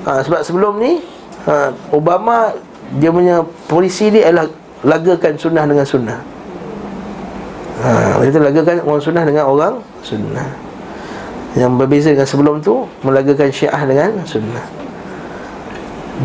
Ha, 0.05 0.11
Sebab 0.21 0.41
sebelum 0.45 0.73
ni 0.77 1.01
ha, 1.49 1.73
Obama 1.97 2.53
dia 3.01 3.09
punya 3.09 3.41
polisi 3.65 4.13
dia 4.13 4.29
adalah 4.29 4.53
lagakan 4.85 5.33
sunnah 5.41 5.65
dengan 5.65 5.87
sunnah. 5.89 6.19
Ha, 7.81 8.21
itu 8.21 8.37
lagakan 8.37 8.85
orang 8.85 9.01
sunnah 9.01 9.25
dengan 9.25 9.45
orang 9.49 9.75
sunnah. 10.05 10.49
Yang 11.57 11.73
berbeza 11.81 12.09
dengan 12.13 12.29
sebelum 12.29 12.57
tu 12.61 12.85
melagakan 13.01 13.49
syiah 13.49 13.83
dengan 13.89 14.11
sunnah. 14.29 14.67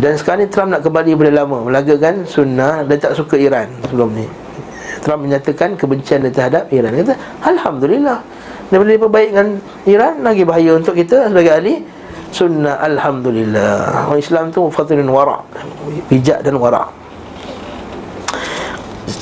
Dan 0.04 0.14
sekarang 0.20 0.46
ni 0.46 0.48
Trump 0.52 0.70
nak 0.70 0.86
kembali 0.86 1.18
pada 1.18 1.32
lama 1.34 1.66
melagakan 1.66 2.28
sunnah 2.28 2.86
dan 2.86 2.98
tak 3.00 3.16
suka 3.18 3.40
Iran 3.40 3.72
sebelum 3.88 4.14
ni. 4.14 4.28
Trump 5.00 5.26
menyatakan 5.26 5.80
kebencian 5.80 6.28
dia 6.28 6.34
terhadap 6.36 6.68
Iran. 6.70 6.92
Dia 6.94 7.08
kata, 7.08 7.16
Alhamdulillah. 7.48 8.20
Dia 8.70 8.78
baik 8.84 9.30
dengan 9.34 9.58
Iran 9.88 10.22
lagi 10.22 10.44
bahaya 10.46 10.78
untuk 10.78 10.94
kita 10.94 11.32
sebagai 11.32 11.58
ahli 11.58 11.76
sunnah 12.30 12.78
alhamdulillah 12.86 14.06
orang 14.10 14.22
Islam 14.22 14.54
tu 14.54 14.70
fatrun 14.70 15.10
wara 15.10 15.42
bijak 16.08 16.46
dan 16.46 16.62
wara 16.62 16.86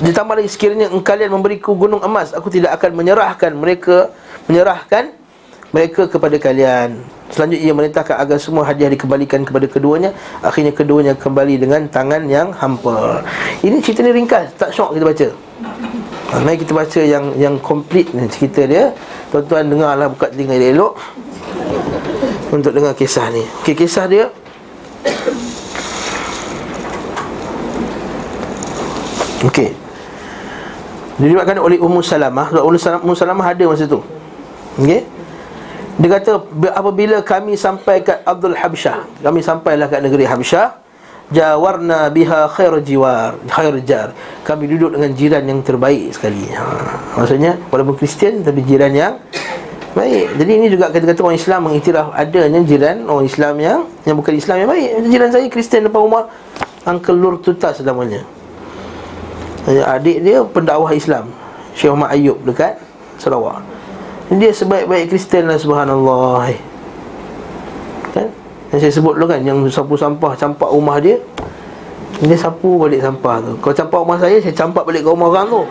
ditambah 0.04 0.36
lagi 0.38 0.50
sekiranya 0.52 0.88
kalian 1.02 1.32
memberiku 1.32 1.74
gunung 1.74 2.04
emas 2.04 2.36
aku 2.36 2.52
tidak 2.52 2.76
akan 2.78 2.98
menyerahkan 2.98 3.52
mereka 3.56 4.12
menyerahkan 4.48 5.16
mereka 5.76 6.08
kepada 6.08 6.40
kalian. 6.40 6.96
Selanjutnya 7.28 7.60
ia 7.68 7.74
merintahkan 7.76 8.16
agar 8.24 8.40
semua 8.40 8.64
hadiah 8.64 8.88
dikembalikan 8.88 9.44
kepada 9.44 9.68
keduanya. 9.68 10.16
Akhirnya 10.40 10.72
keduanya 10.72 11.12
kembali 11.12 11.60
dengan 11.60 11.84
tangan 11.92 12.24
yang 12.32 12.56
hampa. 12.56 13.20
Ini 13.60 13.84
cerita 13.84 14.00
ni 14.00 14.16
ringkas 14.16 14.56
tak 14.56 14.72
syok 14.72 14.96
kita 14.96 15.06
baca. 15.12 15.28
Ha, 16.28 16.34
mari 16.44 16.58
kita 16.60 16.72
baca 16.72 17.02
yang 17.04 17.36
yang 17.36 17.56
komplit 17.60 18.16
ni 18.16 18.32
cerita 18.32 18.64
dia. 18.64 18.96
Tuan-tuan 19.28 19.68
dengarlah 19.68 20.08
buka 20.08 20.32
telinga 20.32 20.56
elok 20.56 20.96
untuk 22.56 22.72
dengar 22.72 22.96
kisah 22.96 23.28
ni. 23.28 23.44
Okey, 23.60 23.76
kisah 23.76 24.08
dia 24.08 24.32
Okey. 29.46 29.70
Diriwayatkan 31.18 31.58
oleh 31.62 31.78
Ummu 31.82 32.02
Salamah, 32.02 32.50
Ummu 32.54 33.14
Salamah 33.14 33.46
ada 33.54 33.64
masa 33.70 33.86
tu. 33.86 34.02
Okey. 34.82 35.06
Dia 35.98 36.10
kata 36.14 36.46
apabila 36.78 37.26
kami 37.26 37.58
sampai 37.58 38.06
ke 38.06 38.22
Abdul 38.22 38.54
Habsyah, 38.54 39.26
kami 39.26 39.42
sampailah 39.42 39.90
ke 39.90 39.98
negeri 39.98 40.30
Habsyah, 40.30 40.78
jawarna 41.34 42.14
biha 42.14 42.46
khair 42.54 42.78
jiwar, 42.86 43.34
khair 43.50 43.74
jar. 43.82 44.14
Kami 44.46 44.70
duduk 44.70 44.94
dengan 44.94 45.10
jiran 45.18 45.44
yang 45.50 45.66
terbaik 45.66 46.14
sekali. 46.14 46.54
Ha, 46.54 46.66
maksudnya 47.18 47.58
walaupun 47.74 47.98
Kristian 47.98 48.46
tapi 48.46 48.62
jiran 48.62 48.94
yang 48.94 49.14
Baik. 49.98 50.38
Jadi 50.38 50.52
ini 50.62 50.68
juga 50.70 50.94
kata-kata 50.94 51.26
orang 51.26 51.38
Islam 51.42 51.60
mengiktiraf 51.66 52.14
adanya 52.14 52.62
jiran 52.62 53.10
orang 53.10 53.26
Islam 53.26 53.58
yang 53.58 53.80
yang 54.06 54.14
bukan 54.14 54.38
Islam 54.38 54.56
yang 54.62 54.70
baik. 54.70 54.90
Jiran 55.10 55.30
saya 55.34 55.50
Kristian 55.50 55.90
depan 55.90 56.06
rumah 56.06 56.30
Uncle 56.86 57.18
Nur 57.18 57.42
Tutas 57.42 57.82
namanya. 57.82 58.22
Adik 59.68 60.24
dia 60.24 60.40
pendakwah 60.48 60.96
Islam. 60.96 61.28
Syekh 61.76 61.92
Muhammad 61.92 62.16
Ayub 62.16 62.40
dekat 62.48 62.80
Sarawak. 63.20 63.60
Dia 64.32 64.52
sebaik-baik 64.52 65.12
Kristian 65.12 65.52
lah 65.52 65.60
subhanallah. 65.60 66.52
Kan? 68.16 68.28
Yang 68.72 68.80
saya 68.84 68.92
sebut 69.00 69.14
dulu 69.16 69.28
kan 69.32 69.42
Yang 69.44 69.72
sapu 69.72 69.96
sampah 69.96 70.36
campak 70.36 70.68
rumah 70.68 71.00
dia 71.00 71.16
Dia 72.20 72.36
sapu 72.36 72.76
balik 72.76 73.00
sampah 73.00 73.40
tu 73.40 73.52
Kalau 73.64 73.76
campak 73.76 74.00
rumah 74.04 74.18
saya 74.20 74.38
Saya 74.44 74.54
campak 74.56 74.84
balik 74.84 75.08
ke 75.08 75.10
rumah 75.10 75.28
orang 75.32 75.48
tu 75.48 75.62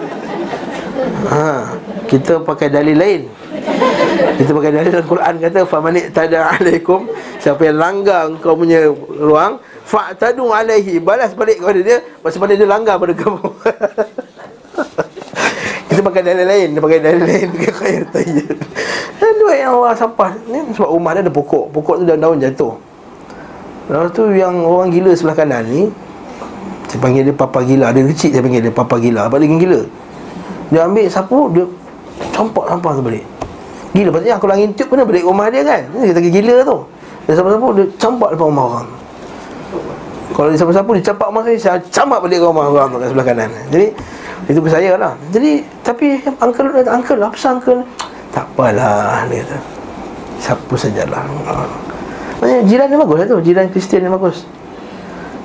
ha, 1.28 1.76
Kita 2.08 2.40
pakai 2.40 2.72
dalil 2.72 2.96
lain 2.96 3.20
Kita 4.40 4.50
pakai 4.52 4.70
dalil 4.72 4.90
dalam 4.96 5.08
Quran 5.08 5.34
kata 5.44 5.58
Famanik 5.68 6.06
tada 6.16 6.56
alaikum 6.56 7.04
Siapa 7.36 7.60
yang 7.68 7.76
langgar 7.76 8.32
kau 8.40 8.56
punya 8.56 8.88
ruang 9.20 9.60
Fa'tadu 9.86 10.50
alaihi. 10.50 10.98
Balas 10.98 11.30
balik 11.30 11.62
kepada 11.62 11.78
dia 11.78 12.02
Masa 12.18 12.42
pada 12.42 12.58
dia 12.58 12.66
langgar 12.66 12.98
pada 12.98 13.14
kamu. 13.14 13.38
Kita 15.86 16.00
pakai 16.02 16.22
dalil 16.26 16.42
lain 16.42 16.68
Dia 16.74 16.82
pakai 16.82 16.98
dalil 16.98 17.22
lain. 17.22 17.48
Dia 17.54 17.70
khair 17.70 18.02
tayyid 18.10 18.50
Dan 19.22 19.32
dua 19.38 19.54
yang 19.54 19.78
Allah 19.78 19.94
sampah. 19.94 20.34
Ni 20.50 20.58
Sebab 20.74 20.90
rumah 20.90 21.14
dia 21.14 21.22
ada 21.22 21.30
pokok. 21.30 21.70
Pokok 21.70 22.02
tu 22.02 22.04
daun-daun 22.04 22.42
jatuh. 22.42 22.74
Lepas 23.86 24.10
tu 24.10 24.26
yang 24.34 24.66
orang 24.66 24.90
gila 24.90 25.14
sebelah 25.14 25.38
kanan 25.38 25.62
ni 25.70 25.86
Saya 26.90 26.98
panggil 26.98 27.22
dia 27.22 27.34
papa 27.38 27.62
gila. 27.62 27.94
Dia 27.94 28.02
kecil 28.10 28.34
saya 28.34 28.42
panggil 28.42 28.66
dia 28.66 28.74
papa 28.74 28.98
gila. 28.98 29.30
Apa 29.30 29.38
dia 29.38 29.46
gila? 29.46 29.80
Dia 30.74 30.90
ambil 30.90 31.06
sapu 31.06 31.46
Dia 31.54 31.62
campak 32.34 32.66
sampah 32.74 32.90
tu 32.98 33.02
balik. 33.06 33.22
Gila. 33.94 34.10
Pasal 34.18 34.34
aku 34.34 34.50
langit 34.50 34.74
tiup 34.74 34.90
pun 34.90 34.98
balik 35.06 35.22
rumah 35.22 35.46
dia 35.46 35.62
kan? 35.62 35.86
Dia 35.94 36.10
kata 36.10 36.26
gila 36.26 36.54
tu. 36.66 36.76
Dia 37.30 37.38
sapu-sapu 37.38 37.66
Dia 37.78 37.86
campak 38.02 38.34
depan 38.34 38.50
rumah 38.50 38.66
orang 38.66 39.05
Kalau 40.36 40.52
dia 40.52 40.60
sapu-sapu 40.60 40.92
Dia 41.00 41.04
campak 41.08 41.32
rumah 41.32 41.42
saya 41.48 41.56
Saya 41.56 41.78
campak 41.88 42.20
balik 42.20 42.44
rumah 42.44 42.68
orang 42.68 43.00
kat 43.00 43.08
sebelah 43.08 43.26
kanan. 43.26 43.50
Jadi 43.72 43.86
Itu 44.52 44.60
ke 44.60 44.68
saya 44.68 44.92
lah. 45.00 45.12
Jadi 45.32 45.64
Tapi 45.80 46.20
Uncle 46.36 46.68
kata 46.68 46.90
Uncle 46.92 47.20
apa 47.24 47.36
sah 47.40 47.56
uncle. 47.56 47.80
Tak 48.36 48.44
apalah 48.52 49.24
Dia 49.32 49.40
kata. 49.40 49.58
Sapu 50.36 50.76
sajalah 50.76 51.24
Maksudnya 52.36 52.60
jiran 52.68 52.86
dia 52.92 52.98
bagus 53.00 53.16
lah 53.16 53.26
tu. 53.32 53.38
Jiran 53.40 53.66
Kristian 53.72 54.04
dia 54.04 54.12
bagus. 54.12 54.44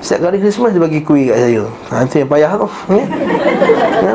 Setiap 0.04 0.28
kali 0.28 0.44
Christmas 0.44 0.76
dia 0.76 0.84
bagi 0.84 1.00
kuih 1.00 1.32
kat 1.32 1.38
saya. 1.40 1.64
Ha, 1.64 2.04
Itu 2.04 2.16
yang 2.20 2.28
payah 2.28 2.52
tu. 2.60 2.68
Ya? 2.92 3.06
ya? 4.04 4.14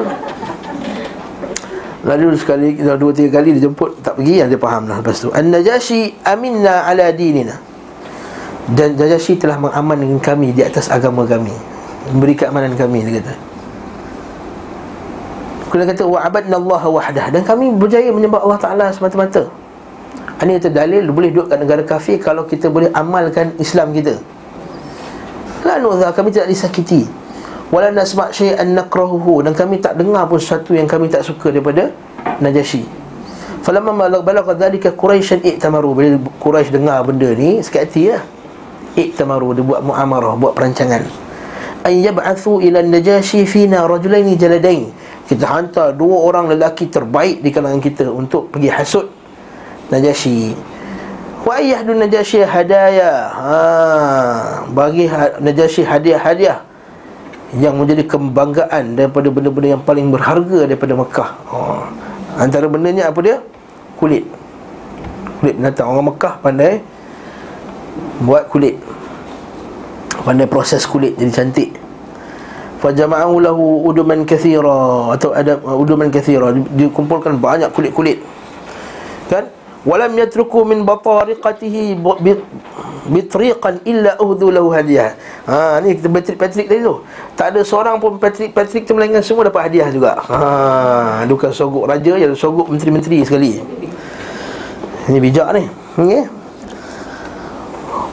Lalu 2.07 2.37
sekali 2.37 2.77
Dua 2.77 3.11
tiga 3.17 3.41
kali 3.41 3.57
dia 3.57 3.67
jemput 3.67 3.99
Tak 3.99 4.15
pergi 4.15 4.39
yang 4.39 4.47
dia 4.47 4.61
faham 4.61 4.87
lah 4.87 5.03
Lepas 5.03 5.27
tu. 5.27 5.33
An-Najashi 5.35 6.21
aminna 6.23 6.87
ala 6.87 7.11
dinina 7.11 7.66
Dan 8.73 8.99
Najashi 8.99 9.39
telah 9.39 9.61
mengamankan 9.63 10.19
kami 10.19 10.51
Di 10.51 10.67
atas 10.67 10.91
agama 10.91 11.23
kami 11.23 11.55
Memberi 12.11 12.35
keamanan 12.35 12.75
kami 12.75 13.07
Dia 13.07 13.23
kata 13.23 13.35
Kemudian 15.71 15.89
kata 15.95 16.03
Wa'abadna 16.03 16.59
Allah 16.59 16.83
wahdah 16.83 17.27
Dan 17.31 17.47
kami 17.47 17.71
berjaya 17.79 18.11
menyembah 18.11 18.43
Allah 18.43 18.59
Ta'ala 18.59 18.87
semata-mata 18.91 19.47
ini 20.37 20.61
kata 20.61 20.69
dalil 20.69 21.09
boleh 21.09 21.33
duduk 21.33 21.49
kat 21.49 21.59
negara 21.65 21.81
kafir 21.81 22.21
kalau 22.21 22.45
kita 22.45 22.69
boleh 22.69 22.93
amalkan 22.93 23.57
Islam 23.57 23.97
kita. 23.97 24.21
La 25.65 25.81
nu'dha 25.81 26.13
kami 26.13 26.29
tidak 26.29 26.53
disakiti. 26.53 27.09
Wala 27.73 27.89
nasma' 27.89 28.31
syai'an 28.31 28.77
nakrahuhu 28.77 29.41
dan 29.43 29.57
kami 29.57 29.81
tak 29.81 29.97
dengar 29.97 30.29
pun 30.29 30.37
sesuatu 30.37 30.77
yang 30.77 30.85
kami 30.85 31.09
tak 31.09 31.25
suka 31.25 31.49
daripada 31.49 31.89
Najasyi. 32.39 32.85
Falamma 33.65 34.13
balagha 34.21 34.55
dhalika 34.55 34.93
Quraisyan 34.93 35.41
i'tamaru 35.43 35.97
bila 35.97 36.21
Quraisy 36.39 36.71
dengar 36.71 37.01
benda 37.03 37.33
ni 37.33 37.59
hati 37.65 38.13
lah. 38.13 38.23
I'tamaru 38.97 39.53
dia 39.53 39.65
buat 39.65 39.85
muamarah, 39.85 40.35
buat 40.41 40.57
perancangan. 40.57 41.05
Ay 41.85 42.03
yab'athu 42.03 42.65
ila 42.65 42.81
Najasyi 42.81 43.45
fina 43.45 43.85
rajulaini 43.85 44.35
jaladain. 44.35 44.91
Kita 45.27 45.43
hantar 45.43 45.91
dua 45.99 46.23
orang 46.23 46.55
lelaki 46.55 46.87
terbaik 46.87 47.43
di 47.43 47.51
kalangan 47.51 47.83
kita 47.83 48.07
untuk 48.07 48.55
pergi 48.55 48.71
hasut 48.71 49.11
Najasyi 49.91 50.55
Wa 51.43 51.59
ayyahdu 51.59 51.99
Najasyi 51.99 52.47
hadaya 52.47 53.35
ha, 53.35 53.59
Bagi 54.71 55.11
ha, 55.11 55.35
Najasyi 55.43 55.83
hadiah-hadiah 55.83 56.63
Yang 57.59 57.75
menjadi 57.75 58.03
kebanggaan 58.07 58.95
Daripada 58.95 59.27
benda-benda 59.35 59.69
yang 59.75 59.83
paling 59.83 60.15
berharga 60.15 60.71
Daripada 60.71 60.95
Mekah 60.95 61.31
ha. 61.51 61.59
Antara 62.39 62.71
bendanya 62.71 63.11
apa 63.11 63.19
dia? 63.19 63.43
Kulit 63.99 64.23
Kulit 65.43 65.59
binatang 65.59 65.91
Orang 65.91 66.15
Mekah 66.15 66.39
pandai 66.39 66.79
Buat 68.23 68.49
kulit 68.49 68.81
Pandai 70.25 70.49
proses 70.49 70.85
kulit 70.89 71.15
Jadi 71.17 71.33
cantik 71.33 71.71
Fajama'ahu 72.81 73.41
lahu 73.41 73.65
uduman 73.89 74.25
kathira 74.25 75.13
Atau 75.13 75.33
ada 75.37 75.57
uduman 75.61 76.09
kathira 76.09 76.53
Dikumpulkan 76.53 77.37
banyak 77.37 77.73
kulit-kulit 77.73 78.21
Kan? 79.29 79.57
walam 79.87 80.13
yatruku 80.19 80.67
min 80.67 80.83
batariqatihi 80.83 81.95
bitriqan 83.07 83.79
illa 83.87 84.19
uhdu 84.19 84.51
lahu 84.51 84.75
hadiah. 84.75 85.15
Ha 85.47 85.79
ni 85.79 85.95
kita 85.95 86.11
Patrick 86.11 86.39
Patrick 86.43 86.67
tadi 86.67 86.83
tu. 86.83 87.07
Tak 87.39 87.55
ada 87.55 87.63
seorang 87.63 88.03
pun 88.03 88.19
Patrick 88.19 88.51
Patrick 88.51 88.83
tu 88.83 88.99
melainkan 88.99 89.23
semua 89.23 89.47
dapat 89.47 89.71
hadiah 89.71 89.87
juga. 89.95 90.19
Ha 90.27 91.23
bukan 91.31 91.55
sogok 91.55 91.87
raja 91.87 92.13
ya 92.19 92.35
sogok 92.35 92.67
menteri-menteri 92.67 93.23
sekali. 93.23 93.63
Ini 95.07 95.19
bijak 95.23 95.49
ni. 95.55 95.63
Okey. 96.03 96.23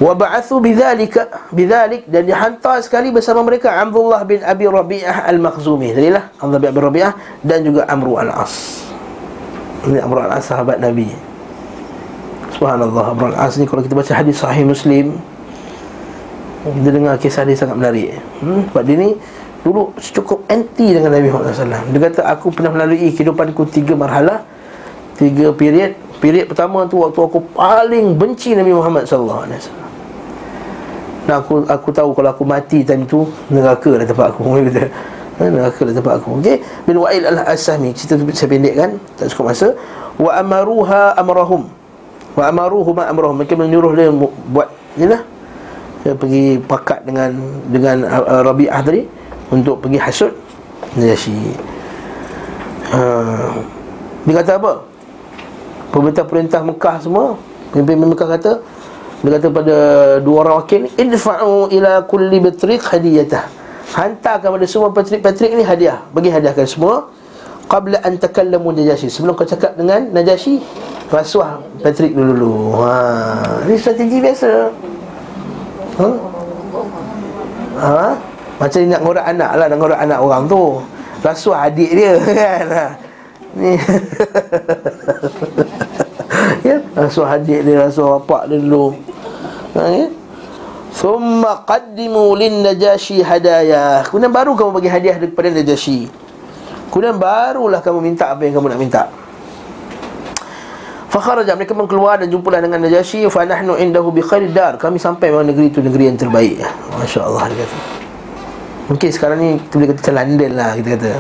Wa 0.02 0.14
ba'athu 0.18 0.60
bidzalika 0.60 1.50
bidzalik 1.54 2.10
dan 2.10 2.28
dihantar 2.28 2.82
sekali 2.84 3.14
bersama 3.14 3.46
mereka 3.46 3.72
Abdullah 3.78 4.24
bin 4.28 4.42
Abi 4.42 4.66
Rabi'ah 4.68 5.30
Al-Makhzumi. 5.30 5.94
Tadilah 5.94 6.34
Abdullah 6.40 6.62
bin 6.62 6.70
Abi 6.72 6.82
Rabi'ah 6.82 7.14
dan 7.46 7.60
juga 7.64 7.88
Amru 7.88 8.18
Al-As. 8.20 8.86
Ini 9.88 10.00
Amru 10.04 10.24
Al-As 10.24 10.48
sahabat 10.48 10.80
Nabi. 10.80 11.34
Subhanallah 12.54 13.06
Abdul 13.18 13.36
As 13.36 13.58
ni 13.58 13.66
kalau 13.66 13.82
kita 13.82 13.98
baca 13.98 14.14
hadis 14.14 14.38
sahih 14.38 14.64
Muslim 14.64 15.18
kita 16.64 16.90
dengar 16.96 17.20
kisah 17.20 17.44
dia 17.44 17.60
sangat 17.60 17.76
menarik 17.76 18.16
hmm? 18.40 18.72
Sebab 18.72 18.84
dia 18.88 18.96
ni 18.96 19.10
Dulu 19.64 19.96
cukup 19.96 20.44
anti 20.52 20.92
dengan 20.92 21.12
Nabi 21.12 21.28
Muhammad 21.32 21.56
SAW 21.56 21.92
Dia 21.92 22.00
kata 22.08 22.22
aku 22.28 22.52
pernah 22.56 22.72
melalui 22.72 23.12
kehidupanku 23.12 23.68
Tiga 23.68 23.96
marhalah 23.96 24.44
Tiga 25.24 25.56
period 25.56 25.96
Period 26.20 26.52
pertama 26.52 26.84
tu 26.92 27.00
waktu 27.00 27.20
aku 27.20 27.40
paling 27.56 28.20
benci 28.20 28.52
Nabi 28.60 28.76
Muhammad 28.76 29.08
SAW 29.08 29.48
Dan 31.24 31.36
aku 31.40 31.64
aku 31.64 31.90
tahu 31.96 32.12
kalau 32.12 32.30
aku 32.36 32.44
mati 32.44 32.84
time 32.84 33.08
tu 33.08 33.24
Neraka 33.48 33.96
lah 33.96 34.04
tempat 34.04 34.36
aku. 34.36 34.44
Ha, 35.34 35.50
Neraka 35.50 35.82
lah 35.82 35.96
tempat 35.96 36.14
aku. 36.20 36.44
Okay 36.44 36.60
Bin 36.84 37.00
Wa'il 37.00 37.24
al-Asami. 37.24 37.96
Cerita 37.96 38.20
tu 38.20 38.28
saya 38.36 38.52
pendek 38.52 38.76
kan 38.76 38.92
Tak 39.16 39.32
cukup 39.32 39.56
masa. 39.56 39.72
Wa 40.20 40.44
amaruha 40.44 41.16
amrahum. 41.16 41.72
Wa 42.36 42.52
amaruhu 42.52 42.92
ma 42.92 43.08
amruhum 43.08 43.40
Mereka 43.40 43.56
menyuruh 43.56 43.96
dia 43.96 44.12
buat 44.52 44.68
Inilah 45.00 45.24
dia 46.04 46.12
pergi 46.20 46.60
pakat 46.60 47.08
dengan 47.08 47.32
dengan 47.72 48.04
uh, 48.04 48.44
Rabi'ah 48.44 48.84
tadi 48.84 49.08
untuk 49.56 49.80
pergi 49.80 50.00
hasud 50.04 50.36
Najasyi. 51.00 51.56
Uh, 52.92 53.56
dia 54.28 54.34
kata 54.44 54.52
apa? 54.62 54.93
Perintah-perintah 55.94 56.66
Mekah 56.66 57.06
semua, 57.06 57.38
pemimpin 57.70 58.02
Mekah 58.02 58.26
kata 58.26 58.52
dia 59.24 59.40
kata 59.40 59.48
pada 59.56 59.78
dua 60.20 60.44
orang 60.44 60.60
wakil 60.60 60.84
idfa'u 61.00 61.72
ila 61.72 62.04
kulli 62.04 62.44
batriq 62.44 62.84
hadiyatah. 62.84 63.48
Hantarkan 63.96 64.52
pada 64.52 64.66
semua 64.68 64.92
patrik-patrik 64.92 65.56
ni 65.56 65.64
hadiah. 65.64 66.04
Bagi 66.12 66.28
hadiahkan 66.28 66.68
semua 66.68 67.08
qabla 67.72 68.04
an 68.04 68.20
takallamu 68.20 68.76
Najasyi. 68.76 69.08
Sebelum 69.08 69.38
kau 69.38 69.48
cakap 69.48 69.80
dengan 69.80 70.12
Najasyi, 70.12 70.60
rasuah 71.08 71.64
Patrick 71.80 72.12
dulu 72.12 72.36
dulu. 72.36 72.56
Ha, 72.84 73.64
ini 73.64 73.76
strategi 73.80 74.18
biasa. 74.20 74.52
Ha? 76.04 76.08
Ha? 77.80 78.08
Macam 78.60 78.80
nak 78.86 79.02
ngorak 79.02 79.26
anak 79.28 79.52
lah 79.58 79.66
Nak 79.70 79.78
ngorak 79.78 80.00
anak 80.02 80.20
orang 80.22 80.44
tu 80.50 80.64
Rasuah 81.26 81.70
adik 81.70 81.92
dia 81.94 82.14
kan 82.38 82.66
ha. 82.70 82.86
Ni 83.54 83.78
ya? 86.68 86.78
Rasuah 86.98 87.38
adik 87.38 87.62
dia 87.62 87.86
Rasuah 87.86 88.22
bapak 88.22 88.50
dia 88.50 88.58
dulu 88.58 88.98
ha, 89.78 89.82
ya? 89.94 90.08
Thumma 90.94 91.66
qaddimu 91.66 92.34
lin 92.38 92.66
najashi 92.66 93.22
hadaya 93.22 94.06
Kemudian 94.10 94.34
baru 94.34 94.54
kamu 94.58 94.72
bagi 94.78 94.90
hadiah 94.90 95.18
kepada 95.18 95.54
najashi 95.54 96.10
Kemudian 96.90 97.18
barulah 97.18 97.82
kamu 97.82 98.00
minta 98.02 98.30
apa 98.30 98.46
yang 98.46 98.58
kamu 98.58 98.68
nak 98.74 98.82
minta 98.82 99.04
Fakharaja 101.14 101.54
mereka 101.54 101.78
pun 101.78 101.86
keluar 101.86 102.18
dan 102.18 102.26
jumpalah 102.26 102.58
dengan 102.58 102.82
Najasyi 102.82 103.30
fa 103.30 103.46
nahnu 103.46 103.78
indahu 103.78 104.10
bi 104.10 104.26
khairid 104.26 104.50
dar. 104.50 104.82
Kami 104.82 104.98
sampai 104.98 105.30
memang 105.30 105.46
negeri 105.46 105.70
itu 105.70 105.78
negeri 105.78 106.10
yang 106.10 106.18
terbaik. 106.18 106.58
Masya-Allah 106.98 107.54
dia 107.54 107.58
kata. 107.62 107.78
Mungkin 108.90 109.10
sekarang 109.14 109.38
ni 109.38 109.50
kita 109.62 109.74
boleh 109.78 109.90
kata 109.94 110.10
London 110.10 110.52
lah 110.58 110.72
kita 110.74 110.90
kata. 110.98 111.12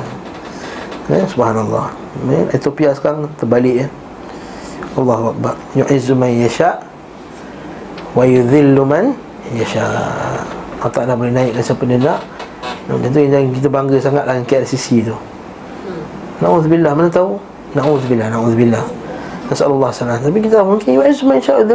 Ya, 1.13 1.21
subhanallah. 1.29 2.02
Ya, 2.13 2.39
Ethiopia 2.53 2.93
sekarang 2.93 3.25
terbalik 3.41 3.85
ya. 3.85 3.87
Allahu 4.93 5.33
akbar. 5.33 5.57
Yu'izzu 5.73 6.13
man 6.13 6.29
yasha 6.29 6.77
wa 8.13 8.21
yudhillu 8.21 8.85
man 8.85 9.17
yasha. 9.57 9.81
Allah 10.83 10.93
Ta'ala 10.93 11.17
boleh 11.17 11.33
naikkan 11.33 11.63
siapa 11.65 11.83
dia 11.89 11.97
nak. 11.97 12.21
Dan 12.85 13.09
itu 13.09 13.19
yang 13.25 13.49
kita 13.55 13.71
bangga 13.71 13.97
sangat 13.97 14.27
dengan 14.29 14.43
KLCC 14.45 15.07
tu. 15.07 15.15
Na'udzubillah, 16.43 16.91
mana 16.93 17.07
tahu? 17.09 17.39
Na'udzubillah, 17.73 18.27
na'udzubillah. 18.29 18.83
Nasallallahu 19.51 19.91
salam 19.91 20.23
Tapi 20.23 20.39
kita 20.39 20.63
mungkin 20.63 20.89
Yu'izzu 20.95 21.27
man 21.27 21.37
sya'a 21.37 21.67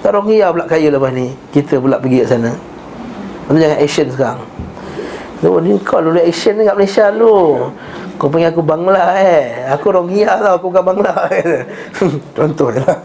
Tak 0.00 0.14
orang 0.14 0.30
hia 0.30 0.48
pula 0.54 0.64
kaya 0.64 0.88
lepas 0.94 1.10
ni 1.10 1.34
Kita 1.50 1.82
pula 1.82 1.98
pergi 1.98 2.22
kat 2.22 2.38
sana 2.38 2.54
Lepas 3.50 3.58
jangan 3.58 3.78
action 3.82 4.06
sekarang 4.14 4.40
Oh, 5.40 5.56
ni 5.56 5.72
kau 5.80 6.04
dulu 6.04 6.20
action 6.20 6.60
ni 6.60 6.68
kat 6.68 6.76
Malaysia 6.76 7.08
lu 7.08 7.56
Kau 8.20 8.28
panggil 8.28 8.52
aku 8.52 8.60
Bangla 8.60 9.16
eh. 9.16 9.64
Aku 9.72 9.96
orang 9.96 10.12
hia 10.12 10.36
tau, 10.36 10.60
aku 10.60 10.68
bukan 10.68 10.84
Bangla 10.84 11.14
Contoh 12.36 12.68
je 12.68 12.84
lah. 12.84 12.98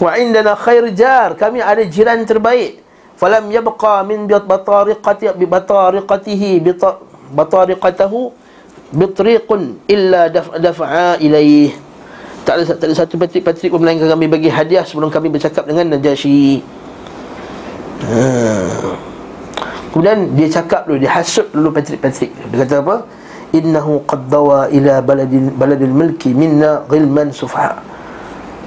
Wa 0.00 0.16
indana 0.16 0.56
khair 0.56 0.88
jar. 0.96 1.36
Kami 1.36 1.60
ada 1.60 1.84
jiran 1.84 2.24
terbaik. 2.24 2.80
Falam 3.20 3.52
yabqa 3.52 4.00
min 4.08 4.24
batariqati 4.24 5.28
batariqatihi 5.36 6.64
batariqatahu 7.36 8.32
bitriqun 8.90 9.84
illa 9.86 10.32
daf'a 10.32 11.20
ilaih 11.20 11.76
tak 12.42 12.54
ada, 12.56 12.64
tak 12.74 12.86
ada 12.90 12.94
satu 12.96 13.14
patrik-patrik 13.20 13.70
pun 13.70 13.84
melainkan 13.84 14.08
kami 14.10 14.26
bagi 14.26 14.50
hadiah 14.50 14.82
sebelum 14.82 15.12
kami 15.12 15.30
bercakap 15.30 15.62
dengan 15.68 15.94
Najasyi 15.94 16.64
ha. 18.08 19.09
Kemudian 19.90 20.32
dia 20.38 20.48
cakap 20.50 20.86
dulu 20.86 20.98
dia 20.98 21.10
hasut 21.14 21.46
dulu 21.50 21.74
patrik-patrik 21.74 22.30
dia 22.30 22.56
kata 22.66 22.82
apa? 22.82 22.96
Innahu 23.50 24.06
qad 24.06 24.30
dawa 24.30 24.70
ila 24.70 25.02
baladil 25.02 25.50
baladil 25.50 25.90
milki 25.90 26.30
minna 26.30 26.86
ghilman 26.86 27.34
sufha 27.34 27.82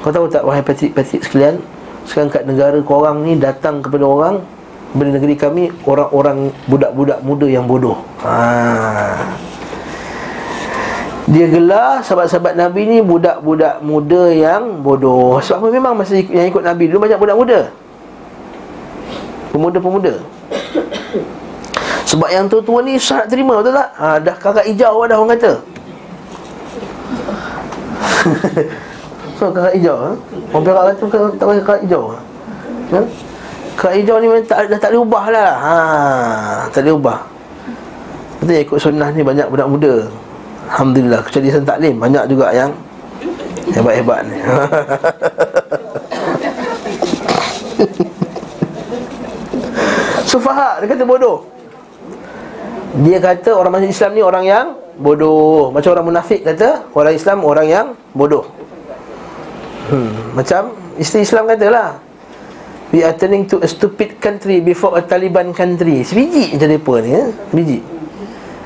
kau 0.03 0.11
tahu 0.11 0.27
tak 0.27 0.43
wahai 0.43 0.59
patrik-patrik 0.59 1.23
sekalian? 1.23 1.63
Sekarang 2.03 2.29
kat 2.31 2.43
negara 2.43 2.75
korang 2.83 3.23
ni 3.23 3.39
datang 3.39 3.79
kepada 3.79 4.03
orang 4.03 4.35
Di 4.93 5.09
negeri 5.09 5.35
kami 5.39 5.63
Orang-orang 5.87 6.51
budak-budak 6.67 7.19
muda 7.23 7.47
yang 7.47 7.65
bodoh. 7.65 7.97
Ha. 8.21 8.35
Dia 11.23 11.47
gelar 11.47 12.03
sahabat-sahabat 12.03 12.59
Nabi 12.59 12.81
ni 12.85 12.97
Budak-budak 12.99 13.79
muda 13.81 14.29
yang 14.29 14.83
bodoh. 14.83 15.39
Sebab 15.39 15.71
memang 15.71 15.95
masa 15.95 16.19
yang 16.19 16.51
ikut 16.51 16.61
Nabi 16.61 16.91
dulu 16.91 17.07
Banyak 17.07 17.19
budak 17.19 17.37
muda. 17.39 17.59
Pemuda-pemuda 19.55 20.13
Sebab 22.03 22.29
yang 22.29 22.45
tua-tua 22.45 22.85
ni 22.85 22.99
nak 22.99 23.25
terima 23.25 23.63
betul 23.63 23.73
tak? 23.73 23.89
Ha, 23.97 24.07
dah 24.21 24.35
kakak 24.37 24.65
hijau 24.69 25.01
dah 25.07 25.17
orang 25.17 25.31
kata 25.33 25.51
So 29.39 29.49
kakak 29.49 29.73
hijau 29.79 29.97
ha? 29.97 30.11
Orang 30.53 30.63
perak 30.63 30.83
kata 30.93 31.17
tak 31.39 31.45
pakai 31.47 31.63
kakak 31.63 31.79
hijau 31.87 32.03
ha? 32.13 32.17
Kakak 33.73 33.93
hijau 33.97 34.15
ni 34.21 34.27
tak, 34.45 34.69
dah 34.69 34.79
tak 34.79 34.89
boleh 34.93 35.01
ubah 35.01 35.25
lah 35.33 35.51
ha, 35.57 35.75
Tak 36.69 36.85
boleh 36.85 36.95
ubah 37.01 37.19
Betul 38.43 38.61
ikut 38.61 38.77
sunnah 38.77 39.09
ni 39.09 39.25
banyak 39.25 39.47
budak 39.49 39.67
muda 39.71 39.93
Alhamdulillah 40.69 41.21
Kecuali 41.25 41.49
taklim 41.63 41.95
Banyak 41.97 42.23
juga 42.29 42.53
yang 42.53 42.69
Hebat-hebat 43.73 44.19
ni 44.27 44.37
Sufaha 50.33 50.81
Dia 50.81 50.89
kata 50.89 51.05
bodoh. 51.05 51.45
Dia 53.05 53.17
kata 53.21 53.53
orang 53.53 53.77
masuk 53.77 53.93
Islam 53.93 54.11
ni 54.17 54.21
orang 54.25 54.45
yang 54.49 54.67
Bodoh. 54.93 55.73
Macam 55.73 55.93
orang 55.93 56.05
munafik 56.13 56.41
kata 56.45 56.89
Orang 56.93 57.13
Islam 57.13 57.41
orang 57.45 57.67
yang 57.69 57.85
bodoh. 58.13 58.45
Hmm. 59.89 60.33
Macam 60.33 60.73
Isteri 60.97 61.25
Islam 61.25 61.49
katalah 61.49 61.97
We 62.93 63.01
are 63.01 63.17
turning 63.17 63.49
to 63.49 63.57
a 63.61 63.69
stupid 63.69 64.21
country 64.21 64.61
Before 64.61 64.97
a 64.97 65.01
Taliban 65.01 65.49
country. 65.53 66.05
Sebiji 66.05 66.53
macam 66.53 66.69
mereka 66.69 66.93
ni 67.01 67.09
ya? 67.09 67.23
Sebiji. 67.49 67.77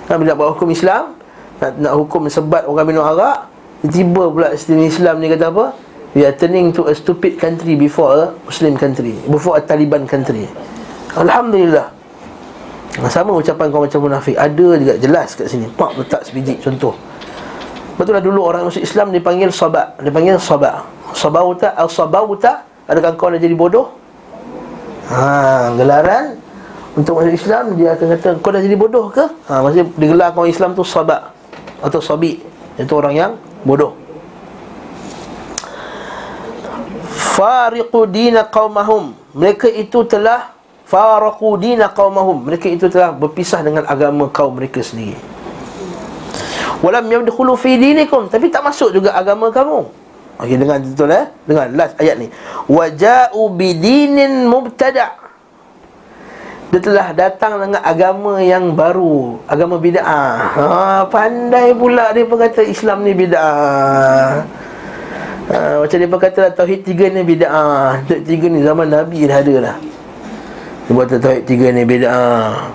Ha, 0.07 0.11
Bila 0.19 0.31
buat 0.35 0.49
hukum 0.55 0.71
Islam 0.71 1.15
nak, 1.57 1.71
nak 1.79 1.93
hukum 1.95 2.27
sebat 2.27 2.63
orang 2.67 2.87
minum 2.91 3.03
arak 3.07 3.47
Tiba 3.87 4.27
pula 4.27 4.51
isteri 4.51 4.87
Islam 4.87 5.23
ni 5.23 5.31
kata 5.31 5.47
apa? 5.51 5.65
We 6.11 6.27
are 6.27 6.35
turning 6.35 6.75
to 6.75 6.91
a 6.91 6.93
stupid 6.95 7.39
country 7.39 7.79
Before 7.79 8.11
a 8.11 8.23
Muslim 8.43 8.75
country 8.75 9.15
Before 9.31 9.55
a 9.59 9.63
Taliban 9.63 10.03
country 10.03 10.47
Alhamdulillah. 11.17 11.87
Sama 13.09 13.33
ucapan 13.33 13.65
kau 13.69 13.81
macam 13.85 13.99
munafik. 14.05 14.37
Ada 14.37 14.67
juga 14.77 14.95
jelas 14.97 15.33
kat 15.33 15.49
sini. 15.49 15.69
Pak 15.69 16.01
letak 16.01 16.21
sebiji 16.25 16.57
contoh. 16.61 16.93
Betul 17.97 18.13
lah 18.13 18.21
dulu 18.21 18.45
orang 18.45 18.69
masuk 18.69 18.85
Islam 18.85 19.09
dipanggil 19.09 19.49
sabak 19.49 19.97
Dipanggil 19.97 20.37
sabak 20.37 20.85
Sabauta 21.17 21.73
al-sabauta 21.73 22.61
Adakah 22.85 23.17
kau 23.17 23.33
dah 23.33 23.41
jadi 23.41 23.57
bodoh? 23.57 23.91
Ha, 25.11 25.75
gelaran. 25.75 26.39
Untuk 26.95 27.19
masuk 27.19 27.35
Islam 27.35 27.75
dia 27.75 27.99
akan 27.99 28.05
kata 28.15 28.29
kau 28.39 28.51
dah 28.55 28.63
jadi 28.63 28.79
bodoh 28.79 29.11
ke? 29.11 29.27
Ha, 29.51 29.59
maksudnya 29.59 29.85
digelar 29.99 30.31
kau 30.31 30.47
Islam 30.47 30.71
tu 30.71 30.87
sabak 30.87 31.35
atau 31.83 31.99
sabi 32.01 32.41
itu 32.79 32.93
orang 32.95 33.13
yang 33.13 33.31
bodoh. 33.67 33.93
Fariqu 37.37 38.07
dina 38.09 38.47
qaumahum. 38.47 39.13
Mereka 39.37 39.69
itu 39.69 40.07
telah 40.09 40.56
faraqu 40.87 41.59
dina 41.59 41.91
qaumahum. 41.91 42.47
Mereka 42.47 42.71
itu 42.71 42.87
telah 42.87 43.11
berpisah 43.11 43.59
dengan 43.59 43.83
agama 43.83 44.31
kaum 44.31 44.55
mereka 44.55 44.79
sendiri. 44.79 45.19
Walam 46.79 47.09
yadkhulu 47.09 47.59
fi 47.59 47.75
dinikum, 47.75 48.31
tapi 48.31 48.47
tak 48.47 48.63
masuk 48.63 48.95
juga 48.95 49.11
agama 49.11 49.51
kamu. 49.51 50.07
Okey 50.37 50.55
dengan 50.55 50.77
betul 50.77 51.09
eh? 51.09 51.25
Dengan 51.49 51.65
last 51.73 51.97
ayat 51.97 52.15
ni. 52.21 52.29
Waja'u 52.69 53.49
bidinin 53.49 54.45
mubtada'. 54.45 55.25
Dia 56.67 56.83
telah 56.83 57.15
datang 57.15 57.63
dengan 57.63 57.79
agama 57.79 58.43
yang 58.43 58.75
baru, 58.75 59.39
agama 59.47 59.79
bid'ah. 59.79 60.35
Ha, 60.51 60.67
pandai 61.07 61.71
pula 61.71 62.11
dia 62.11 62.27
pun 62.27 62.37
kata 62.37 62.59
Islam 62.59 63.07
ni 63.07 63.15
bid'ah. 63.15 64.43
Ha, 65.47 65.79
macam 65.79 65.97
dia 65.97 66.11
pun 66.11 66.19
kata 66.19 66.51
tauhid 66.53 66.83
tiga 66.83 67.07
ni 67.07 67.23
bid'ah. 67.23 68.03
Tauhid 68.05 68.27
tiga 68.27 68.45
ni 68.51 68.61
zaman 68.61 68.93
Nabi 68.93 69.25
dah 69.25 69.39
ada 69.41 69.55
lah. 69.63 69.75
Dia 70.87 70.91
buat 70.95 71.11
tauhid 71.11 71.43
tiga 71.43 71.67
ni 71.75 71.83
bid'ah. 71.83 72.71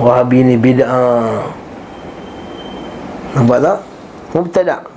Wahabi 0.00 0.40
ni 0.40 0.56
bid'ah. 0.56 1.44
Nampak 3.36 3.58
tak? 3.60 3.78
Mubtada'. 4.32 4.96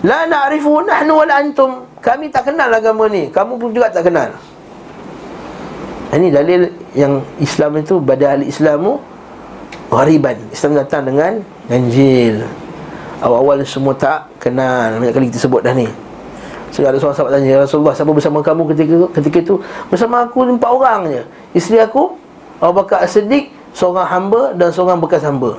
La 0.00 0.24
na'rifu 0.24 0.80
nahnu 0.80 1.12
wal 1.12 1.28
antum 1.28 1.84
Kami 2.00 2.32
tak 2.32 2.48
kenal 2.48 2.72
agama 2.72 3.04
ni 3.12 3.28
Kamu 3.28 3.60
pun 3.60 3.68
juga 3.76 3.92
tak 3.92 4.08
kenal 4.08 4.32
Ini 6.16 6.32
dalil 6.32 6.72
yang 6.96 7.20
Islam 7.36 7.84
itu 7.84 8.00
Pada 8.00 8.32
ahli 8.32 8.48
Islamu 8.48 8.96
Ghariban 9.92 10.40
Islam 10.48 10.72
datang 10.80 11.04
dengan 11.04 11.44
Ganjil 11.68 12.48
Awal-awal 13.20 13.60
semua 13.68 13.92
tak 13.92 14.32
kenal 14.40 14.96
Banyak 14.96 15.12
kali 15.12 15.28
kita 15.28 15.44
sebut 15.44 15.60
dah 15.60 15.76
ni 15.76 15.84
So 16.70 16.86
ada 16.86 16.96
seorang 17.02 17.16
sahabat 17.18 17.32
tanya 17.34 17.48
ya 17.50 17.58
Rasulullah 17.66 17.94
siapa 17.94 18.14
bersama 18.14 18.38
kamu 18.38 18.62
ketika 18.70 18.94
ketika 19.18 19.38
itu? 19.42 19.54
Bersama 19.90 20.22
aku 20.22 20.46
empat 20.46 20.70
orang 20.70 21.00
je. 21.10 21.22
Isteri 21.58 21.82
aku 21.82 22.14
Abu 22.62 22.72
Bakar 22.78 23.02
As-Siddiq 23.02 23.50
Seorang 23.70 24.06
hamba 24.06 24.50
dan 24.58 24.74
seorang 24.74 24.98
bekas 24.98 25.22
hamba. 25.22 25.54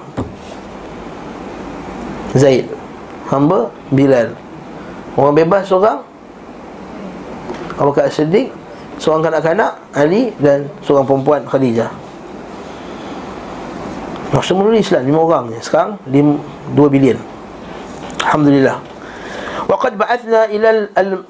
Zaid 2.36 2.68
hamba 3.28 3.72
Bilal. 3.92 4.36
Orang 5.20 5.36
bebas 5.36 5.68
seorang 5.68 6.00
Abu 7.76 7.92
Bakar 7.92 8.08
Siddiq 8.08 8.52
Seorang 9.00 9.28
kanak-kanak 9.28 9.72
Ali 9.92 10.32
dan 10.40 10.72
seorang 10.86 11.04
perempuan 11.04 11.44
Khadijah. 11.44 11.92
Mula 14.32 14.80
Islam 14.80 15.04
lima 15.04 15.20
orang 15.20 15.52
ni 15.52 15.60
Sekarang 15.60 16.00
dua 16.72 16.88
bilion. 16.88 17.20
Alhamdulillah 18.24 18.91
Waqad 19.72 19.96
ba'athna 19.96 20.52
ila 20.52 20.70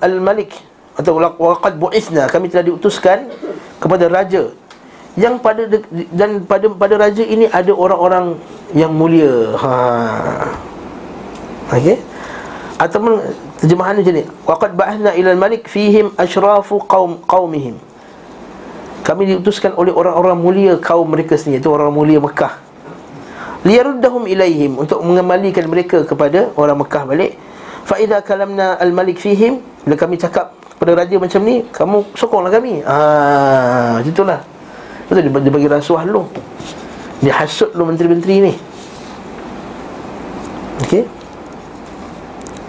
al-malik 0.02 0.58
Atau 0.98 1.22
waqad 1.22 1.78
bu'ithna 1.78 2.26
Kami 2.26 2.50
telah 2.50 2.66
diutuskan 2.66 3.30
Kepada 3.78 4.10
raja 4.10 4.50
Yang 5.14 5.36
pada 5.46 5.62
Dan 6.10 6.42
pada 6.50 6.66
pada 6.74 6.96
raja 6.98 7.22
ini 7.22 7.46
Ada 7.46 7.70
orang-orang 7.70 8.42
yang 8.74 8.90
mulia 8.90 9.54
Haa 9.62 10.72
Okey. 11.72 11.98
Ataupun 12.76 13.24
terjemahan 13.64 13.96
macam 13.96 14.14
ni. 14.14 14.24
Waqad 14.44 14.72
ba'athna 14.76 15.12
ila 15.16 15.30
al-malik 15.32 15.72
fihim 15.72 16.12
ashrafu 16.20 16.84
qaum 16.84 17.24
qaumihim. 17.24 17.80
Kami 19.08 19.24
diutuskan 19.34 19.74
oleh 19.80 19.96
orang-orang 19.96 20.38
mulia 20.38 20.74
kaum 20.78 21.08
mereka 21.10 21.40
sendiri, 21.40 21.64
itu 21.64 21.70
orang 21.72 21.90
mulia 21.90 22.20
Mekah. 22.22 22.60
Liyaruddahum 23.66 24.26
ilaihim 24.30 24.78
untuk 24.78 25.02
mengembalikan 25.06 25.66
mereka 25.70 26.04
kepada 26.04 26.50
orang 26.58 26.82
Mekah 26.82 27.04
balik. 27.08 27.34
Fa 27.86 27.96
idza 27.98 28.22
kalamna 28.22 28.78
al-malik 28.78 29.18
fihim, 29.18 29.60
bila 29.84 29.96
kami 29.98 30.16
cakap 30.18 30.54
kepada 30.76 30.98
raja 30.98 31.16
macam 31.18 31.42
ni, 31.46 31.66
kamu 31.70 31.98
sokonglah 32.18 32.52
kami. 32.54 32.82
Ah, 32.86 34.00
macam 34.02 34.12
itulah. 34.12 34.40
Betul 35.10 35.28
dia, 35.28 35.40
dia 35.44 35.52
bagi 35.52 35.70
rasuah 35.70 36.04
lu. 36.08 36.24
Dia 37.22 37.38
hasut 37.38 37.70
lu 37.78 37.86
menteri-menteri 37.86 38.36
ni. 38.50 38.54
Okey. 40.88 41.04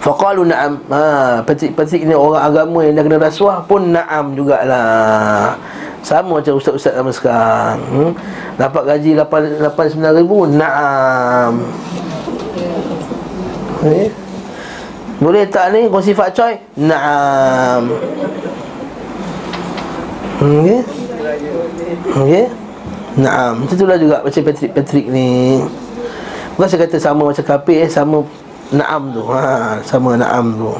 Faqalu 0.03 0.51
na'am 0.51 0.83
ha, 0.91 1.39
Petik-petik 1.47 2.03
ni 2.03 2.11
orang 2.11 2.43
agama 2.43 2.83
yang 2.83 2.99
dah 2.99 3.03
kena 3.07 3.23
rasuah 3.23 3.63
pun 3.63 3.95
na'am 3.95 4.35
jugalah 4.35 5.55
Sama 6.03 6.43
macam 6.43 6.59
ustaz-ustaz 6.59 6.99
sama 6.99 7.07
sekarang 7.15 7.79
hmm? 7.87 8.11
Dapat 8.59 8.83
gaji 8.83 9.15
8, 9.15 9.63
8 9.63 9.95
9 10.03 10.19
ribu 10.19 10.43
Na'am 10.51 11.63
okay. 13.79 14.11
Boleh 15.23 15.47
tak 15.47 15.71
ni 15.71 15.87
kongsi 15.87 16.11
Pak 16.11 16.35
Choi? 16.35 16.59
Naam. 16.83 17.95
Okey. 20.43 20.79
Okey. 22.11 22.45
Naam. 23.23 23.63
Macam 23.63 23.75
itulah 23.79 23.95
juga 23.95 24.19
macam 24.19 24.41
Patrick 24.43 24.71
Patrick 24.75 25.07
ni. 25.07 25.63
Bukan 26.59 26.67
saya 26.67 26.83
kata 26.83 26.99
sama 26.99 27.31
macam 27.31 27.45
kapir 27.47 27.87
eh, 27.87 27.89
sama 27.89 28.27
naam 28.75 29.15
tu. 29.15 29.23
Ha, 29.31 29.79
sama 29.87 30.19
naam 30.19 30.59
tu. 30.59 30.75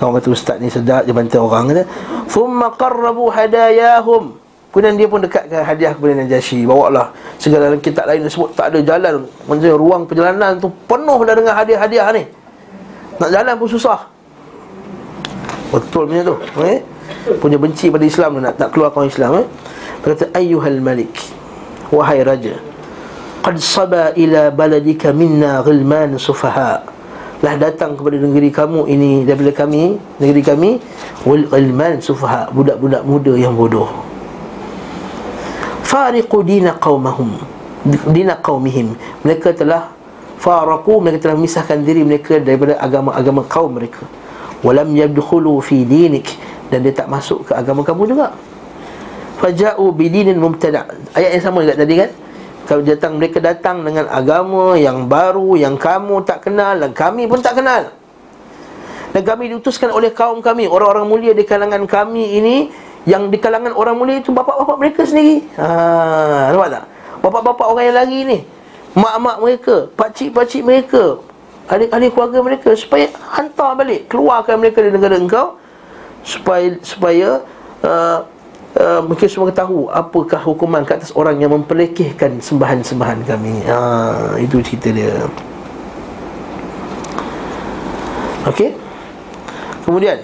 Orang 0.00 0.16
kata 0.16 0.28
ustaz 0.32 0.56
ni 0.56 0.72
sedap 0.72 1.04
dia 1.04 1.12
bantu 1.12 1.44
orang 1.44 1.68
kata. 1.68 1.84
Thumma 2.32 2.72
qarrabu 2.72 3.28
hadayahum. 3.28 4.40
Kemudian 4.72 4.96
dia 4.96 5.04
pun 5.10 5.20
dekatkan 5.20 5.66
hadiah 5.66 5.92
kepada 5.92 6.14
Najasyi 6.22 6.62
Bawa 6.62 6.86
lah 6.94 7.06
segala 7.42 7.74
kitab 7.82 8.06
lain 8.06 8.22
sebut 8.30 8.54
tak 8.54 8.70
ada 8.70 8.78
jalan 8.78 9.26
Maksudnya 9.50 9.74
ruang 9.74 10.06
perjalanan 10.06 10.62
tu 10.62 10.70
penuh 10.86 11.18
dah 11.26 11.34
dengan 11.34 11.58
hadiah-hadiah 11.58 12.06
ni 12.14 12.22
Nak 13.20 13.30
jalan 13.30 13.54
pun 13.60 13.68
susah 13.68 14.00
Betul 15.70 16.08
punya 16.10 16.24
tu 16.24 16.36
eh? 16.64 16.80
Punya 17.38 17.60
benci 17.60 17.92
pada 17.92 18.02
Islam 18.02 18.40
nak, 18.40 18.56
nak 18.56 18.70
keluarkan 18.72 19.06
Islam 19.06 19.44
eh? 19.44 19.46
Dia 20.00 20.16
kata 20.16 20.24
Ayyuhal 20.32 20.80
Malik 20.80 21.12
Wahai 21.92 22.24
Raja 22.24 22.56
Qad 23.44 23.56
saba 23.60 24.16
ila 24.16 24.48
baladika 24.48 25.12
minna 25.12 25.60
ghilman 25.60 26.16
sufaha 26.16 26.82
Lah 27.44 27.54
datang 27.60 27.94
kepada 28.00 28.16
negeri 28.16 28.48
kamu 28.48 28.88
ini 28.88 29.28
Daripada 29.28 29.64
kami 29.64 30.00
Negeri 30.16 30.42
kami 30.42 30.70
Wal 31.28 31.44
ghilman 31.46 32.00
sufaha 32.00 32.48
Budak-budak 32.50 33.04
muda 33.04 33.36
yang 33.36 33.52
bodoh 33.52 34.10
fariqu 35.90 36.46
dina 36.46 36.78
qaumahum 36.78 37.34
dina 38.14 38.38
qaumihim 38.38 38.94
mereka 39.26 39.50
telah 39.50 39.90
faraku 40.40 41.04
mereka 41.04 41.28
telah 41.28 41.36
memisahkan 41.36 41.84
diri 41.84 42.00
mereka 42.00 42.40
daripada 42.40 42.80
agama-agama 42.80 43.44
kaum 43.44 43.76
mereka. 43.76 44.08
Walam 44.64 44.96
yadkhulu 44.96 45.60
fi 45.60 45.84
dinik 45.84 46.32
dan 46.72 46.80
dia 46.80 46.96
tak 46.96 47.12
masuk 47.12 47.44
ke 47.48 47.52
agama 47.52 47.84
kamu 47.84 48.16
juga. 48.16 48.32
Faja'u 49.40 49.92
bidinin 49.92 50.36
mubtada. 50.40 50.88
Ayat 51.12 51.36
yang 51.36 51.44
sama 51.44 51.64
juga 51.64 51.76
tadi 51.76 51.94
kan? 51.96 52.10
Kalau 52.68 52.82
datang 52.84 53.12
mereka 53.16 53.38
datang 53.40 53.82
dengan 53.84 54.04
agama 54.08 54.76
yang 54.76 55.08
baru 55.08 55.56
yang 55.56 55.80
kamu 55.80 56.24
tak 56.24 56.48
kenal 56.48 56.76
dan 56.76 56.92
kami 56.92 57.24
pun 57.28 57.40
tak 57.40 57.60
kenal. 57.60 57.92
Dan 59.10 59.22
kami 59.26 59.50
diutuskan 59.50 59.90
oleh 59.90 60.14
kaum 60.14 60.38
kami 60.38 60.70
orang-orang 60.70 61.08
mulia 61.08 61.32
di 61.34 61.42
kalangan 61.42 61.82
kami 61.88 62.38
ini 62.38 62.56
yang 63.08 63.32
di 63.32 63.40
kalangan 63.40 63.74
orang 63.74 63.96
mulia 63.96 64.20
itu 64.20 64.30
bapak-bapak 64.30 64.76
mereka 64.76 65.02
sendiri. 65.08 65.42
Ha, 65.56 66.52
Nampak 66.52 66.68
tak? 66.68 66.84
Bapak-bapak 67.24 67.66
orang 67.66 67.84
yang 67.90 67.96
lagi 67.96 68.18
ni 68.28 68.38
Mak-mak 68.94 69.36
mereka 69.38 69.76
Pakcik-pakcik 69.94 70.62
mereka 70.66 71.22
Adik-adik 71.70 72.10
keluarga 72.14 72.38
mereka 72.42 72.70
Supaya 72.74 73.06
hantar 73.34 73.78
balik 73.78 74.10
Keluarkan 74.10 74.58
mereka 74.58 74.82
dari 74.82 74.94
negara 74.94 75.14
engkau 75.14 75.58
Supaya 76.26 76.74
Supaya 76.82 77.42
uh, 77.86 78.18
uh, 78.74 79.00
Mungkin 79.06 79.28
semua 79.30 79.54
tahu 79.54 79.86
Apakah 79.90 80.42
hukuman 80.42 80.82
ke 80.82 80.98
atas 80.98 81.14
orang 81.14 81.38
yang 81.38 81.54
memperlekehkan 81.54 82.42
Sembahan-sembahan 82.42 83.22
kami. 83.22 83.54
Ha, 83.70 83.78
Itu 84.42 84.58
cerita 84.62 84.90
dia. 84.90 85.14
Okey? 88.48 88.72
Kemudian 89.84 90.16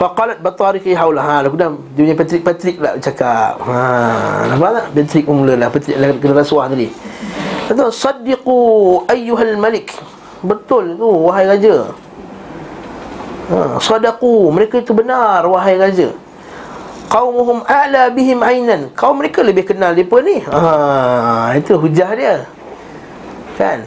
Faqalat 0.00 0.40
batariki 0.40 0.96
haula 0.96 1.20
ha 1.20 1.44
aku 1.44 1.60
dah 1.60 1.76
dia 1.92 2.08
punya 2.08 2.16
Patrick 2.16 2.40
Patrick 2.40 2.76
lah 2.80 2.96
cakap. 2.96 3.60
Ha 3.60 4.48
nampak 4.48 4.70
tak? 4.72 4.84
Patrick 4.96 5.24
pun 5.28 5.44
mula 5.44 5.54
lah 5.60 5.68
Patrick 5.68 6.00
lah 6.00 6.08
kena 6.16 6.40
rasuah 6.40 6.72
tadi. 6.72 6.88
Kata 7.68 7.92
saddiqu 7.92 8.56
ayyuhal 9.12 9.60
malik. 9.60 9.92
Betul 10.40 10.96
tu 10.96 11.04
wahai 11.04 11.44
raja. 11.52 11.92
Ha 13.52 13.76
sadaqu 13.76 14.48
mereka 14.48 14.80
itu 14.80 14.96
benar 14.96 15.44
wahai 15.44 15.76
raja. 15.76 16.08
Qaumuhum 17.12 17.60
a'la 17.68 18.08
bihim 18.08 18.40
ainan. 18.40 18.88
Kaum 18.96 19.20
mereka 19.20 19.44
lebih 19.44 19.68
kenal 19.68 19.92
depa 19.92 20.24
ni. 20.24 20.40
Ha 20.48 21.52
itu 21.60 21.76
hujah 21.76 22.10
dia. 22.16 22.48
Kan? 23.60 23.84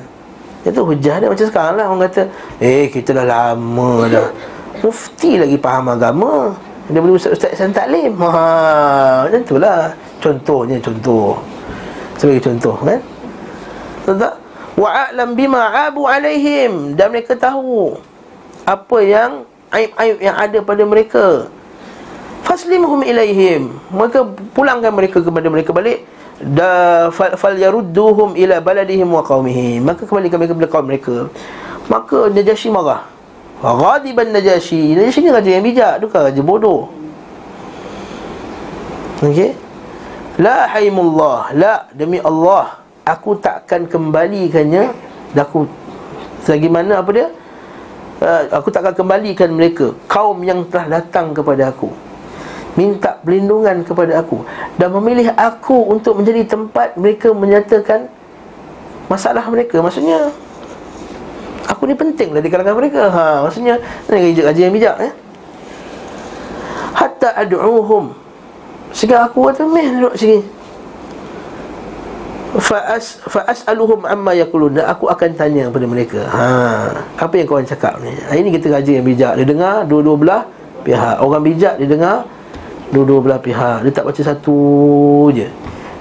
Itu 0.62 0.86
hujah 0.86 1.18
dia 1.18 1.28
macam 1.28 1.44
sekarang 1.44 1.76
lah 1.76 1.92
Orang 1.92 2.08
kata 2.08 2.24
Eh 2.64 2.88
kita 2.88 3.12
dah 3.12 3.28
lama 3.28 4.08
dah 4.08 4.53
mufti 4.84 5.40
lagi 5.40 5.56
faham 5.58 5.96
agama. 5.96 6.52
Boleh 6.92 7.16
ustaz-ustaz 7.16 7.56
yang 7.56 7.72
taklim. 7.72 8.12
Ha, 8.20 9.24
macam 9.26 9.40
itulah. 9.40 9.96
Contohnya 10.20 10.78
contoh. 10.84 11.40
Sebagai 12.20 12.52
contoh 12.52 12.76
kan? 12.84 13.00
Tahu 14.04 14.16
tak? 14.20 14.34
Wa'alam 14.76 15.30
bima 15.40 15.72
abu 15.88 16.04
alaihim. 16.04 17.00
Dan 17.00 17.16
mereka 17.16 17.40
tahu 17.40 17.96
apa 18.68 18.98
yang 19.00 19.48
aib-aib 19.72 20.18
yang 20.20 20.36
ada 20.36 20.60
pada 20.60 20.84
mereka. 20.84 21.48
Faslimhum 22.44 23.08
ilaihim. 23.08 23.72
Mereka 23.88 24.28
pulangkan 24.52 24.92
mereka 24.92 25.24
kepada 25.24 25.48
mereka 25.48 25.72
balik. 25.72 26.04
Da 26.44 27.08
fal 27.16 27.56
yarudduhum 27.56 28.36
ila 28.36 28.60
baladihim 28.60 29.08
wa 29.08 29.24
qaumihim 29.24 29.88
maka 29.88 30.04
mereka 30.12 30.36
kepada 30.36 30.84
mereka. 30.84 31.16
Maka 31.88 32.28
Najasyi 32.28 32.68
marah 32.68 33.13
Ghadiban 33.64 34.36
Najasyi 34.36 34.92
Najasyi 34.92 35.24
ni 35.24 35.32
raja 35.32 35.48
yang 35.48 35.64
bijak. 35.64 36.04
Bukan 36.04 36.20
raja 36.28 36.42
bodoh. 36.44 36.92
Okey? 39.24 39.56
La 40.36 40.68
haimullah. 40.68 41.56
La 41.56 41.88
demi 41.96 42.20
Allah. 42.20 42.84
Aku 43.08 43.40
takkan 43.40 43.88
kembalikannya. 43.88 44.92
Dan 45.32 45.42
aku 45.48 45.64
Selagi 46.44 46.68
mana 46.68 47.00
apa 47.00 47.10
dia? 47.16 47.28
Uh, 48.20 48.44
Aku 48.52 48.68
takkan 48.68 48.92
kembalikan 48.92 49.48
mereka. 49.56 49.96
Kaum 50.12 50.44
yang 50.44 50.68
telah 50.68 51.00
datang 51.00 51.32
kepada 51.32 51.72
aku. 51.72 51.88
Minta 52.76 53.16
perlindungan 53.24 53.88
kepada 53.88 54.20
aku. 54.20 54.44
Dan 54.76 54.92
memilih 54.92 55.32
aku 55.40 55.88
untuk 55.88 56.20
menjadi 56.20 56.44
tempat 56.52 57.00
Mereka 57.00 57.32
menyatakan 57.32 58.12
Masalah 59.08 59.48
mereka. 59.48 59.80
Maksudnya 59.80 60.36
Aku 61.72 61.88
ni 61.88 61.96
penting 61.96 62.36
lah 62.36 62.42
di 62.44 62.52
kalangan 62.52 62.76
mereka. 62.76 63.08
Ha, 63.08 63.48
Maksudnya 63.48 63.80
Ini 64.12 64.36
gaji 64.36 64.62
yang 64.68 64.76
bijak 64.76 64.96
ya? 65.00 65.12
Hatta 66.92 67.30
adu'uhum 67.40 68.12
Sehingga 68.92 69.28
aku 69.28 69.48
kata 69.48 69.64
Meh 69.68 69.88
duduk 69.96 70.14
sini. 70.20 70.44
Fa'as 72.54 73.18
Fa'as'aluhum 73.26 74.06
amma 74.06 74.38
yakulun 74.38 74.78
Dan 74.78 74.86
aku 74.86 75.10
akan 75.10 75.30
tanya 75.34 75.72
kepada 75.72 75.86
mereka. 75.88 76.22
Ha, 76.30 76.46
Apa 77.18 77.34
yang 77.40 77.48
kawan 77.48 77.66
cakap 77.66 77.98
ni? 78.04 78.12
Ini 78.12 78.50
kita 78.60 78.68
gaji 78.70 78.92
yang 79.00 79.06
bijak 79.08 79.34
Dia 79.40 79.46
dengar 79.48 79.88
dua-dua 79.88 80.16
belah 80.20 80.44
pihak. 80.84 81.24
Orang 81.24 81.48
bijak 81.48 81.80
dia 81.80 81.88
dengar 81.88 82.28
Dua-dua 82.94 83.20
belah 83.26 83.40
pihak. 83.42 83.88
Dia 83.88 83.90
tak 83.90 84.06
baca 84.06 84.22
satu 84.22 84.60
je. 85.34 85.50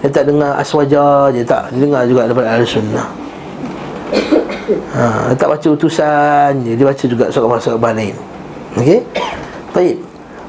Dia 0.04 0.10
tak 0.12 0.28
dengar 0.28 0.58
aswaja 0.58 1.30
je 1.32 1.40
Tak. 1.46 1.72
Dia 1.72 1.80
dengar 1.88 2.02
juga 2.04 2.28
daripada 2.28 2.58
al-sunnah 2.58 3.21
ha, 4.94 5.32
Tak 5.34 5.48
baca 5.48 5.68
utusan 5.72 6.52
Dia 6.64 6.84
baca 6.84 7.04
juga 7.04 7.24
surat-surat 7.28 7.78
lain. 7.94 8.14
Okey? 8.78 9.00
Baik. 9.72 9.96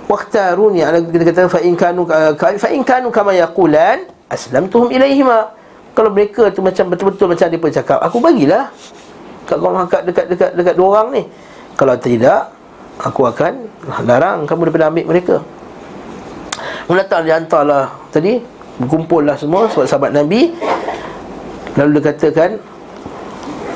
Waktaruni 0.08 0.84
ala 0.84 1.00
kita 1.00 1.24
kata 1.32 1.48
fa 1.48 1.60
in 1.64 1.74
kanu 1.80 2.04
fa 2.38 2.70
in 2.70 2.84
kanu 2.84 3.08
kama 3.10 3.34
yaqulan 3.34 4.04
aslamtuhum 4.28 4.92
ilaihima. 4.92 5.50
Kalau 5.96 6.12
mereka 6.12 6.52
tu 6.52 6.60
macam 6.60 6.92
betul-betul 6.92 7.32
macam 7.32 7.48
dia 7.48 7.70
cakap 7.82 8.04
aku 8.04 8.20
bagilah. 8.20 8.68
Kat 9.48 9.58
kau 9.60 9.72
dekat 9.72 10.02
dekat 10.06 10.26
dekat 10.28 10.50
dekat 10.60 10.76
dua 10.76 10.88
orang 10.92 11.08
ni. 11.18 11.24
Kalau 11.80 11.96
tidak 11.98 12.52
aku 13.00 13.26
akan 13.26 13.68
larang 14.06 14.46
kamu 14.46 14.70
daripada 14.70 14.86
ambil 14.92 15.06
mereka. 15.08 15.36
Mula 16.92 17.04
tak 17.08 17.24
dia 17.26 17.40
hantarlah. 17.40 17.90
Tadi 18.12 18.54
Berkumpul 18.74 19.22
lah 19.30 19.38
semua 19.38 19.70
Sahabat-sahabat 19.70 20.12
Nabi. 20.18 20.50
Lalu 21.78 21.90
dia 21.98 22.04
katakan 22.10 22.50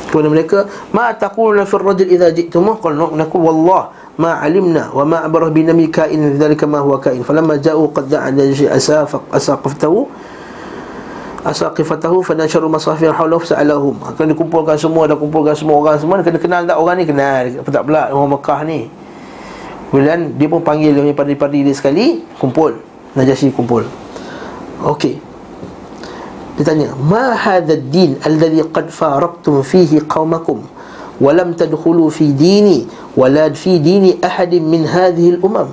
kepada 0.08 0.28
mereka 0.32 0.58
ma 0.96 1.12
taquluna 1.12 1.68
fil 1.68 1.84
rajul 1.84 2.08
idza 2.08 2.32
ji'tumuh? 2.32 2.80
Qul 2.80 2.96
naqul 2.96 3.44
wallah 3.44 3.92
ma 4.18 4.40
alimna 4.40 4.90
wa 4.96 5.04
ma 5.04 5.18
abarah 5.28 5.52
bi 5.52 5.68
nami 5.68 5.92
kain 5.92 6.18
dzalika 6.40 6.64
ma 6.64 6.80
huwa 6.80 6.98
kain. 7.04 7.22
Falamma 7.22 7.60
ja'u 7.60 7.92
qad 7.92 8.08
da'a 8.08 8.32
jaysh 8.32 8.72
asafaq 8.72 9.28
asaqaftahu 9.30 10.08
asaqifatahu 11.44 12.24
fa 12.24 12.34
nasharu 12.34 12.72
masafir 12.72 13.12
hawlahu 13.12 13.44
sa'alahum. 13.44 14.00
Akan 14.08 14.32
dikumpulkan 14.32 14.80
semua 14.80 15.06
dah 15.06 15.20
kumpulkan 15.20 15.54
semua 15.54 15.76
orang 15.84 16.00
semua 16.00 16.24
kena 16.24 16.40
kenal 16.40 16.62
tak 16.64 16.78
orang 16.80 16.96
ni 16.98 17.06
kenal. 17.06 17.44
Apa 17.62 17.70
tak 17.70 17.84
pula 17.84 18.10
orang 18.10 18.32
Mekah 18.40 18.60
ni. 18.64 18.80
Kemudian 19.92 20.36
dia 20.36 20.48
pun 20.52 20.60
panggil 20.64 20.92
dia 20.92 21.04
punya 21.04 21.48
dia 21.48 21.76
sekali 21.76 22.24
Kumpul. 22.40 22.80
Najasyi 23.16 23.56
kumpul. 23.56 23.88
Okey 24.84 25.27
dia 26.58 26.66
tanya, 26.66 26.90
"Ma 26.98 27.38
hadha 27.38 27.78
ad-din 27.78 28.18
alladhi 28.26 28.66
qad 28.74 28.90
faraqtum 28.90 29.62
fihi 29.62 30.02
qaumakum 30.10 30.66
wa 31.22 31.30
lam 31.30 31.54
tadkhulu 31.54 32.10
fi 32.10 32.34
dini 32.34 32.90
wa 33.14 33.30
la 33.30 33.54
fi 33.54 33.78
dini 33.78 34.18
ahadin 34.26 34.66
min 34.66 34.90
hadhihi 34.90 35.38
al-umam?" 35.38 35.70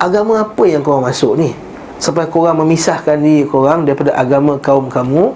Agama 0.00 0.48
apa 0.48 0.64
yang 0.64 0.80
kau 0.80 0.98
masuk 0.98 1.36
ni? 1.36 1.52
Sampai 2.00 2.26
kau 2.26 2.42
orang 2.48 2.64
memisahkan 2.64 3.20
diri 3.20 3.46
kau 3.46 3.68
orang 3.68 3.86
daripada 3.86 4.16
agama 4.18 4.58
kaum 4.58 4.90
kamu 4.90 5.30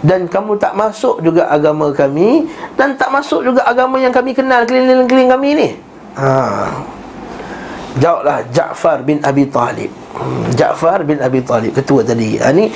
dan 0.00 0.24
kamu 0.24 0.56
tak 0.56 0.72
masuk 0.72 1.20
juga 1.20 1.44
agama 1.52 1.92
kami 1.92 2.48
dan 2.72 2.96
tak 2.96 3.12
masuk 3.12 3.44
juga 3.44 3.60
agama 3.68 4.00
yang 4.00 4.08
kami 4.08 4.32
kenal 4.32 4.64
keliling-keliling 4.64 5.28
kami 5.28 5.48
ni. 5.52 5.68
Ha. 6.16 6.72
Jawablah 8.00 8.48
Ja'far 8.48 9.04
bin 9.04 9.20
Abi 9.20 9.50
Talib. 9.50 9.92
Hmm, 10.16 10.48
Ja'far 10.56 11.04
bin 11.04 11.20
Abi 11.20 11.44
Talib 11.44 11.76
ketua 11.76 12.00
tadi. 12.00 12.40
Ha, 12.40 12.48
ni 12.54 12.72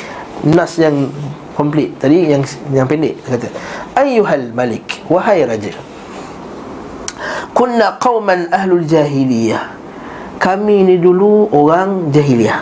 nas 0.53 0.77
yang 0.77 1.09
komplit. 1.57 1.97
Tadi 1.97 2.29
yang 2.29 2.43
yang 2.75 2.85
pendek 2.85 3.17
kata 3.25 3.49
ayyuhal 3.97 4.53
malik 4.53 4.85
wahai 5.09 5.47
raja 5.47 5.73
kunna 7.55 7.97
qauman 8.03 8.51
ahlul 8.51 8.85
jahiliyah. 8.85 9.73
Kami 10.43 10.85
ni 10.85 11.01
dulu 11.01 11.49
orang 11.55 12.13
jahiliyah. 12.13 12.61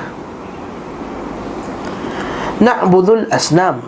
Na'budul 2.62 3.26
asnam. 3.33 3.83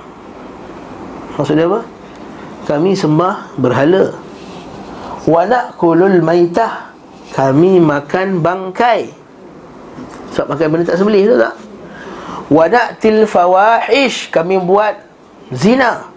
Maksudnya 1.38 1.70
apa? 1.70 1.86
Kami 2.66 2.96
sembah 2.98 3.54
berhala. 3.54 4.18
Wa 5.30 5.46
na'kulul 5.46 6.24
maitah. 6.24 6.90
Kami 7.30 7.78
makan 7.78 8.42
bangkai. 8.42 9.14
Sebab 10.34 10.58
makan 10.58 10.66
benda 10.74 10.90
tak 10.90 10.98
sembelih 10.98 11.22
tu 11.30 11.36
tak? 11.38 11.54
Wa 12.48 12.68
na'til 12.68 13.24
fawahish. 13.24 14.28
Kami 14.28 14.60
buat 14.60 15.00
zina. 15.52 16.08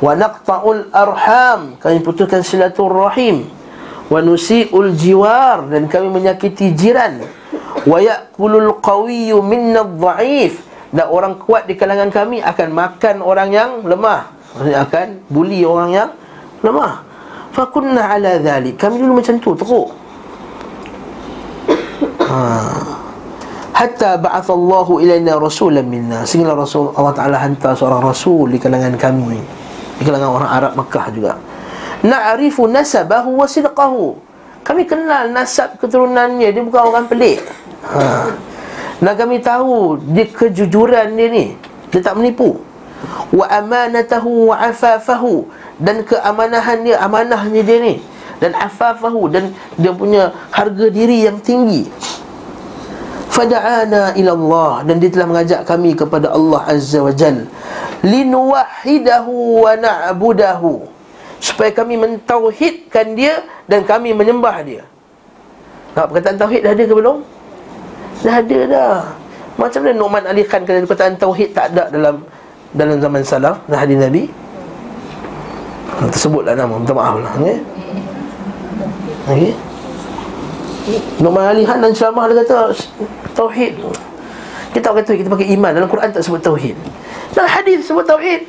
Wa 0.00 0.12
naqta'ul 0.16 0.92
arham. 0.92 1.80
Kami 1.80 1.98
putuskan 2.04 2.44
silaturrahim 2.44 3.48
Wa 4.10 4.20
nusi'ul 4.20 4.92
jiwar. 4.96 5.68
Dan 5.70 5.88
kami 5.88 6.12
menyakiti 6.12 6.76
jiran. 6.76 7.24
Wa 7.88 7.98
ya'kulul 8.02 8.82
qawiyyu 8.84 9.40
minna 9.40 9.86
dha'if. 9.86 10.60
Dan 10.90 11.06
orang 11.06 11.38
kuat 11.38 11.70
di 11.70 11.78
kalangan 11.78 12.10
kami 12.10 12.42
akan 12.42 12.68
makan 12.74 13.16
orang 13.22 13.48
yang 13.54 13.70
lemah. 13.86 14.26
Maksudnya 14.58 14.82
akan 14.82 15.06
bully 15.30 15.62
orang 15.62 15.90
yang 15.94 16.10
lemah. 16.66 17.06
Fakunna 17.54 18.10
ala 18.10 18.42
dhalik. 18.42 18.74
Kami 18.74 18.98
dulu 18.98 19.22
macam 19.22 19.38
tu 19.38 19.54
teruk. 19.56 19.88
Ha. 22.30 22.99
Hatta 23.80 24.20
ba'athallahu 24.20 25.00
ilaina 25.00 25.40
rasulan 25.40 25.88
minna. 25.88 26.28
Sehingga 26.28 26.52
rasul 26.52 26.92
Allah 26.92 27.16
Taala 27.16 27.40
hantar 27.40 27.72
seorang 27.72 28.04
rasul 28.04 28.52
di 28.52 28.60
kalangan 28.60 28.92
kami. 29.00 29.40
Di 29.96 30.02
kalangan 30.04 30.30
orang 30.36 30.50
Arab 30.52 30.72
Mekah 30.76 31.06
juga. 31.16 31.32
Na'rifu 32.04 32.68
nasabahu 32.68 33.40
wa 33.40 33.48
sidqahu. 33.48 34.04
Kami 34.60 34.84
kenal 34.84 35.32
nasab 35.32 35.80
keturunannya. 35.80 36.52
Dia 36.52 36.60
bukan 36.60 36.82
orang 36.92 37.08
pelik. 37.08 37.40
Ha. 37.88 38.28
Dan 39.00 39.16
kami 39.16 39.40
tahu 39.40 39.96
dia 40.12 40.28
kejujuran 40.28 41.16
dia 41.16 41.28
ni. 41.32 41.56
Dia 41.88 42.04
tak 42.04 42.20
menipu. 42.20 42.60
Wa 43.32 43.48
amanatahu 43.48 44.52
wa 44.52 44.60
afafahu. 44.60 45.48
Dan 45.80 46.04
keamanahan 46.04 46.84
dia, 46.84 47.00
amanahnya 47.00 47.64
dia 47.64 47.80
ni. 47.80 47.94
Dan 48.36 48.52
afafahu. 48.52 49.32
Dan 49.32 49.56
dia 49.80 49.96
punya 49.96 50.36
harga 50.52 50.92
diri 50.92 51.24
yang 51.24 51.40
tinggi 51.40 51.88
Fada'ana 53.40 54.12
ila 54.20 54.32
Allah 54.36 54.72
Dan 54.84 55.00
dia 55.00 55.08
telah 55.08 55.24
mengajak 55.24 55.64
kami 55.64 55.96
kepada 55.96 56.28
Allah 56.28 56.60
Azza 56.68 57.00
wa 57.00 57.08
Jal 57.08 57.48
Linuwahidahu 58.04 59.64
wa 59.64 59.72
na'budahu 59.80 60.84
Supaya 61.40 61.72
kami 61.72 61.96
mentauhidkan 61.96 63.16
dia 63.16 63.40
Dan 63.64 63.88
kami 63.88 64.12
menyembah 64.12 64.60
dia 64.60 64.84
Nak 65.96 66.12
perkataan 66.12 66.36
tauhid 66.36 66.60
dah 66.68 66.72
ada 66.76 66.84
ke 66.84 66.92
belum? 66.92 67.18
Dah 68.20 68.34
ada 68.44 68.58
dah 68.68 68.96
Macam 69.56 69.80
mana 69.88 69.96
Nu'man 69.96 70.24
Ali 70.28 70.44
Khan 70.44 70.68
Kata 70.68 70.84
perkataan 70.84 71.16
Tauhid 71.16 71.56
tak 71.56 71.72
ada 71.72 71.88
dalam 71.88 72.20
Dalam 72.76 73.00
zaman 73.00 73.24
salaf 73.24 73.56
Dan 73.64 73.76
hadis 73.80 73.96
Nabi 73.96 74.22
Tersebutlah 76.12 76.52
nama 76.52 76.76
Minta 76.76 76.92
maaf 76.92 77.16
lah 77.24 77.32
okay? 77.40 77.56
Okay? 79.32 79.69
Nu'man 81.20 81.52
Ali 81.52 81.62
Khan 81.68 81.78
dan 81.84 81.92
ceramah 81.92 82.24
Dia 82.30 82.42
kata 82.44 82.72
Tauhid. 83.36 83.74
Kita 84.72 84.84
tak 84.90 84.94
kata 85.02 85.12
Kita 85.18 85.28
pakai 85.28 85.48
iman. 85.54 85.70
Dalam 85.76 85.88
Quran 85.90 86.08
tak 86.08 86.22
sebut 86.24 86.40
Tauhid. 86.40 86.76
Dalam 87.36 87.50
hadis 87.50 87.84
sebut 87.84 88.04
Tauhid. 88.06 88.42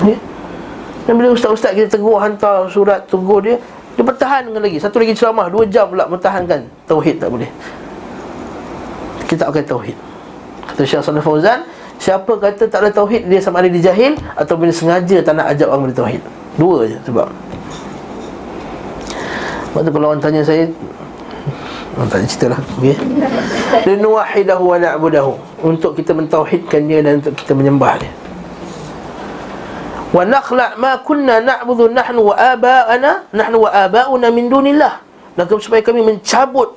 Okay? 0.00 0.16
Dan 1.06 1.12
bila 1.20 1.28
ustaz-ustaz 1.36 1.72
kita 1.76 1.98
tegur 1.98 2.18
Hantar 2.18 2.66
surat 2.72 3.04
tegur 3.06 3.44
dia 3.44 3.60
dia 3.96 4.04
bertahankan 4.04 4.60
lagi. 4.60 4.76
Satu 4.76 5.00
lagi 5.00 5.16
ceramah 5.16 5.48
Dua 5.48 5.64
jam 5.64 5.88
pula 5.88 6.04
bertahankan 6.04 6.68
Tauhid 6.84 7.16
tak 7.16 7.32
boleh. 7.32 7.48
Kita 9.24 9.48
akan 9.48 9.64
tauhid. 9.64 9.96
Kata 10.70 10.82
Syekh 10.84 11.02
Salih 11.02 11.24
Fauzan 11.24 11.64
Siapa 11.96 12.28
kata 12.36 12.68
tak 12.68 12.84
ada 12.84 12.90
tauhid 12.92 13.24
Dia 13.30 13.40
sama 13.40 13.64
ada 13.64 13.72
dia 13.72 13.88
jahil 13.88 14.12
Atau 14.36 14.60
bila 14.60 14.68
sengaja 14.68 15.24
tak 15.24 15.32
nak 15.32 15.48
ajak 15.54 15.66
orang 15.70 15.88
bertauhid 15.88 16.20
Dua 16.56 16.88
je 16.88 16.96
sebab. 17.04 17.28
Sebab 19.70 19.80
tu 19.84 19.90
kalau 19.92 20.06
orang 20.12 20.24
tanya 20.24 20.40
saya 20.40 20.64
Orang 21.96 22.12
tak 22.12 22.28
cerita 22.28 22.52
lah 22.52 22.60
okay. 22.60 22.92
Linuwahidahu 23.88 24.64
wa 24.68 24.76
na'budahu. 24.76 25.32
Untuk 25.64 25.96
kita 25.96 26.12
mentauhidkan 26.12 26.84
dia 26.84 27.00
Dan 27.00 27.24
untuk 27.24 27.32
kita 27.32 27.56
menyembah 27.56 27.96
dia. 27.96 28.12
Wa 30.12 30.28
nakhla' 30.28 30.76
ma 30.76 31.00
kunna 31.00 31.40
na'budhu 31.40 31.88
nahnu 31.88 32.32
wa 32.32 32.36
aba'ana 32.36 33.32
nahnu 33.32 33.64
wa 33.64 33.70
aba'una 33.72 34.28
min 34.28 34.52
dunillah. 34.52 35.00
Dan 35.40 35.48
supaya 35.48 35.80
kami 35.80 36.04
mencabut 36.04 36.76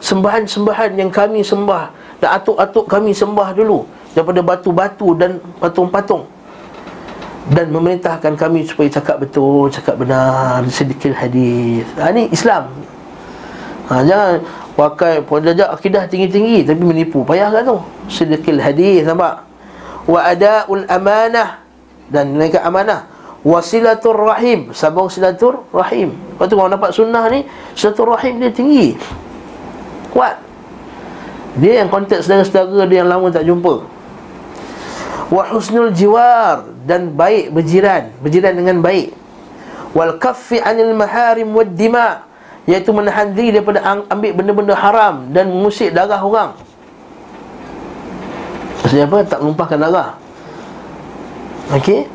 sembahan-sembahan 0.00 0.96
yang 0.96 1.12
kami 1.12 1.44
sembah 1.44 1.92
dan 2.24 2.40
atuk-atuk 2.40 2.88
kami 2.88 3.12
sembah 3.12 3.52
dulu. 3.52 3.84
Daripada 4.16 4.40
batu-batu 4.40 5.12
dan 5.16 5.44
patung-patung 5.60 6.24
dan 7.52 7.68
memerintahkan 7.68 8.40
kami 8.40 8.64
supaya 8.64 8.88
cakap 8.88 9.20
betul, 9.20 9.68
cakap 9.68 10.00
benar, 10.00 10.64
sedikit 10.72 11.12
hadis. 11.12 11.84
Ha, 12.00 12.08
ini 12.14 12.32
Islam. 12.32 12.72
Ha, 13.92 14.00
jangan 14.00 14.40
pakai 14.74 15.20
pondajak 15.20 15.68
akidah 15.68 16.08
tinggi-tinggi 16.08 16.64
tapi 16.64 16.80
menipu. 16.80 17.20
Payah 17.20 17.52
kan 17.52 17.62
tu? 17.68 17.78
Sedikit 18.08 18.56
hadis 18.56 19.04
nampak? 19.04 19.44
Wa 20.08 20.32
ada'ul 20.32 20.88
amanah 20.88 21.60
dan 22.08 22.32
menunaikan 22.32 22.64
amanah 22.64 23.00
wasilatur 23.44 24.16
rahim 24.16 24.72
sabung 24.72 25.12
silatur 25.12 25.68
rahim 25.68 26.16
lepas 26.36 26.48
tu 26.48 26.56
orang 26.56 26.80
dapat 26.80 26.90
sunnah 26.96 27.28
ni 27.28 27.44
silatur 27.76 28.16
rahim 28.16 28.40
dia 28.40 28.48
tinggi 28.48 28.96
kuat 30.08 30.40
dia 31.60 31.84
yang 31.84 31.92
kontak 31.92 32.24
saudara-saudara 32.24 32.88
dia 32.88 33.04
yang 33.04 33.12
lama 33.12 33.28
tak 33.28 33.44
jumpa 33.44 33.84
wa 35.34 35.42
husnul 35.50 35.90
jiwar 35.90 36.62
dan 36.86 37.10
baik 37.10 37.50
berjiran 37.50 38.14
berjiran 38.22 38.54
dengan 38.54 38.78
baik. 38.78 39.10
Wal 39.90 40.14
kaffi 40.22 40.62
anil 40.62 40.94
maharim 40.94 41.50
wad 41.50 41.74
dima 41.74 42.22
iaitu 42.70 42.94
menahan 42.94 43.34
diri 43.34 43.58
daripada 43.58 43.82
ambil 44.06 44.30
benda-benda 44.30 44.74
haram 44.78 45.26
dan 45.34 45.50
mengusik 45.50 45.90
darah 45.90 46.22
orang. 46.22 46.54
Maksudnya 48.82 49.10
apa? 49.10 49.18
Tak 49.26 49.38
menumpahkan 49.42 49.78
darah. 49.82 50.10
Okey. 51.74 52.06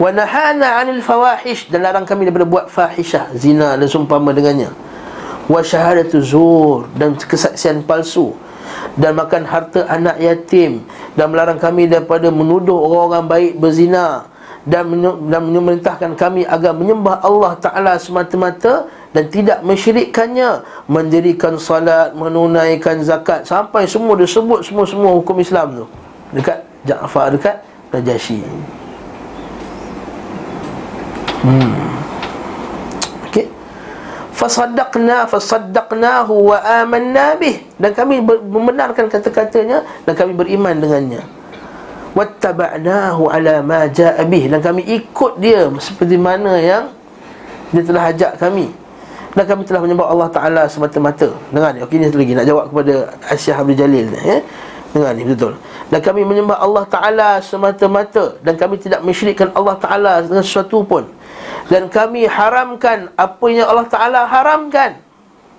Wa 0.00 0.08
nahana 0.14 0.80
'anil 0.80 1.04
fawahish 1.04 1.68
dan 1.68 1.84
larang 1.84 2.08
kami 2.08 2.24
daripada 2.24 2.46
buat 2.48 2.66
fahisyah, 2.72 3.34
zina 3.36 3.76
dan 3.76 3.88
seumpama 3.90 4.32
dengannya. 4.32 4.72
Wa 5.50 5.60
syahadatu 5.60 6.22
zur 6.24 6.88
dan 6.96 7.12
kesaksian 7.18 7.84
palsu 7.84 8.36
dan 8.96 9.14
makan 9.14 9.42
harta 9.46 9.86
anak 9.86 10.18
yatim. 10.18 10.84
Dan 11.14 11.34
melarang 11.34 11.58
kami 11.58 11.90
daripada 11.90 12.28
menuduh 12.28 12.76
orang-orang 12.76 13.24
baik 13.26 13.52
berzina. 13.58 14.28
Dan 14.68 15.00
dan 15.32 15.48
memerintahkan 15.48 16.12
kami 16.12 16.44
agar 16.44 16.76
menyembah 16.76 17.24
Allah 17.24 17.56
Taala 17.56 17.96
semata-mata 17.96 18.90
dan 19.16 19.24
tidak 19.32 19.64
mensyirikkannya. 19.64 20.66
Mendirikan 20.90 21.56
salat 21.56 22.12
menunaikan 22.12 23.00
zakat 23.00 23.48
sampai 23.48 23.88
semua 23.88 24.12
disebut 24.18 24.60
semua-semua 24.66 25.16
hukum 25.16 25.40
Islam 25.40 25.84
tu. 25.84 25.86
Dekat 26.36 26.68
Ja'far 26.84 27.34
dekat 27.34 27.56
Najasyi 27.88 28.44
hmm. 31.42 31.72
Fasaddaqna 34.38 35.26
fasaddaqnahu 35.26 36.54
wa 36.54 36.62
amanna 36.62 37.34
bih. 37.34 37.58
Dan 37.74 37.90
kami 37.90 38.22
membenarkan 38.22 39.10
kata-katanya 39.10 39.82
Dan 40.06 40.14
kami 40.14 40.32
beriman 40.38 40.78
dengannya. 40.78 41.26
Wattaba'nahu 42.14 43.34
ala 43.34 43.66
ma 43.66 43.90
ja'a 43.90 44.22
bih. 44.22 44.46
Dan 44.46 44.62
kami 44.62 44.86
ikut 44.86 45.42
dia 45.42 45.66
seperti 45.82 46.14
mana 46.14 46.54
yang 46.54 46.94
Dia 47.74 47.82
telah 47.82 48.14
ajak 48.14 48.38
kami. 48.38 48.70
Dan 49.34 49.44
kami 49.44 49.66
telah 49.66 49.82
menyembah 49.82 50.06
Allah 50.06 50.30
Ta'ala 50.30 50.62
semata-mata. 50.70 51.34
Dengar 51.50 51.74
ni, 51.74 51.82
okey 51.82 51.98
ni 51.98 52.06
lagi. 52.06 52.32
Nak 52.38 52.46
jawab 52.46 52.64
kepada 52.70 52.94
Asyah 53.28 53.58
Abdul 53.58 53.74
Jalil 53.74 54.06
ni 54.06 54.18
ya? 54.22 54.38
Dengar 54.94 55.12
ni, 55.18 55.22
betul. 55.26 55.52
Dan 55.90 56.00
kami 56.00 56.22
menyembah 56.22 56.62
Allah 56.62 56.86
Ta'ala 56.86 57.28
semata-mata. 57.42 58.38
Dan 58.40 58.54
kami 58.54 58.78
tidak 58.78 59.02
mensyirikkan 59.02 59.50
Allah 59.52 59.74
Ta'ala 59.82 60.22
dengan 60.22 60.46
sesuatu 60.46 60.86
pun 60.86 61.17
Dan 61.68 61.92
kami 61.92 62.24
haramkan 62.24 63.12
apa 63.12 63.44
yang 63.52 63.68
Allah 63.68 63.88
Ta'ala 63.88 64.20
haramkan. 64.24 64.96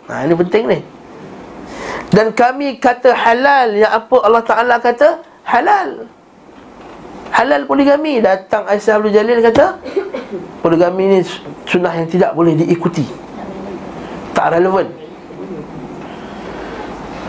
Nah 0.10 0.26
ini 0.26 0.34
penting 0.34 0.64
ni. 0.66 0.80
Dan 2.10 2.34
kami 2.34 2.82
kata 2.82 3.14
halal 3.14 3.78
Yang 3.78 3.94
apa 3.94 4.16
Allah 4.26 4.44
Ta'ala 4.44 4.76
kata 4.82 5.22
halal. 5.46 6.10
Halal 7.30 7.70
poligami 7.70 8.18
Datang 8.18 8.66
Aisyah 8.66 8.98
Abdul 8.98 9.14
Jalil 9.14 9.38
kata 9.46 9.78
Poligami 10.66 11.14
ni 11.14 11.20
sunnah 11.70 11.94
yang 11.94 12.10
tidak 12.10 12.34
boleh 12.34 12.58
diikuti. 12.58 13.06
Tak 14.34 14.58
relevan. 14.58 14.90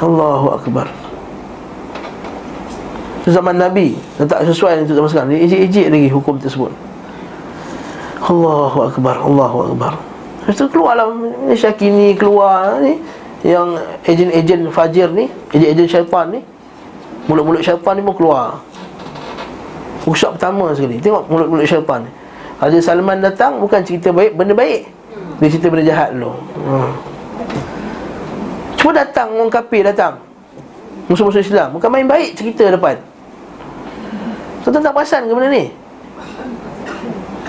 Allahu 0.01 0.57
Akbar. 0.57 0.89
Zaman 3.29 3.61
Nabi. 3.61 4.01
Tak 4.17 4.49
sesuai 4.49 4.89
untuk 4.89 4.97
zaman 4.97 5.09
sekarang. 5.13 5.31
Dia 5.37 5.41
ejek-ejek 5.45 5.87
lagi 5.93 6.09
hukum 6.09 6.41
tersebut 6.41 6.90
Allahu 8.21 8.79
Akbar 8.85 9.17
Allahu 9.17 9.73
Akbar. 9.73 9.93
Lepas 10.45 10.57
tu 10.57 10.67
keluarlah 10.69 11.09
Syakir 11.53 11.93
ni 11.93 12.17
keluar 12.17 12.81
ni 12.81 12.97
Yang 13.45 13.81
ejen-ejen 14.09 14.61
fajir 14.73 15.09
ni 15.13 15.29
Ejen-ejen 15.53 15.89
syaitan 15.89 16.33
ni 16.33 16.41
Mulut-mulut 17.29 17.63
syaitan 17.63 17.95
ni 17.95 18.03
pun 18.03 18.17
keluar. 18.17 18.59
Usap 20.09 20.35
pertama 20.35 20.73
sekali. 20.73 20.99
Tengok 20.99 21.29
mulut-mulut 21.29 21.69
syaitan 21.69 22.03
ni. 22.03 22.11
Raja 22.61 22.81
Salman 22.81 23.21
datang 23.21 23.61
Bukan 23.61 23.81
cerita 23.85 24.13
baik 24.13 24.37
Benda 24.37 24.57
baik. 24.57 24.89
Dia 25.41 25.49
cerita 25.49 25.73
benda 25.73 25.85
jahat 25.85 26.13
dulu. 26.13 26.37
Hmm. 26.61 26.93
Cuma 28.77 28.93
datang 28.93 29.33
Orang 29.33 29.49
kafir 29.49 29.85
datang. 29.89 30.21
Musuh-musuh 31.09 31.41
Islam. 31.41 31.77
Bukan 31.77 31.89
main 31.89 32.05
baik 32.05 32.37
cerita 32.37 32.69
depan. 32.69 33.01
Tuan-tuan 34.61 34.85
tak 34.85 34.93
perasan 34.93 35.25
ke 35.25 35.33
benda 35.33 35.49
ni 35.49 35.80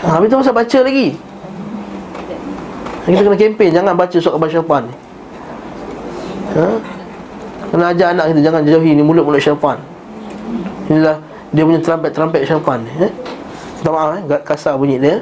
ha, 0.03 0.07
Habis 0.18 0.28
tu 0.30 0.38
masa 0.38 0.52
baca 0.53 0.80
lagi. 0.82 1.07
Kita 3.02 3.22
kena 3.26 3.38
kempen 3.38 3.69
Jangan 3.73 3.94
baca 3.98 4.18
surat 4.18 4.34
khabar 4.38 4.49
syaitan 4.49 4.82
ni. 4.86 4.95
Ha? 6.53 6.68
Kena 7.73 7.84
ajar 7.90 8.07
anak 8.14 8.26
kita 8.30 8.40
Jangan 8.45 8.61
jauhi 8.68 8.91
ni 8.94 9.02
mulut-mulut 9.02 9.41
syaitan 9.41 9.80
Inilah 10.91 11.18
Dia 11.49 11.64
punya 11.65 11.80
terampet-terampet 11.82 12.41
syaitan 12.45 12.80
ni 12.86 13.10
eh? 13.10 13.11
Tak 13.82 13.91
maaf 13.91 14.22
eh? 14.22 14.22
Kasar 14.45 14.78
bunyi 14.78 15.02
dia. 15.02 15.18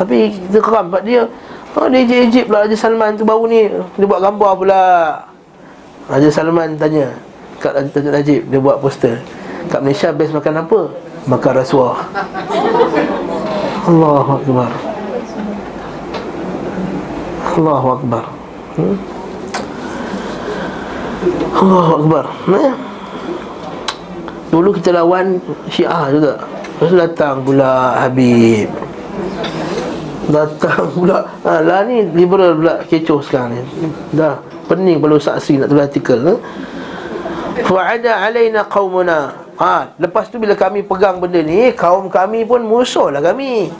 Tapi 0.00 0.32
kita 0.32 0.58
keram 0.64 0.88
sebab 0.88 1.02
dia 1.04 1.28
Oh, 1.74 1.90
dia 1.90 2.06
ejek-ejek 2.06 2.46
pula 2.46 2.62
Raja 2.62 2.78
Salman 2.78 3.18
tu 3.18 3.26
baru 3.26 3.50
ni. 3.50 3.66
Dia 3.66 4.06
buat 4.06 4.22
gambar 4.22 4.50
pula. 4.54 4.82
Raja 6.06 6.30
Salman 6.30 6.78
tanya 6.78 7.10
Kat 7.58 7.74
Raja 7.74 8.10
Najib 8.14 8.46
Dia 8.46 8.62
buat 8.62 8.78
poster. 8.78 9.18
Kat 9.68 9.82
Malaysia 9.82 10.14
best 10.14 10.30
makan 10.30 10.64
apa? 10.64 10.80
Makan 11.24 11.52
rasuah 11.56 11.98
Allahu 13.84 14.30
Akbar. 14.40 14.70
Allahu 17.54 17.88
Akbar. 18.00 18.24
Hmm? 18.74 18.96
Allahu 21.54 21.92
Akbar. 22.00 22.24
Eh? 22.48 22.72
Dulu 24.48 24.68
kita 24.80 24.90
lawan 24.96 25.36
Syiah 25.68 26.08
juga. 26.08 26.32
Lepas 26.80 26.92
datang 26.96 27.44
pula 27.44 28.00
Habib. 28.00 28.72
Datang 30.32 30.88
pula. 30.96 31.28
Ha, 31.44 31.60
Lah 31.60 31.84
ni 31.84 32.08
liberal 32.16 32.56
pula 32.56 32.74
kecoh 32.88 33.20
sekarang 33.20 33.60
ni. 33.60 33.62
Dah 34.16 34.40
pening 34.64 34.96
perlu 34.96 35.20
saksi 35.20 35.60
nak 35.60 35.68
tulis 35.68 35.84
artikel 35.84 36.18
ha? 36.24 36.34
Fa'ada 37.68 38.26
alaina 38.26 38.64
qawmuna 38.64 39.43
ha, 39.58 39.94
Lepas 39.98 40.30
tu 40.30 40.36
bila 40.38 40.54
kami 40.58 40.82
pegang 40.86 41.18
benda 41.18 41.40
ni 41.40 41.70
Kaum 41.74 42.06
kami 42.08 42.42
pun 42.46 42.62
musuh 42.62 43.10
lah 43.10 43.22
kami. 43.22 43.70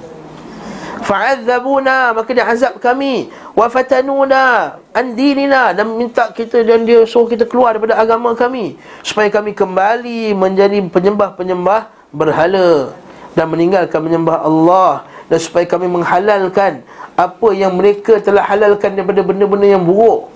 Fa'adzabuna 1.05 2.17
Maka 2.17 2.31
dia 2.33 2.47
azab 2.49 2.79
kami. 2.81 3.31
Wafatanuna 3.53 4.77
Andinina 4.95 5.75
Dan 5.77 5.95
minta 5.95 6.31
kita 6.31 6.63
Dan 6.63 6.87
dia 6.89 7.05
suruh 7.05 7.29
kita 7.29 7.45
keluar 7.45 7.77
daripada 7.77 7.99
agama 7.99 8.33
kami. 8.33 8.79
Supaya 9.05 9.29
kami 9.29 9.53
kembali 9.53 10.33
Menjadi 10.33 10.81
penyembah-penyembah 10.91 12.11
Berhala 12.15 12.95
Dan 13.35 13.47
meninggalkan 13.51 14.01
menyembah 14.01 14.43
Allah. 14.43 15.07
Dan 15.25 15.41
supaya 15.41 15.65
kami 15.65 15.89
menghalalkan 15.89 16.85
apa 17.15 17.49
yang 17.55 17.79
mereka 17.79 18.19
telah 18.19 18.43
halalkan 18.43 18.99
daripada 18.99 19.23
benda-benda 19.23 19.67
yang 19.79 19.87
buruk. 19.87 20.29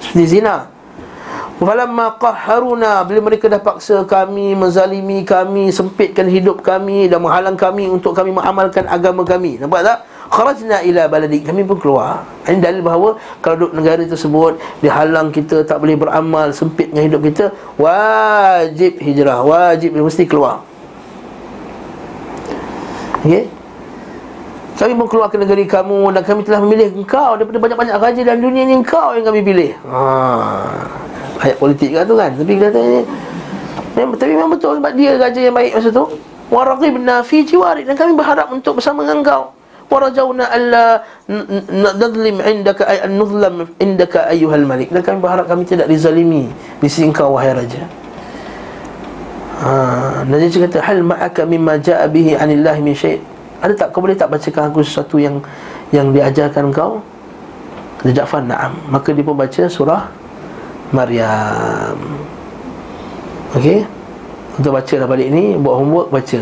Seperti 0.00 0.40
zina 0.40 0.77
Falamma 1.58 2.14
qahharuna 2.22 3.02
bila 3.02 3.18
mereka 3.26 3.50
dah 3.50 3.58
paksa 3.58 4.06
kami 4.06 4.54
menzalimi 4.54 5.26
kami 5.26 5.74
sempitkan 5.74 6.30
hidup 6.30 6.62
kami 6.62 7.10
dan 7.10 7.18
menghalang 7.18 7.58
kami 7.58 7.90
untuk 7.90 8.14
kami 8.14 8.30
mengamalkan 8.30 8.86
agama 8.86 9.26
kami. 9.26 9.58
Nampak 9.58 9.82
tak? 9.82 9.98
Kharajna 10.30 10.86
ila 10.86 11.10
baladik 11.10 11.42
kami 11.42 11.66
pun 11.66 11.82
keluar. 11.82 12.22
Ini 12.46 12.62
dalil 12.62 12.78
bahawa 12.78 13.18
kalau 13.42 13.66
duduk 13.66 13.74
negara 13.74 14.06
tersebut 14.06 14.54
dihalang 14.78 15.34
kita 15.34 15.66
tak 15.66 15.82
boleh 15.82 15.98
beramal 15.98 16.54
sempit 16.54 16.94
dengan 16.94 17.10
hidup 17.10 17.26
kita 17.26 17.50
wajib 17.74 19.02
hijrah. 19.02 19.42
Wajib. 19.42 19.98
Mesti 19.98 20.30
keluar. 20.30 20.62
Okey 23.26 23.57
kami 24.78 24.94
pun 24.94 25.10
keluar 25.10 25.26
ke 25.26 25.34
negeri 25.34 25.66
kamu 25.66 26.14
Dan 26.14 26.22
kami 26.22 26.46
telah 26.46 26.62
memilih 26.62 26.94
engkau 26.94 27.34
Daripada 27.34 27.58
banyak-banyak 27.58 27.94
raja 27.98 28.20
dalam 28.22 28.40
dunia 28.46 28.62
ini 28.62 28.78
Engkau 28.78 29.10
yang 29.18 29.26
kami 29.26 29.42
pilih. 29.42 29.74
Ha. 29.90 30.00
Ayat 31.42 31.56
politik 31.58 31.90
kan 31.90 32.06
tu 32.06 32.14
kan 32.14 32.30
Tapi 32.38 32.52
kata 32.62 32.78
ni 32.78 33.00
memang, 33.98 34.14
Tapi 34.14 34.30
memang 34.38 34.50
betul 34.54 34.78
Sebab 34.78 34.92
dia 34.94 35.18
raja 35.18 35.40
yang 35.42 35.56
baik 35.58 35.74
masa 35.74 35.90
tu. 35.90 36.04
Waraqibna 36.54 37.26
fi 37.26 37.42
jiwarik 37.42 37.90
Dan 37.90 37.98
kami 37.98 38.14
berharap 38.14 38.54
untuk 38.54 38.78
bersama 38.78 39.02
dengan 39.02 39.26
engkau. 39.26 39.42
Warajawna 39.88 40.44
alla 40.46 41.02
Nadlim 41.98 42.44
indaka 42.44 42.86
ay, 42.86 43.08
Nuzlam 43.10 43.66
indaka 43.82 44.30
ayuhal 44.30 44.62
malik. 44.62 44.94
Dan 44.94 45.02
kami 45.02 45.18
berharap 45.18 45.50
kami 45.50 45.66
tidak 45.66 45.90
dizalimi 45.90 46.46
Di 46.78 46.86
sisi 46.86 47.08
engkau 47.08 47.34
wahai 47.34 47.50
raja. 47.50 47.82
Ha, 49.58 50.22
Najib 50.22 50.70
kata 50.70 50.78
hal 50.86 51.02
ma'aka 51.02 51.42
mimma 51.42 51.82
ja'a 51.82 52.06
bihi 52.06 52.38
anillahi 52.38 52.78
min 52.78 52.94
syait 52.94 53.18
ada 53.58 53.72
tak 53.74 53.90
kau 53.90 54.00
boleh 54.02 54.14
tak 54.14 54.30
bacakan 54.30 54.70
aku 54.70 54.86
sesuatu 54.86 55.18
yang 55.18 55.42
yang 55.90 56.14
diajarkan 56.14 56.70
kau? 56.70 57.02
Kata 57.98 58.14
Ja'far, 58.14 58.46
na'am. 58.46 58.78
Maka 58.86 59.10
dia 59.10 59.26
pun 59.26 59.34
baca 59.34 59.62
surah 59.66 60.06
Maryam. 60.94 61.98
Okey? 63.58 63.82
Untuk 64.58 64.70
baca 64.74 64.94
dah 64.94 65.08
balik 65.08 65.28
ni, 65.34 65.58
buat 65.58 65.74
homework 65.82 66.08
baca. 66.14 66.40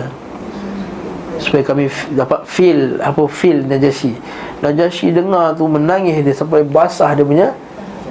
Supaya 1.40 1.62
kami 1.64 1.88
dapat 2.12 2.44
feel 2.44 3.01
apa 3.01 3.24
feel 3.28 3.64
Najasyi. 3.64 4.16
Najasyi 4.60 5.12
dengar 5.16 5.56
tu 5.56 5.68
menangis 5.68 6.20
dia 6.24 6.32
sampai 6.36 6.64
basah 6.64 7.12
dia 7.16 7.24
punya 7.24 7.52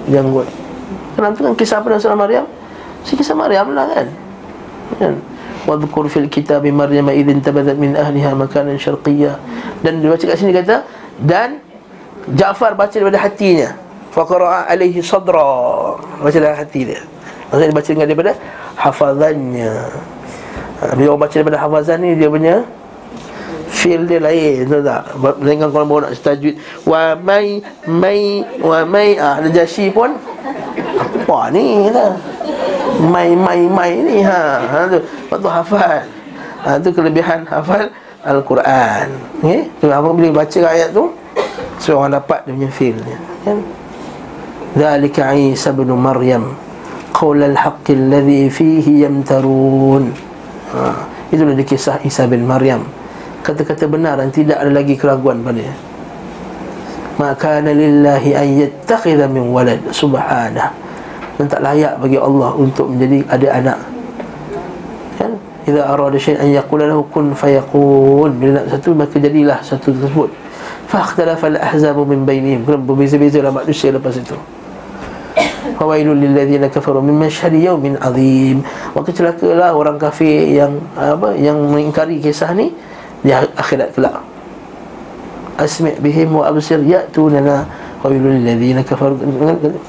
janggut. 0.10 0.46
Kenapa 1.14 1.38
kan 1.42 1.54
kisah 1.58 1.82
apa 1.82 1.88
dalam 1.94 2.02
surah 2.02 2.18
Maryam? 2.18 2.46
Si 3.06 3.14
kisah 3.14 3.38
Maryam 3.38 3.74
lah 3.74 3.86
kan? 3.90 4.08
Kan? 4.98 5.14
Wadhkur 5.66 6.06
fil 6.08 6.30
kitab 6.30 6.62
Maryam 6.70 7.10
idin 7.10 7.42
tabadat 7.42 7.74
min 7.76 7.98
ahliha 7.98 8.38
makanan 8.38 8.78
syarqiyya 8.78 9.38
Dan 9.82 10.02
dia 10.02 10.14
baca 10.14 10.24
kat 10.24 10.38
sini 10.38 10.54
kata 10.54 10.86
Dan 11.18 11.66
Ja'far 12.26 12.74
baca 12.74 12.90
daripada 12.90 13.22
hatinya. 13.22 13.70
Faqara'a 14.10 14.66
alaihi 14.66 14.98
sadra. 15.06 15.94
Baca 16.18 16.34
dari 16.34 16.58
hati 16.58 16.82
dia. 16.90 16.98
Maksudnya 17.54 17.70
dia 17.70 17.78
baca 17.78 17.90
dengan 17.94 18.08
daripada 18.10 18.32
hafazannya. 18.82 19.74
Ha, 20.82 20.84
Bila 20.98 21.14
orang 21.14 21.22
baca 21.22 21.36
daripada 21.38 21.58
hafazan 21.62 22.04
ni 22.04 22.20
Dia 22.20 22.28
punya 22.28 22.68
Feel 23.72 24.04
dia 24.04 24.20
lain 24.20 24.68
Tahu 24.68 24.84
tak? 24.84 25.02
Dengan 25.40 25.72
kalau 25.72 25.88
bawa 25.88 26.00
nak 26.04 26.20
setajud 26.20 26.52
Wa 26.84 27.16
mai 27.16 27.64
Mai 27.88 28.44
Wa 28.60 28.84
mai. 28.84 29.16
Ah, 29.16 29.40
Najashi 29.40 29.88
pun 29.88 30.20
Apa 31.00 31.48
ni? 31.56 31.88
Kata 31.88 32.08
mai 33.00 33.36
mai 33.36 33.62
mai 33.68 33.92
ni 34.00 34.24
ha. 34.24 34.64
Ha 34.64 34.78
tu. 34.88 35.00
Waktu 35.32 35.50
hafal. 35.50 36.04
Ha 36.64 36.70
tu 36.80 36.90
kelebihan 36.96 37.44
hafal 37.48 37.92
al-Quran. 38.26 39.08
Okey 39.42 39.70
tu 39.82 39.92
apa 39.92 40.10
bila 40.14 40.44
baca 40.44 40.60
ayat 40.72 40.90
tu? 40.96 41.12
Seorang 41.80 42.16
dapat 42.16 42.48
dia 42.48 42.56
punya 42.56 42.72
feel 42.72 42.98
dia 43.04 43.20
kan? 43.44 43.58
Zalika 44.76 45.36
isa 45.36 45.76
bin 45.76 45.92
maryam. 45.96 46.56
Qaul 47.16 47.44
al-haqq 47.48 47.96
alladhi 47.96 48.52
fihi 48.52 49.08
yamtarun. 49.08 50.12
Ha 50.76 51.16
itulah 51.36 51.58
dia 51.58 51.68
kisah 51.68 52.00
Isa 52.06 52.30
bin 52.30 52.48
Maryam. 52.48 52.86
Kata-kata 53.44 53.86
benar 53.92 54.18
dan 54.18 54.32
tidak 54.32 54.58
ada 54.62 54.72
lagi 54.72 54.96
keraguan 54.96 55.44
pada 55.44 55.62
dia. 55.62 55.76
Maka 57.20 57.60
lillahi 57.60 58.32
an 58.36 58.48
yattakhidha 58.64 59.28
min 59.28 59.52
walad. 59.52 59.84
Subhanahu 59.92 60.85
dan 61.36 61.46
tak 61.52 61.62
layak 61.64 62.00
bagi 62.00 62.16
Allah 62.16 62.52
untuk 62.56 62.92
menjadi 62.92 63.24
ada 63.28 63.48
anak 63.60 63.80
kan? 65.20 65.32
Idza 65.66 65.82
arada 65.82 66.18
syai'an 66.20 66.50
yaqula 66.54 66.86
lahu 66.86 67.04
kun 67.10 67.34
fayakun 67.34 68.38
bila 68.38 68.62
nak 68.62 68.68
satu 68.72 68.94
maka 68.94 69.18
jadilah 69.18 69.60
satu 69.66 69.92
tersebut. 69.96 70.30
Fa 70.86 71.02
ikhtalafa 71.02 71.50
al-ahzabu 71.50 72.06
min 72.06 72.22
bainihim. 72.24 72.62
Kena 72.62 72.78
berbeza-beza 72.78 73.42
lah 73.42 73.50
manusia 73.50 73.90
lepas 73.90 74.14
itu. 74.14 74.38
Fawailul 75.76 76.16
lilladzina 76.16 76.70
kafaru 76.70 77.02
min 77.02 77.18
mashhadi 77.18 77.66
yawmin 77.66 77.98
azim. 77.98 78.62
Maka 78.94 79.10
celakalah 79.10 79.74
orang 79.74 79.98
kafir 79.98 80.46
yang 80.54 80.78
apa 80.94 81.34
yang 81.36 81.58
mengingkari 81.58 82.22
kisah 82.22 82.54
ni 82.54 82.70
di 83.26 83.34
akhirat 83.34 83.98
kelak. 83.98 84.22
Asmi' 85.58 85.98
bihim 85.98 86.38
wa 86.38 86.46
absir 86.46 86.78
ya'tunana 86.84 87.66
Qabilul 88.06 88.46
ladzina 88.46 88.86
kafaru 88.86 89.18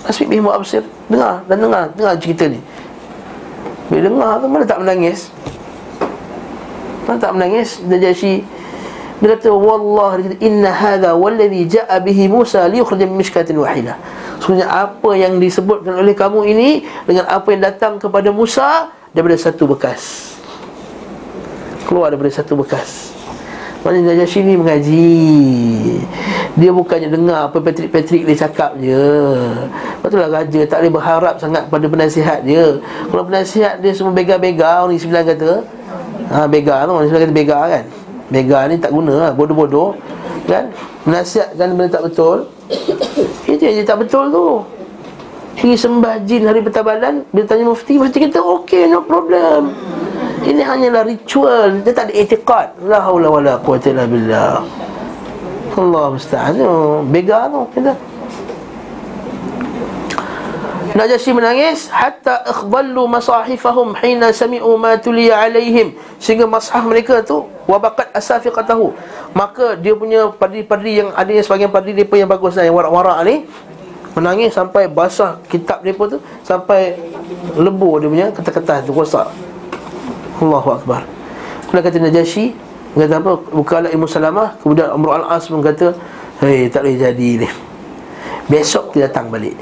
Asmi 0.08 0.24
bihim 0.24 0.48
absir 0.48 0.80
Dengar 1.12 1.44
dan 1.44 1.60
dengar 1.60 1.92
Dengar 1.92 2.16
cerita 2.16 2.48
ni 2.48 2.56
Bila 3.92 4.08
dengar 4.08 4.32
tu 4.40 4.46
mana 4.48 4.64
tak 4.64 4.80
menangis 4.80 5.28
Mana 7.04 7.20
tak 7.20 7.36
menangis 7.36 7.84
dia 9.16 9.48
wallah 9.48 10.20
dia 10.20 10.28
kata 10.28 10.44
inna 10.44 10.68
hadha 10.68 11.16
walladhi 11.16 11.64
ja'a 11.64 11.96
bihi 12.04 12.28
Musa 12.28 12.68
liyukhrij 12.68 13.08
min 13.08 13.24
mishkatin 13.24 13.56
wahidah. 13.56 13.96
Sebenarnya 14.44 14.68
apa 14.68 15.10
yang 15.16 15.40
disebutkan 15.40 15.96
oleh 15.96 16.12
kamu 16.12 16.44
ini 16.52 16.84
dengan 17.08 17.24
apa 17.24 17.48
yang 17.48 17.64
datang 17.64 17.96
kepada 17.96 18.28
Musa 18.28 18.92
daripada 19.16 19.40
satu 19.40 19.64
bekas. 19.64 20.36
Keluar 21.88 22.12
daripada 22.12 22.28
satu 22.28 22.60
bekas. 22.60 23.15
Maknanya 23.86 24.18
Najasyi 24.18 24.40
ni 24.42 24.54
mengaji. 24.58 25.14
Dia 26.58 26.74
bukannya 26.74 27.06
dengar 27.06 27.46
apa 27.46 27.62
Patrick-Patrick 27.62 28.26
dia 28.26 28.34
cakap 28.34 28.74
je. 28.82 29.06
Lepas 29.78 30.08
tu 30.10 30.18
lah 30.18 30.26
raja 30.26 30.60
tak 30.66 30.82
boleh 30.82 30.92
berharap 30.98 31.34
sangat 31.38 31.70
pada 31.70 31.86
penasihat 31.86 32.42
dia. 32.42 32.82
Kalau 32.82 33.22
penasihat 33.22 33.78
dia 33.78 33.94
semua 33.94 34.10
bega-bega 34.10 34.82
Orang 34.82 34.98
sembilan 34.98 35.22
kata 35.22 35.50
ha, 36.34 36.50
Bega 36.50 36.82
tu, 36.82 36.98
orang 36.98 37.06
sembilan 37.06 37.22
kata 37.30 37.34
bega 37.38 37.58
kan? 37.70 37.84
Bega 38.26 38.58
ni 38.66 38.74
tak 38.82 38.90
guna 38.90 39.14
lah, 39.14 39.30
bodoh-bodoh 39.38 39.94
Kan, 40.50 40.74
menasihatkan 41.06 41.78
benda 41.78 41.90
tak 41.94 42.10
betul. 42.10 42.50
Itu 43.46 43.62
yang 43.62 43.74
dia 43.78 43.86
tak 43.86 44.02
betul 44.02 44.34
tu. 44.34 44.46
Pergi 45.54 45.78
sembah 45.78 46.26
jin 46.26 46.42
hari 46.42 46.58
pertabalan 46.58 47.22
Bila 47.30 47.46
tanya 47.46 47.70
mufti, 47.70 48.02
mufti 48.02 48.18
kata 48.18 48.42
okey 48.42 48.90
no 48.90 49.06
problem 49.06 49.70
Ini 50.46 50.62
hanyalah 50.62 51.02
ritual. 51.02 51.82
Dia 51.82 51.90
tak 51.90 52.10
ada 52.10 52.14
etiqat 52.14 52.78
La 52.86 53.02
hawla 53.02 53.26
wa 53.34 53.40
la 53.42 53.54
quwata 53.58 53.90
illa 53.90 54.06
billah. 54.06 54.62
Allah 55.74 56.04
musta'an. 56.14 56.54
Bega 57.10 57.50
tu 57.50 57.66
kata 57.74 57.92
Najasyi 60.96 61.34
menangis. 61.34 61.90
Hatta 61.90 62.46
ikhdallu 62.46 63.10
masahifahum 63.10 63.98
hina 63.98 64.30
sami'u 64.30 64.78
ma 64.78 64.94
tuliya 64.94 65.50
alaihim. 65.50 65.98
Sehingga 66.22 66.46
mashaf 66.46 66.86
mereka 66.86 67.26
tu 67.26 67.42
wabaqat 67.66 68.14
asafiqatahu. 68.14 68.94
Maka 69.34 69.74
dia 69.74 69.98
punya 69.98 70.30
padri-padri 70.30 71.02
yang 71.02 71.10
ada 71.12 71.28
yang 71.28 71.44
sebagian 71.44 71.74
padri 71.74 71.90
depa 71.90 72.16
yang 72.16 72.30
bagus 72.30 72.54
yang 72.54 72.72
warak-warak 72.72 73.18
ni. 73.26 73.44
Menangis 74.14 74.54
sampai 74.54 74.88
basah 74.88 75.42
kitab 75.50 75.82
depa 75.84 76.06
tu 76.08 76.22
sampai 76.40 76.96
lembu 77.58 78.00
dia 78.00 78.08
punya 78.08 78.26
kertas-kertas 78.32 78.88
tu 78.88 78.96
rosak 78.96 79.28
Allahu 80.40 80.68
akbar. 80.76 81.02
Kemudian 81.66 81.82
kata 81.82 81.98
Najasyi 81.98 82.46
Kata 82.96 83.20
apa? 83.20 83.32
Bukalah 83.52 83.90
Ibu 83.92 84.06
Salamah 84.08 84.56
Kemudian 84.62 84.88
Amr 84.88 85.20
Al-As 85.20 85.50
pun 85.50 85.60
kata 85.60 85.92
Hei 86.36 86.68
tak 86.68 86.84
boleh 86.84 87.00
jadi 87.00 87.28
ni. 87.44 87.48
Besok 88.46 88.92
dia 88.92 89.08
datang 89.08 89.32
balik. 89.32 89.56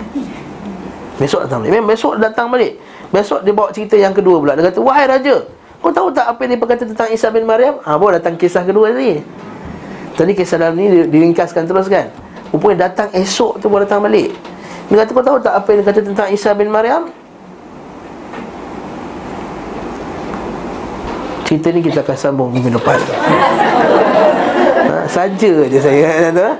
Besok 1.22 1.46
datang 1.46 1.62
balik. 1.62 1.70
Memang 1.78 1.94
besok 1.94 2.18
datang 2.18 2.50
balik. 2.50 2.82
Besok 3.14 3.46
dia 3.46 3.54
bawa 3.54 3.70
cerita 3.70 3.94
yang 3.94 4.10
kedua 4.10 4.42
pula. 4.42 4.52
Dia 4.58 4.74
kata 4.74 4.82
Wahai 4.82 5.06
Raja 5.06 5.46
Kau 5.78 5.94
tahu 5.94 6.10
tak 6.10 6.26
apa 6.26 6.40
yang 6.42 6.50
dia 6.56 6.58
berkata 6.58 6.82
tentang 6.82 7.08
Isa 7.14 7.30
bin 7.30 7.46
Maryam? 7.46 7.78
Ha 7.86 7.94
bawa 7.94 8.18
datang 8.18 8.34
kisah 8.34 8.66
kedua 8.66 8.90
tadi 8.90 9.22
Tadi 10.14 10.32
kisah 10.34 10.56
dalam 10.58 10.74
ni 10.74 11.06
diringkaskan 11.10 11.66
terus 11.66 11.86
kan? 11.86 12.10
Rupanya 12.50 12.90
datang 12.90 13.10
esok 13.14 13.58
tu 13.58 13.66
baru 13.66 13.86
datang 13.86 14.02
balik. 14.02 14.30
Dia 14.90 15.02
kata 15.02 15.10
kau 15.10 15.24
tahu 15.26 15.38
tak 15.42 15.54
apa 15.58 15.68
yang 15.74 15.78
dia 15.82 15.86
kata 15.90 16.00
tentang 16.06 16.28
Isa 16.34 16.50
bin 16.54 16.70
Maryam 16.70 17.10
Cerita 21.54 21.70
ni 21.70 21.86
kita 21.86 22.02
akan 22.02 22.18
sambung 22.18 22.50
minggu 22.50 22.66
depan. 22.66 22.98
Ha, 24.90 25.06
Saja 25.06 25.54
je 25.70 25.78
saya 25.78 26.34
kata 26.34 26.58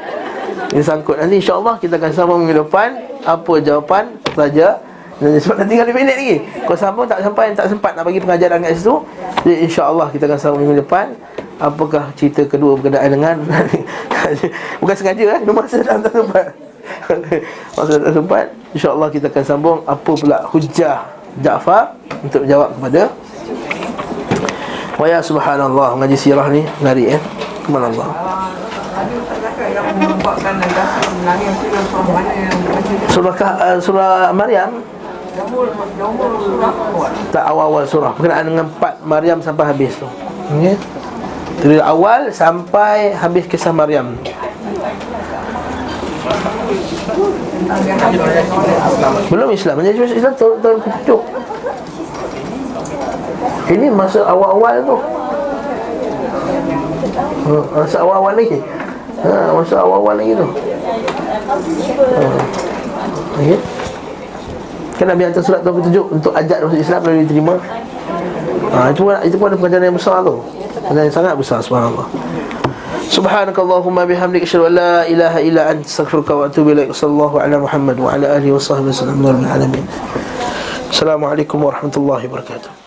Ini 0.71 0.83
sangkut. 0.87 1.19
Nanti 1.19 1.43
insyaAllah 1.43 1.83
kita 1.83 1.99
akan 1.99 2.15
sambung 2.15 2.39
minggu 2.47 2.63
depan. 2.63 2.95
Apa 3.27 3.59
jawapan 3.59 4.15
saja. 4.39 4.79
Sebab 5.19 5.59
dah 5.59 5.67
tinggal 5.67 5.91
5 5.91 5.99
minit 5.99 6.15
lagi. 6.15 6.37
Kau 6.63 6.79
sambung 6.79 7.11
tak 7.11 7.27
sampai 7.27 7.51
Tak 7.59 7.75
sempat 7.75 7.99
nak 7.99 8.07
bagi 8.07 8.23
pengajaran 8.23 8.63
kat 8.63 8.79
situ. 8.79 9.03
Jadi 9.43 9.67
insyaAllah 9.67 10.15
kita 10.15 10.31
akan 10.31 10.39
sambung 10.39 10.63
minggu 10.63 10.87
depan. 10.87 11.11
Apakah 11.59 12.15
cerita 12.15 12.47
kedua 12.47 12.79
berkenaan 12.79 13.19
dengan 13.19 13.35
Bukan 14.79 14.95
sengaja 14.95 15.25
eh. 15.27 15.41
Masa 15.43 15.83
dah 15.83 15.99
tak 15.99 16.15
sempat. 16.15 16.47
Masa 17.75 17.93
tak 17.99 18.13
sempat. 18.15 18.47
InsyaAllah 18.71 19.11
kita 19.11 19.27
akan 19.27 19.43
sambung. 19.43 19.79
Apa 19.91 20.15
pula 20.15 20.47
hujah 20.55 21.03
Ja'far 21.43 21.99
Untuk 22.23 22.47
jawab 22.47 22.71
kepada 22.79 23.11
Waya 24.95 25.19
subhanallah. 25.19 25.99
Mengaji 25.99 26.15
sirah 26.15 26.47
ni 26.51 26.63
Menarik 26.79 27.19
eh? 27.19 27.21
Kemana 27.67 27.91
Allah 27.91 28.09
Surah 33.11 33.35
uh, 33.35 33.79
surah 33.83 34.31
Maryam? 34.31 34.71
Tak 37.35 37.45
awal-awal 37.51 37.83
surah. 37.91 38.15
Berkenaan 38.15 38.47
dengan 38.47 38.67
empat 38.71 39.03
Maryam 39.03 39.43
sampai 39.43 39.67
habis 39.67 39.99
tu. 39.99 40.07
Okay? 40.59 40.79
Dari 41.59 41.79
awal 41.83 42.31
sampai 42.31 43.19
habis 43.19 43.51
kisah 43.51 43.75
Maryam. 43.75 44.15
Belum 49.27 49.49
Islam. 49.51 49.75
Menjadi 49.83 49.99
Islam. 50.07 50.35
Tahun, 50.39 50.55
tahun 50.63 50.79
ketujuh 50.87 51.44
Ini 53.65 53.89
masa 53.89 54.21
awal-awal 54.29 54.77
tu. 54.85 54.97
Ha, 57.45 57.57
Masa 57.81 57.97
awal-awal 58.05 58.33
lagi. 58.37 58.59
Ha, 59.25 59.33
Masa 59.57 59.75
awal-awal 59.81 60.15
lagi 60.21 60.33
tu. 60.37 60.47
Ha. 62.05 62.29
Okay 63.35 63.59
Kan 64.95 65.11
Nabi 65.11 65.27
hantar 65.27 65.43
surat 65.43 65.61
tahun 65.67 65.83
ketujuh 65.83 66.05
Untuk 66.07 66.33
ajak 66.39 66.63
masuk 66.63 66.79
Islam 66.79 67.01
Lalu 67.03 67.27
diterima. 67.27 67.55
Ha, 68.75 68.95
itu, 68.95 69.01
pun, 69.03 69.15
itu 69.25 69.37
pun 69.41 69.47
ada 69.49 69.57
pengajaran 69.57 69.85
yang 69.89 69.97
besar 69.97 70.17
tu. 70.23 70.37
Pengajaran 70.85 71.07
yang 71.09 71.17
sangat 71.17 71.35
besar 71.41 71.59
Subhanallah. 71.65 72.07
Subhanakallahumma 73.09 74.05
bihamdik 74.05 74.45
Asyadu 74.45 74.69
an 74.69 74.75
la 74.77 74.95
ilaha 75.09 75.39
illa 75.41 75.63
ant 75.73 75.83
Astaghfirullah 75.89 76.37
wa 76.37 76.45
atubu 76.53 76.69
ilaik. 76.77 76.91
Sallallahu 76.93 77.37
ala 77.41 77.57
Muhammad 77.65 77.97
Wa 77.97 78.13
ala 78.13 78.27
alihi 78.37 78.53
wa 78.53 78.61
sahbihi 78.61 78.93
wa 78.93 78.99
sallam. 79.01 79.79
Assalamualaikum 80.95 81.59
warahmatullahi 81.59 82.29
wabarakatuh 82.31 82.84